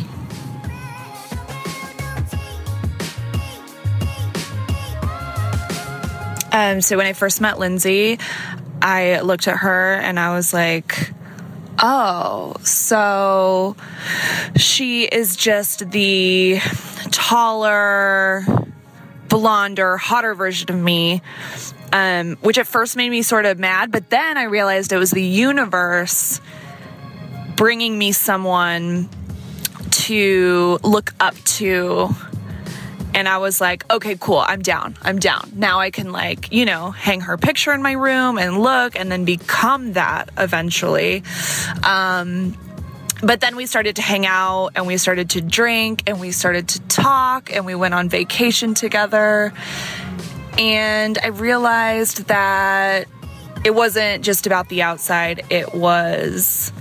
Um, 6.51 6.81
so 6.81 6.97
when 6.97 7.05
I 7.05 7.13
first 7.13 7.41
met 7.41 7.59
Lindsay, 7.59 8.19
I 8.81 9.21
looked 9.21 9.47
at 9.47 9.57
her 9.57 9.93
and 9.95 10.19
I 10.19 10.33
was 10.35 10.53
like, 10.53 11.11
oh, 11.81 12.55
so 12.63 13.75
she 14.55 15.03
is 15.05 15.35
just 15.35 15.91
the 15.91 16.59
taller, 17.11 18.43
blonder, 19.27 19.97
hotter 19.97 20.33
version 20.33 20.71
of 20.71 20.79
me. 20.79 21.21
Um, 21.91 22.35
which 22.41 22.59
at 22.59 22.67
first 22.67 22.95
made 22.95 23.09
me 23.09 23.23
sort 23.23 23.47
of 23.47 23.57
mad, 23.57 23.91
but 23.91 24.11
then 24.11 24.37
I 24.37 24.43
realized 24.43 24.91
it 24.93 24.97
was 24.97 25.09
the 25.09 25.23
universe 25.23 26.39
bringing 27.55 27.97
me 27.97 28.11
someone 28.11 29.09
to 29.89 30.77
look 30.83 31.15
up 31.19 31.33
to 31.45 32.09
and 33.13 33.27
I 33.27 33.37
was 33.39 33.59
like, 33.59 33.89
okay, 33.91 34.15
cool, 34.19 34.37
I'm 34.37 34.61
down. 34.61 34.97
I'm 35.01 35.19
down. 35.19 35.51
Now 35.55 35.79
I 35.79 35.91
can, 35.91 36.11
like, 36.11 36.51
you 36.51 36.65
know, 36.65 36.91
hang 36.91 37.21
her 37.21 37.37
picture 37.37 37.73
in 37.73 37.81
my 37.81 37.93
room 37.93 38.37
and 38.37 38.59
look 38.59 38.99
and 38.99 39.11
then 39.11 39.25
become 39.25 39.93
that 39.93 40.29
eventually. 40.37 41.23
Um, 41.83 42.57
but 43.21 43.41
then 43.41 43.55
we 43.55 43.65
started 43.65 43.97
to 43.97 44.01
hang 44.01 44.25
out 44.25 44.71
and 44.75 44.87
we 44.87 44.97
started 44.97 45.31
to 45.31 45.41
drink 45.41 46.03
and 46.07 46.19
we 46.19 46.31
started 46.31 46.69
to 46.69 46.79
talk 46.81 47.53
and 47.53 47.65
we 47.65 47.75
went 47.75 47.93
on 47.93 48.09
vacation 48.09 48.73
together. 48.73 49.51
And 50.57 51.17
I 51.21 51.27
realized 51.27 52.27
that 52.27 53.07
it 53.65 53.75
wasn't 53.75 54.23
just 54.23 54.47
about 54.47 54.69
the 54.69 54.83
outside, 54.83 55.45
it 55.49 55.73
was 55.73 56.71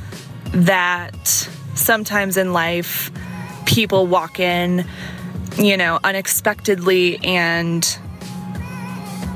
that 0.53 1.27
sometimes 1.75 2.37
in 2.37 2.53
life, 2.53 3.11
people 3.67 4.07
walk 4.07 4.39
in 4.39 4.87
you 5.59 5.77
know, 5.77 5.99
unexpectedly 6.03 7.19
and 7.25 7.99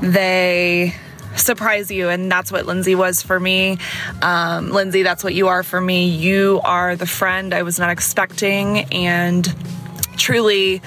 they 0.01 0.95
surprise 1.35 1.91
you. 1.91 2.09
And 2.09 2.31
that's 2.31 2.51
what 2.51 2.65
Lindsay 2.65 2.95
was 2.95 3.21
for 3.21 3.39
me. 3.39 3.77
Um, 4.21 4.71
Lindsay, 4.71 5.03
that's 5.03 5.23
what 5.23 5.33
you 5.33 5.47
are 5.47 5.63
for 5.63 5.81
me. 5.81 6.07
You 6.07 6.61
are 6.63 6.95
the 6.95 7.05
friend 7.05 7.53
I 7.53 7.63
was 7.63 7.79
not 7.79 7.89
expecting 7.89 8.85
and 8.93 9.53
truly, 10.17 10.81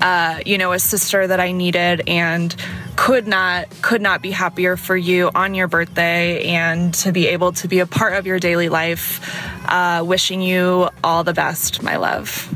uh, 0.00 0.40
you 0.44 0.58
know, 0.58 0.72
a 0.72 0.78
sister 0.78 1.26
that 1.26 1.40
I 1.40 1.52
needed 1.52 2.02
and 2.08 2.54
could 2.96 3.26
not 3.26 3.70
could 3.80 4.02
not 4.02 4.20
be 4.20 4.30
happier 4.30 4.76
for 4.76 4.96
you 4.96 5.30
on 5.34 5.54
your 5.54 5.68
birthday 5.68 6.44
and 6.48 6.92
to 6.92 7.12
be 7.12 7.28
able 7.28 7.52
to 7.52 7.66
be 7.66 7.78
a 7.78 7.86
part 7.86 8.14
of 8.14 8.26
your 8.26 8.38
daily 8.38 8.68
life 8.68 9.20
uh, 9.66 10.02
wishing 10.04 10.42
you 10.42 10.88
all 11.02 11.24
the 11.24 11.32
best 11.32 11.82
my 11.82 11.96
love 11.96 12.54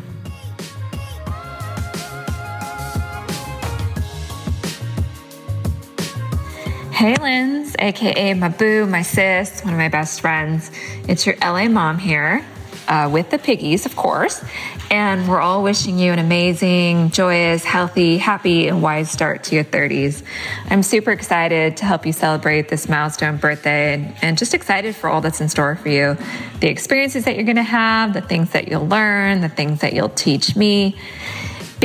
Hey, 7.04 7.16
Linz, 7.16 7.76
aka 7.78 8.32
my 8.32 8.48
boo, 8.48 8.86
my 8.86 9.02
sis, 9.02 9.60
one 9.62 9.74
of 9.74 9.78
my 9.78 9.90
best 9.90 10.22
friends. 10.22 10.70
It's 11.06 11.26
your 11.26 11.36
LA 11.42 11.68
mom 11.68 11.98
here 11.98 12.42
uh, 12.88 13.10
with 13.12 13.28
the 13.28 13.36
piggies, 13.36 13.84
of 13.84 13.94
course. 13.94 14.42
And 14.90 15.28
we're 15.28 15.38
all 15.38 15.62
wishing 15.62 15.98
you 15.98 16.12
an 16.12 16.18
amazing, 16.18 17.10
joyous, 17.10 17.62
healthy, 17.62 18.16
happy, 18.16 18.68
and 18.68 18.80
wise 18.80 19.10
start 19.10 19.44
to 19.44 19.54
your 19.54 19.64
30s. 19.64 20.22
I'm 20.70 20.82
super 20.82 21.10
excited 21.10 21.76
to 21.76 21.84
help 21.84 22.06
you 22.06 22.12
celebrate 22.14 22.70
this 22.70 22.88
milestone 22.88 23.36
birthday 23.36 23.92
and, 23.92 24.16
and 24.22 24.38
just 24.38 24.54
excited 24.54 24.96
for 24.96 25.10
all 25.10 25.20
that's 25.20 25.42
in 25.42 25.50
store 25.50 25.76
for 25.76 25.90
you 25.90 26.16
the 26.60 26.70
experiences 26.70 27.26
that 27.26 27.34
you're 27.34 27.44
going 27.44 27.56
to 27.56 27.62
have, 27.62 28.14
the 28.14 28.22
things 28.22 28.52
that 28.52 28.68
you'll 28.68 28.88
learn, 28.88 29.42
the 29.42 29.50
things 29.50 29.82
that 29.82 29.92
you'll 29.92 30.08
teach 30.08 30.56
me 30.56 30.96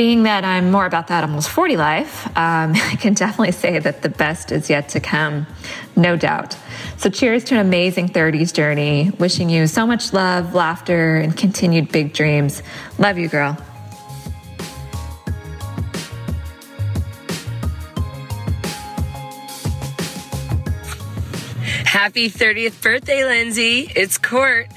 being 0.00 0.22
that 0.22 0.46
I'm 0.46 0.70
more 0.70 0.86
about 0.86 1.08
that 1.08 1.24
almost 1.24 1.50
40 1.50 1.76
life, 1.76 2.26
um, 2.28 2.72
I 2.74 2.96
can 2.98 3.12
definitely 3.12 3.52
say 3.52 3.78
that 3.78 4.00
the 4.00 4.08
best 4.08 4.50
is 4.50 4.70
yet 4.70 4.88
to 4.90 5.00
come, 5.00 5.46
no 5.94 6.16
doubt. 6.16 6.56
So, 6.96 7.10
cheers 7.10 7.44
to 7.44 7.54
an 7.56 7.60
amazing 7.60 8.08
30s 8.08 8.50
journey. 8.50 9.10
Wishing 9.18 9.50
you 9.50 9.66
so 9.66 9.86
much 9.86 10.14
love, 10.14 10.54
laughter, 10.54 11.16
and 11.16 11.36
continued 11.36 11.92
big 11.92 12.14
dreams. 12.14 12.62
Love 12.98 13.18
you, 13.18 13.28
girl. 13.28 13.58
Happy 21.84 22.30
30th 22.30 22.80
birthday, 22.80 23.26
Lindsay. 23.26 23.92
It's 23.94 24.16
Court. 24.16 24.68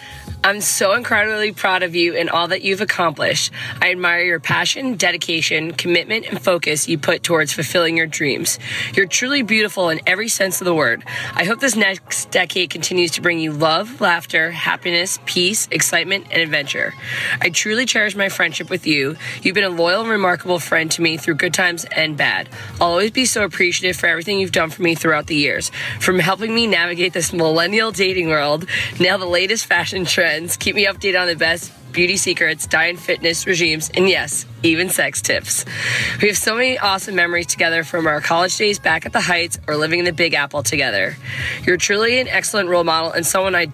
I'm 0.46 0.60
so 0.60 0.92
incredibly 0.92 1.54
proud 1.54 1.84
of 1.84 1.96
you 1.96 2.18
and 2.18 2.30
all 2.30 2.50
that 2.50 2.64
you've 2.64 2.82
accomplished. 2.82 3.50
I 3.82 3.92
admire 3.92 4.24
your 4.24 4.42
passion, 4.42 4.96
dedication, 4.98 5.72
commitment, 5.72 6.26
and 6.26 6.42
focus 6.42 6.86
you 6.86 6.98
put 6.98 7.24
towards 7.24 7.54
fulfilling 7.54 7.96
your 7.96 8.08
dreams. 8.08 8.60
You're 8.94 9.06
truly 9.06 9.42
beautiful 9.42 9.88
in 9.88 10.02
every 10.06 10.28
sense 10.28 10.60
of 10.60 10.66
the 10.66 10.76
word. 10.76 11.06
I 11.34 11.46
hope 11.46 11.62
this 11.62 11.78
next 11.78 12.30
decade 12.30 12.72
continues 12.72 13.12
to 13.12 13.22
bring 13.22 13.40
you 13.40 13.54
love, 13.54 14.02
laughter, 14.02 14.52
happiness, 14.52 15.18
peace, 15.26 15.70
excitement, 15.72 16.28
and 16.30 16.42
adventure. 16.42 16.94
I 17.40 17.48
truly 17.48 17.86
cherish 17.86 18.14
my 18.14 18.28
friendship 18.28 18.70
with 18.70 18.86
you. 18.86 19.16
You've 19.44 19.56
been 19.56 19.64
a 19.64 19.70
loyal 19.70 20.02
and 20.02 20.10
remarkable 20.10 20.60
friend 20.60 20.92
to 20.92 21.02
me 21.02 21.16
through 21.16 21.36
good 21.36 21.54
times 21.54 21.86
and 21.96 22.18
bad. 22.18 22.50
I'll 22.82 22.90
always 22.90 23.12
be 23.12 23.24
so 23.24 23.46
appreciative 23.46 23.96
for 23.96 24.08
everything 24.08 24.42
you've 24.42 24.52
done 24.52 24.72
for 24.72 24.82
me 24.82 24.94
throughout 24.94 25.28
the 25.28 25.38
years, 25.38 25.72
from 26.02 26.20
helping 26.20 26.54
me 26.54 26.68
navigate 26.68 27.14
this 27.14 27.32
millennial 27.32 27.94
dating 27.94 28.28
world, 28.28 28.66
nail 29.00 29.18
the 29.18 29.26
latest 29.26 29.68
fashion 29.68 30.04
trend 30.04 30.33
keep 30.60 30.76
me 30.76 30.86
updated 30.86 31.20
on 31.20 31.28
the 31.28 31.36
best 31.36 31.72
beauty 31.92 32.18
secrets, 32.18 32.66
diet 32.68 32.96
and 32.96 33.00
fitness 33.00 33.46
regimes, 33.46 33.90
and 33.94 34.10
yes, 34.10 34.46
even 34.64 34.90
sex 34.90 35.22
tips. 35.22 35.64
We 36.22 36.28
have 36.28 36.38
so 36.38 36.56
many 36.56 36.78
awesome 36.78 37.16
memories 37.16 37.46
together 37.46 37.84
from 37.84 38.08
our 38.08 38.20
college 38.20 38.58
days 38.58 38.80
back 38.80 39.06
at 39.06 39.14
the 39.14 39.22
Heights 39.22 39.60
or 39.68 39.78
living 39.78 40.00
in 40.00 40.06
the 40.06 40.14
Big 40.14 40.34
Apple 40.34 40.64
together. 40.64 41.16
You're 41.66 41.78
truly 41.78 42.20
an 42.20 42.28
excellent 42.28 42.70
role 42.70 42.84
model 42.84 43.12
and 43.12 43.26
someone 43.26 43.56
I 43.56 43.68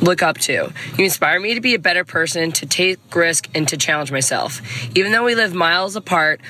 look 0.00 0.22
up 0.22 0.38
to. 0.38 0.70
You 0.96 1.04
inspire 1.04 1.40
me 1.40 1.54
to 1.54 1.60
be 1.60 1.74
a 1.74 1.78
better 1.78 2.04
person, 2.04 2.52
to 2.52 2.66
take 2.66 2.98
risk, 3.14 3.48
and 3.54 3.66
to 3.68 3.76
challenge 3.76 4.12
myself. 4.12 4.60
Even 4.96 5.12
though 5.12 5.24
we 5.24 5.34
live 5.34 5.54
miles 5.54 5.96
apart, 5.96 6.40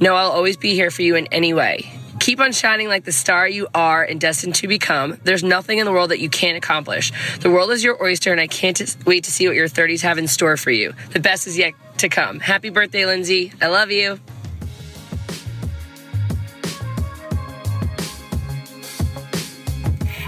know 0.00 0.14
I'll 0.14 0.30
always 0.30 0.56
be 0.56 0.74
here 0.74 0.90
for 0.90 1.02
you 1.02 1.16
in 1.16 1.26
any 1.26 1.52
way. 1.52 1.98
Keep 2.24 2.40
on 2.40 2.52
shining 2.52 2.88
like 2.88 3.04
the 3.04 3.12
star 3.12 3.46
you 3.46 3.68
are 3.74 4.02
and 4.02 4.18
destined 4.18 4.54
to 4.54 4.66
become. 4.66 5.18
There's 5.24 5.44
nothing 5.44 5.76
in 5.76 5.84
the 5.84 5.92
world 5.92 6.10
that 6.10 6.20
you 6.20 6.30
can't 6.30 6.56
accomplish. 6.56 7.12
The 7.40 7.50
world 7.50 7.70
is 7.70 7.84
your 7.84 8.02
oyster, 8.02 8.32
and 8.32 8.40
I 8.40 8.46
can't 8.46 8.96
wait 9.04 9.24
to 9.24 9.30
see 9.30 9.46
what 9.46 9.54
your 9.54 9.68
30s 9.68 10.00
have 10.00 10.16
in 10.16 10.26
store 10.26 10.56
for 10.56 10.70
you. 10.70 10.94
The 11.10 11.20
best 11.20 11.46
is 11.46 11.58
yet 11.58 11.74
to 11.98 12.08
come. 12.08 12.40
Happy 12.40 12.70
birthday, 12.70 13.04
Lindsay. 13.04 13.52
I 13.60 13.66
love 13.66 13.90
you. 13.90 14.18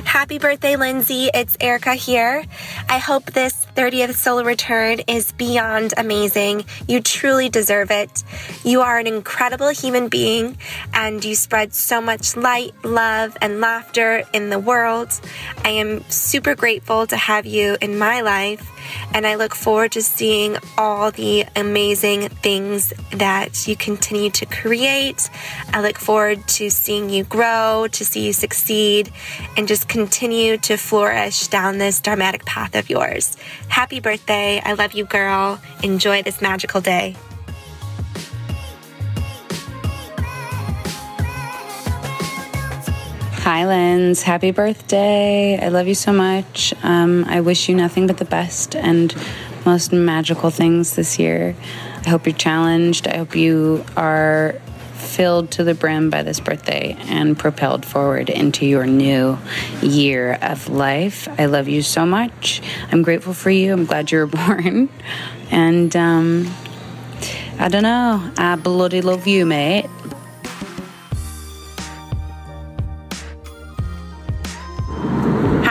Happy 0.04 0.38
birthday, 0.38 0.76
Lindsay. 0.76 1.30
It's 1.32 1.56
Erica 1.62 1.94
here. 1.94 2.44
I 2.90 2.98
hope 2.98 3.32
this 3.32 3.65
30th 3.76 4.14
solar 4.14 4.42
return 4.42 5.00
is 5.06 5.32
beyond 5.32 5.92
amazing. 5.98 6.64
You 6.88 7.02
truly 7.02 7.50
deserve 7.50 7.90
it. 7.90 8.24
You 8.64 8.80
are 8.80 8.98
an 8.98 9.06
incredible 9.06 9.68
human 9.68 10.08
being 10.08 10.56
and 10.94 11.22
you 11.22 11.34
spread 11.34 11.74
so 11.74 12.00
much 12.00 12.38
light, 12.38 12.72
love, 12.84 13.36
and 13.42 13.60
laughter 13.60 14.24
in 14.32 14.48
the 14.48 14.58
world. 14.58 15.10
I 15.62 15.68
am 15.68 16.08
super 16.08 16.54
grateful 16.54 17.06
to 17.08 17.16
have 17.18 17.44
you 17.44 17.76
in 17.82 17.98
my 17.98 18.22
life 18.22 18.66
and 19.12 19.26
I 19.26 19.34
look 19.34 19.54
forward 19.54 19.92
to 19.92 20.02
seeing 20.02 20.56
all 20.78 21.10
the 21.10 21.44
amazing 21.54 22.28
things 22.28 22.92
that 23.12 23.66
you 23.66 23.76
continue 23.76 24.30
to 24.30 24.46
create. 24.46 25.28
I 25.72 25.80
look 25.80 25.98
forward 25.98 26.46
to 26.48 26.70
seeing 26.70 27.10
you 27.10 27.24
grow, 27.24 27.88
to 27.92 28.04
see 28.04 28.26
you 28.26 28.32
succeed, 28.32 29.10
and 29.56 29.68
just 29.68 29.88
continue 29.88 30.56
to 30.58 30.76
flourish 30.76 31.48
down 31.48 31.78
this 31.78 32.00
dramatic 32.00 32.44
path 32.44 32.74
of 32.74 32.88
yours. 32.90 33.36
Happy 33.68 34.00
birthday. 34.00 34.60
I 34.64 34.72
love 34.72 34.92
you, 34.94 35.04
girl. 35.04 35.60
Enjoy 35.82 36.22
this 36.22 36.40
magical 36.40 36.80
day. 36.80 37.16
Hi, 43.46 43.64
Linz. 43.64 44.22
Happy 44.22 44.50
birthday. 44.50 45.56
I 45.56 45.68
love 45.68 45.86
you 45.86 45.94
so 45.94 46.12
much. 46.12 46.74
Um, 46.82 47.24
I 47.28 47.40
wish 47.40 47.68
you 47.68 47.76
nothing 47.76 48.08
but 48.08 48.18
the 48.18 48.24
best 48.24 48.74
and 48.74 49.14
most 49.64 49.92
magical 49.92 50.50
things 50.50 50.96
this 50.96 51.18
year. 51.18 51.54
I 52.04 52.08
hope 52.08 52.26
you're 52.26 52.34
challenged. 52.34 53.06
I 53.06 53.18
hope 53.18 53.36
you 53.36 53.84
are 53.96 54.56
filled 55.06 55.50
to 55.52 55.64
the 55.64 55.74
brim 55.74 56.10
by 56.10 56.22
this 56.22 56.40
birthday 56.40 56.96
and 57.00 57.38
propelled 57.38 57.86
forward 57.86 58.28
into 58.28 58.66
your 58.66 58.86
new 58.86 59.38
year 59.80 60.38
of 60.42 60.68
life. 60.68 61.28
I 61.38 61.46
love 61.46 61.68
you 61.68 61.82
so 61.82 62.04
much. 62.04 62.60
I'm 62.90 63.02
grateful 63.02 63.32
for 63.32 63.50
you. 63.50 63.72
I'm 63.72 63.86
glad 63.86 64.10
you 64.10 64.18
were 64.18 64.26
born. 64.26 64.88
And 65.50 65.94
um, 65.96 66.54
I 67.58 67.68
don't 67.68 67.82
know. 67.82 68.32
I 68.36 68.56
bloody 68.56 69.00
love 69.00 69.26
you, 69.26 69.46
mate. 69.46 69.86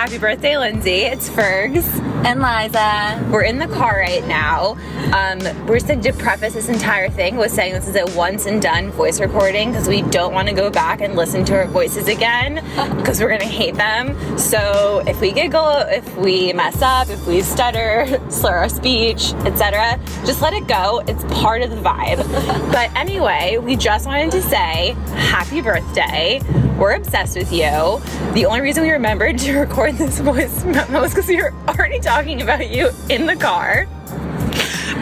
Happy 0.06 0.20
birthday, 0.20 0.56
Lindsay. 0.56 0.98
It's 0.98 1.28
Fergs 1.28 1.88
and 2.28 2.40
Liza. 2.40 3.28
We're 3.32 3.42
in 3.42 3.58
the 3.58 3.66
car 3.66 3.98
right 3.98 4.24
now. 4.28 4.78
Um, 5.12 5.40
we're 5.66 5.78
just 5.80 5.88
going 5.88 6.02
to 6.02 6.14
preface 6.14 6.54
this 6.54 6.70
entire 6.70 7.10
thing 7.10 7.38
with 7.38 7.52
saying 7.52 7.74
this 7.74 7.88
is 7.88 7.96
a 7.96 8.06
once 8.16 8.46
and 8.46 8.62
done 8.62 8.92
voice 8.92 9.20
recording 9.20 9.72
because 9.72 9.88
we 9.88 10.04
don't 10.04 10.32
want 10.32 10.48
to 10.48 10.54
go 10.54 10.70
back 10.70 11.02
and 11.02 11.16
listen 11.16 11.44
to 11.46 11.56
our 11.56 11.66
voices 11.66 12.08
again 12.08 12.64
because 12.98 13.20
we're 13.20 13.30
going 13.30 13.40
to 13.40 13.48
hate 13.48 13.74
them. 13.74 14.16
So 14.38 15.02
if 15.08 15.20
we 15.22 15.32
giggle, 15.32 15.72
if 15.88 16.16
we 16.18 16.54
mess 16.54 16.84
up, 16.84 17.10
if 17.10 17.26
we 17.26 17.42
stutter, 17.42 18.06
slur 18.30 18.58
our 18.58 18.70
speech, 18.70 19.34
etc., 19.44 20.00
just 20.24 20.40
let 20.40 20.54
it 20.54 20.68
go. 20.68 21.02
It's 21.08 21.24
part 21.34 21.64
of 21.64 21.72
the 21.72 21.78
vibe. 21.78 22.18
but 22.72 22.96
anyway, 22.96 23.58
we 23.58 23.76
just 23.76 24.06
wanted 24.06 24.30
to 24.34 24.44
say 24.44 24.96
happy 25.16 25.62
birthday. 25.62 26.42
We're 26.78 26.96
obsessed 26.96 27.38
with 27.38 27.52
you. 27.54 28.02
The 28.34 28.46
only 28.46 28.62
reason 28.62 28.84
we 28.84 28.92
remembered 28.92 29.38
to 29.40 29.58
record 29.60 29.96
this 29.96 30.20
voice 30.20 30.64
memo 30.66 31.04
is 31.04 31.14
because 31.14 31.28
we 31.28 31.38
were 31.38 31.54
already 31.68 32.00
talking 32.00 32.42
about 32.42 32.70
you 32.70 32.90
in 33.10 33.26
the 33.26 33.36
car. 33.36 33.88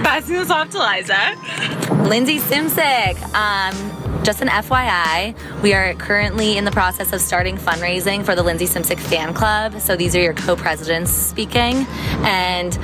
Passing 0.04 0.36
this 0.36 0.52
off 0.52 0.70
to 0.72 0.80
Liza. 0.80 2.04
Lindsay 2.08 2.40
Simcik. 2.40 3.22
Um, 3.34 4.24
just 4.24 4.42
an 4.42 4.48
FYI, 4.48 5.36
we 5.62 5.74
are 5.74 5.94
currently 5.96 6.58
in 6.58 6.64
the 6.64 6.72
process 6.72 7.12
of 7.12 7.20
starting 7.20 7.58
fundraising 7.58 8.24
for 8.24 8.36
the 8.36 8.44
Lindsay 8.44 8.66
Simcik 8.66 9.00
fan 9.00 9.34
club. 9.34 9.82
So 9.82 9.98
these 9.98 10.16
are 10.16 10.22
your 10.22 10.34
co-presidents 10.34 11.12
speaking, 11.12 11.86
and 12.24 12.78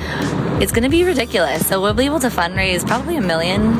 it's 0.62 0.70
going 0.70 0.82
to 0.82 0.90
be 0.90 1.02
ridiculous. 1.02 1.66
So 1.66 1.80
we'll 1.80 1.94
be 1.94 2.04
able 2.04 2.20
to 2.20 2.28
fundraise 2.28 2.86
probably 2.86 3.16
a 3.16 3.22
million, 3.22 3.72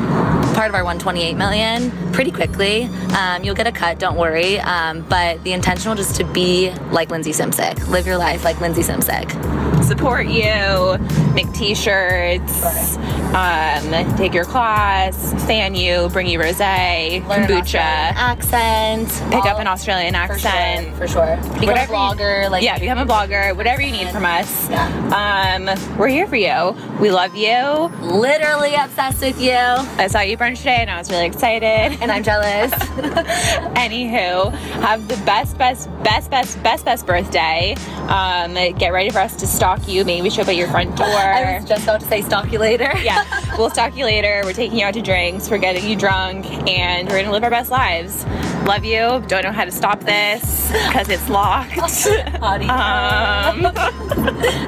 part 0.53 0.69
of 0.69 0.75
our 0.75 0.83
128 0.83 1.33
million, 1.35 1.91
pretty 2.11 2.31
quickly. 2.31 2.83
Um, 3.17 3.43
you'll 3.43 3.55
get 3.55 3.67
a 3.67 3.71
cut, 3.71 3.99
don't 3.99 4.17
worry. 4.17 4.59
Um, 4.59 5.01
but 5.07 5.43
the 5.43 5.53
intention 5.53 5.89
will 5.89 5.95
just 5.95 6.15
to 6.17 6.23
be 6.23 6.71
like 6.91 7.09
Lindsay 7.09 7.31
Simcik, 7.31 7.87
live 7.87 8.05
your 8.05 8.17
life 8.17 8.43
like 8.43 8.59
Lindsay 8.61 8.81
Simcik. 8.81 9.70
Support 9.91 10.27
you, 10.27 10.97
make 11.33 11.51
t-shirts, 11.51 12.95
um, 13.35 14.15
take 14.15 14.33
your 14.33 14.45
class, 14.45 15.33
fan 15.45 15.75
you, 15.75 16.07
bring 16.13 16.27
you 16.27 16.39
rosé, 16.39 17.21
kombucha, 17.23 17.75
accent, 17.75 19.09
pick 19.29 19.43
up 19.45 19.59
an 19.59 19.67
Australian 19.67 20.15
accent. 20.15 20.95
For 20.95 21.09
sure. 21.09 21.35
Become 21.35 21.63
a 21.63 21.65
Whatever 21.67 21.91
you- 21.93 21.99
blogger, 21.99 22.49
like- 22.49 22.63
yeah, 22.63 22.79
become 22.79 22.99
a 22.99 23.05
blogger. 23.05 23.53
Whatever 23.57 23.81
you 23.81 23.91
need 23.91 24.07
from 24.09 24.23
us. 24.25 24.69
Um, 25.11 25.69
we're 25.97 26.07
here 26.07 26.25
for 26.25 26.37
you. 26.37 26.73
We 27.01 27.11
love 27.11 27.35
you. 27.35 27.91
Literally 28.01 28.75
obsessed 28.75 29.21
with 29.21 29.41
you. 29.41 29.51
I 29.51 30.07
saw 30.07 30.21
you 30.21 30.37
brunch 30.37 30.59
today, 30.59 30.77
and 30.79 30.89
I 30.89 30.97
was 30.97 31.11
really 31.11 31.25
excited. 31.25 31.97
And 32.01 32.09
I'm 32.09 32.23
jealous. 32.23 32.71
Anywho, 33.75 34.51
have 34.83 35.07
the 35.09 35.17
best, 35.25 35.57
best, 35.57 35.89
best, 36.03 36.29
best, 36.31 36.63
best, 36.63 36.85
best 36.85 37.05
birthday. 37.05 37.75
Um, 38.07 38.53
get 38.77 38.93
ready 38.93 39.09
for 39.09 39.19
us 39.19 39.35
to 39.37 39.47
stalk 39.47 39.80
you. 39.87 40.03
Maybe 40.05 40.29
show 40.29 40.41
up 40.41 40.47
at 40.47 40.55
your 40.55 40.67
front 40.67 40.95
door. 40.95 41.07
I 41.07 41.57
was 41.59 41.67
just 41.67 41.83
about 41.83 42.01
to 42.01 42.07
say 42.07 42.21
stalk 42.21 42.51
you 42.51 42.59
later. 42.59 42.91
yeah, 43.03 43.25
we'll 43.57 43.69
stalk 43.69 43.95
you 43.95 44.05
later. 44.05 44.41
We're 44.43 44.53
taking 44.53 44.79
you 44.79 44.85
out 44.85 44.93
to 44.95 45.01
drinks. 45.01 45.49
We're 45.49 45.57
getting 45.57 45.85
you 45.89 45.95
drunk, 45.95 46.45
and 46.69 47.07
we're 47.07 47.19
gonna 47.21 47.31
live 47.31 47.43
our 47.43 47.49
best 47.49 47.71
lives. 47.71 48.25
Love 48.65 48.85
you. 48.85 49.23
Don't 49.27 49.43
know 49.43 49.51
how 49.51 49.65
to 49.65 49.71
stop 49.71 50.01
this 50.01 50.71
because 50.87 51.09
it's 51.09 51.27
locked. 51.29 51.71
Um, 52.71 53.61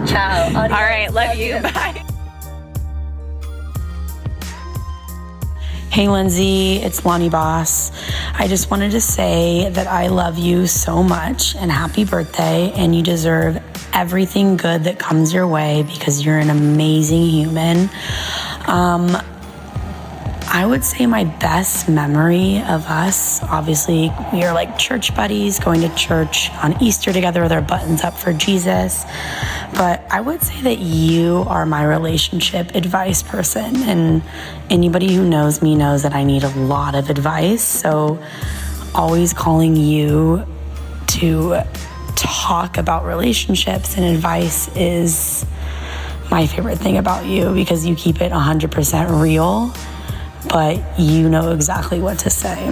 Ciao. 0.08 0.46
all 0.56 0.70
right, 0.70 1.08
love 1.12 1.36
you. 1.36 1.60
Bye. 1.62 2.04
Hey 5.94 6.10
Lindsay, 6.10 6.78
it's 6.78 7.06
Lonnie 7.06 7.30
Boss. 7.30 7.92
I 8.34 8.48
just 8.48 8.72
wanted 8.72 8.94
to 8.94 9.00
say 9.00 9.70
that 9.70 9.86
I 9.86 10.08
love 10.08 10.40
you 10.40 10.66
so 10.66 11.04
much 11.04 11.56
and 11.56 11.72
happy 11.72 12.04
birthday, 12.04 12.72
and 12.72 12.96
you 12.96 13.04
deserve 13.04 13.62
everything 13.94 14.58
good 14.58 14.86
that 14.86 14.98
comes 14.98 15.32
your 15.32 15.46
way 15.46 15.84
because 15.84 16.26
you're 16.26 16.40
an 16.40 16.50
amazing 16.50 17.28
human. 17.28 17.92
Um, 18.66 19.16
I 20.56 20.68
would 20.68 20.84
say 20.84 21.08
my 21.08 21.24
best 21.24 21.90
memory 21.90 22.62
of 22.62 22.86
us, 22.86 23.42
obviously, 23.42 24.14
we 24.32 24.44
are 24.44 24.54
like 24.54 24.78
church 24.78 25.16
buddies, 25.16 25.58
going 25.58 25.82
to 25.82 25.90
church 25.96 26.52
on 26.52 26.80
Easter 26.80 27.12
together 27.12 27.42
with 27.42 27.52
our 27.52 27.64
buttons 27.64 28.04
up 28.04 28.14
for 28.14 28.34
Jesus. 28.34 29.04
But 29.74 30.06
I 30.12 30.22
would 30.22 30.44
say 30.44 30.62
that 30.62 30.78
you 30.78 31.44
are 31.48 31.66
my 31.66 31.84
relationship 31.84 32.76
advice 32.76 33.24
person. 33.24 33.78
And 33.78 34.22
anybody 34.70 35.16
who 35.16 35.28
knows 35.28 35.64
me 35.64 35.74
knows 35.74 36.04
that 36.04 36.14
I 36.14 36.24
need 36.24 36.44
a 36.44 36.50
lot 36.50 36.94
of 36.94 37.10
advice. 37.10 37.64
So, 37.64 38.24
always 38.94 39.34
calling 39.34 39.76
you 39.76 40.46
to 41.08 41.64
talk 42.16 42.78
about 42.78 43.06
relationships 43.06 43.98
and 43.98 44.06
advice 44.06 44.70
is 44.78 45.48
my 46.30 46.46
favorite 46.46 46.78
thing 46.78 47.00
about 47.00 47.26
you 47.26 47.56
because 47.56 47.88
you 47.88 47.96
keep 47.96 48.22
it 48.22 48.32
100% 48.32 49.20
real 49.20 49.74
but 50.50 51.00
you 51.00 51.30
know 51.30 51.52
exactly 51.52 52.00
what 52.00 52.20
to 52.20 52.30
say. 52.30 52.72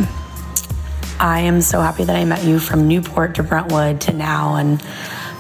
I 1.20 1.42
am 1.42 1.62
so 1.62 1.80
happy 1.82 2.04
that 2.04 2.16
I 2.16 2.26
met 2.26 2.44
you 2.44 2.60
from 2.60 2.88
Newport 2.88 3.36
to 3.36 3.44
Brentwood 3.44 4.02
to 4.02 4.14
now, 4.14 4.56
and 4.56 4.82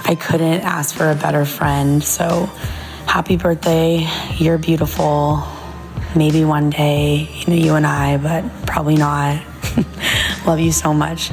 I 0.03 0.15
couldn't 0.15 0.61
ask 0.61 0.95
for 0.95 1.09
a 1.09 1.15
better 1.15 1.45
friend. 1.45 2.03
So 2.03 2.45
happy 3.07 3.35
birthday. 3.35 4.07
You're 4.35 4.57
beautiful. 4.57 5.43
Maybe 6.15 6.45
one 6.45 6.69
day, 6.69 7.29
you 7.33 7.47
know, 7.47 7.55
you 7.55 7.75
and 7.75 7.87
I, 7.87 8.17
but 8.17 8.43
probably 8.67 8.95
not. 8.95 9.43
Love 10.45 10.59
you 10.59 10.71
so 10.71 10.93
much. 10.93 11.31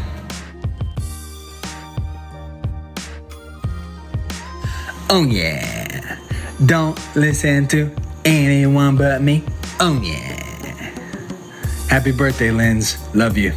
Oh, 5.11 5.25
yeah. 5.25 6.19
Don't 6.65 6.99
listen 7.17 7.67
to 7.69 7.91
anyone 8.25 8.97
but 8.97 9.23
me. 9.23 9.43
Oh, 9.81 10.01
yeah. 10.03 10.38
Happy 11.89 12.13
birthday, 12.13 12.51
Linz. 12.51 12.99
Love 13.15 13.39
you. 13.39 13.53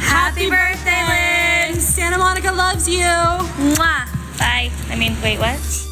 Happy 0.00 0.50
birthday, 0.50 1.02
Lynn! 1.06 1.80
Santa 1.80 2.18
Monica 2.18 2.50
loves 2.50 2.88
you. 2.88 2.98
Mwah. 2.98 4.06
Bye. 4.38 4.70
I 4.90 4.96
mean, 4.96 5.16
wait, 5.22 5.38
what? 5.38 5.87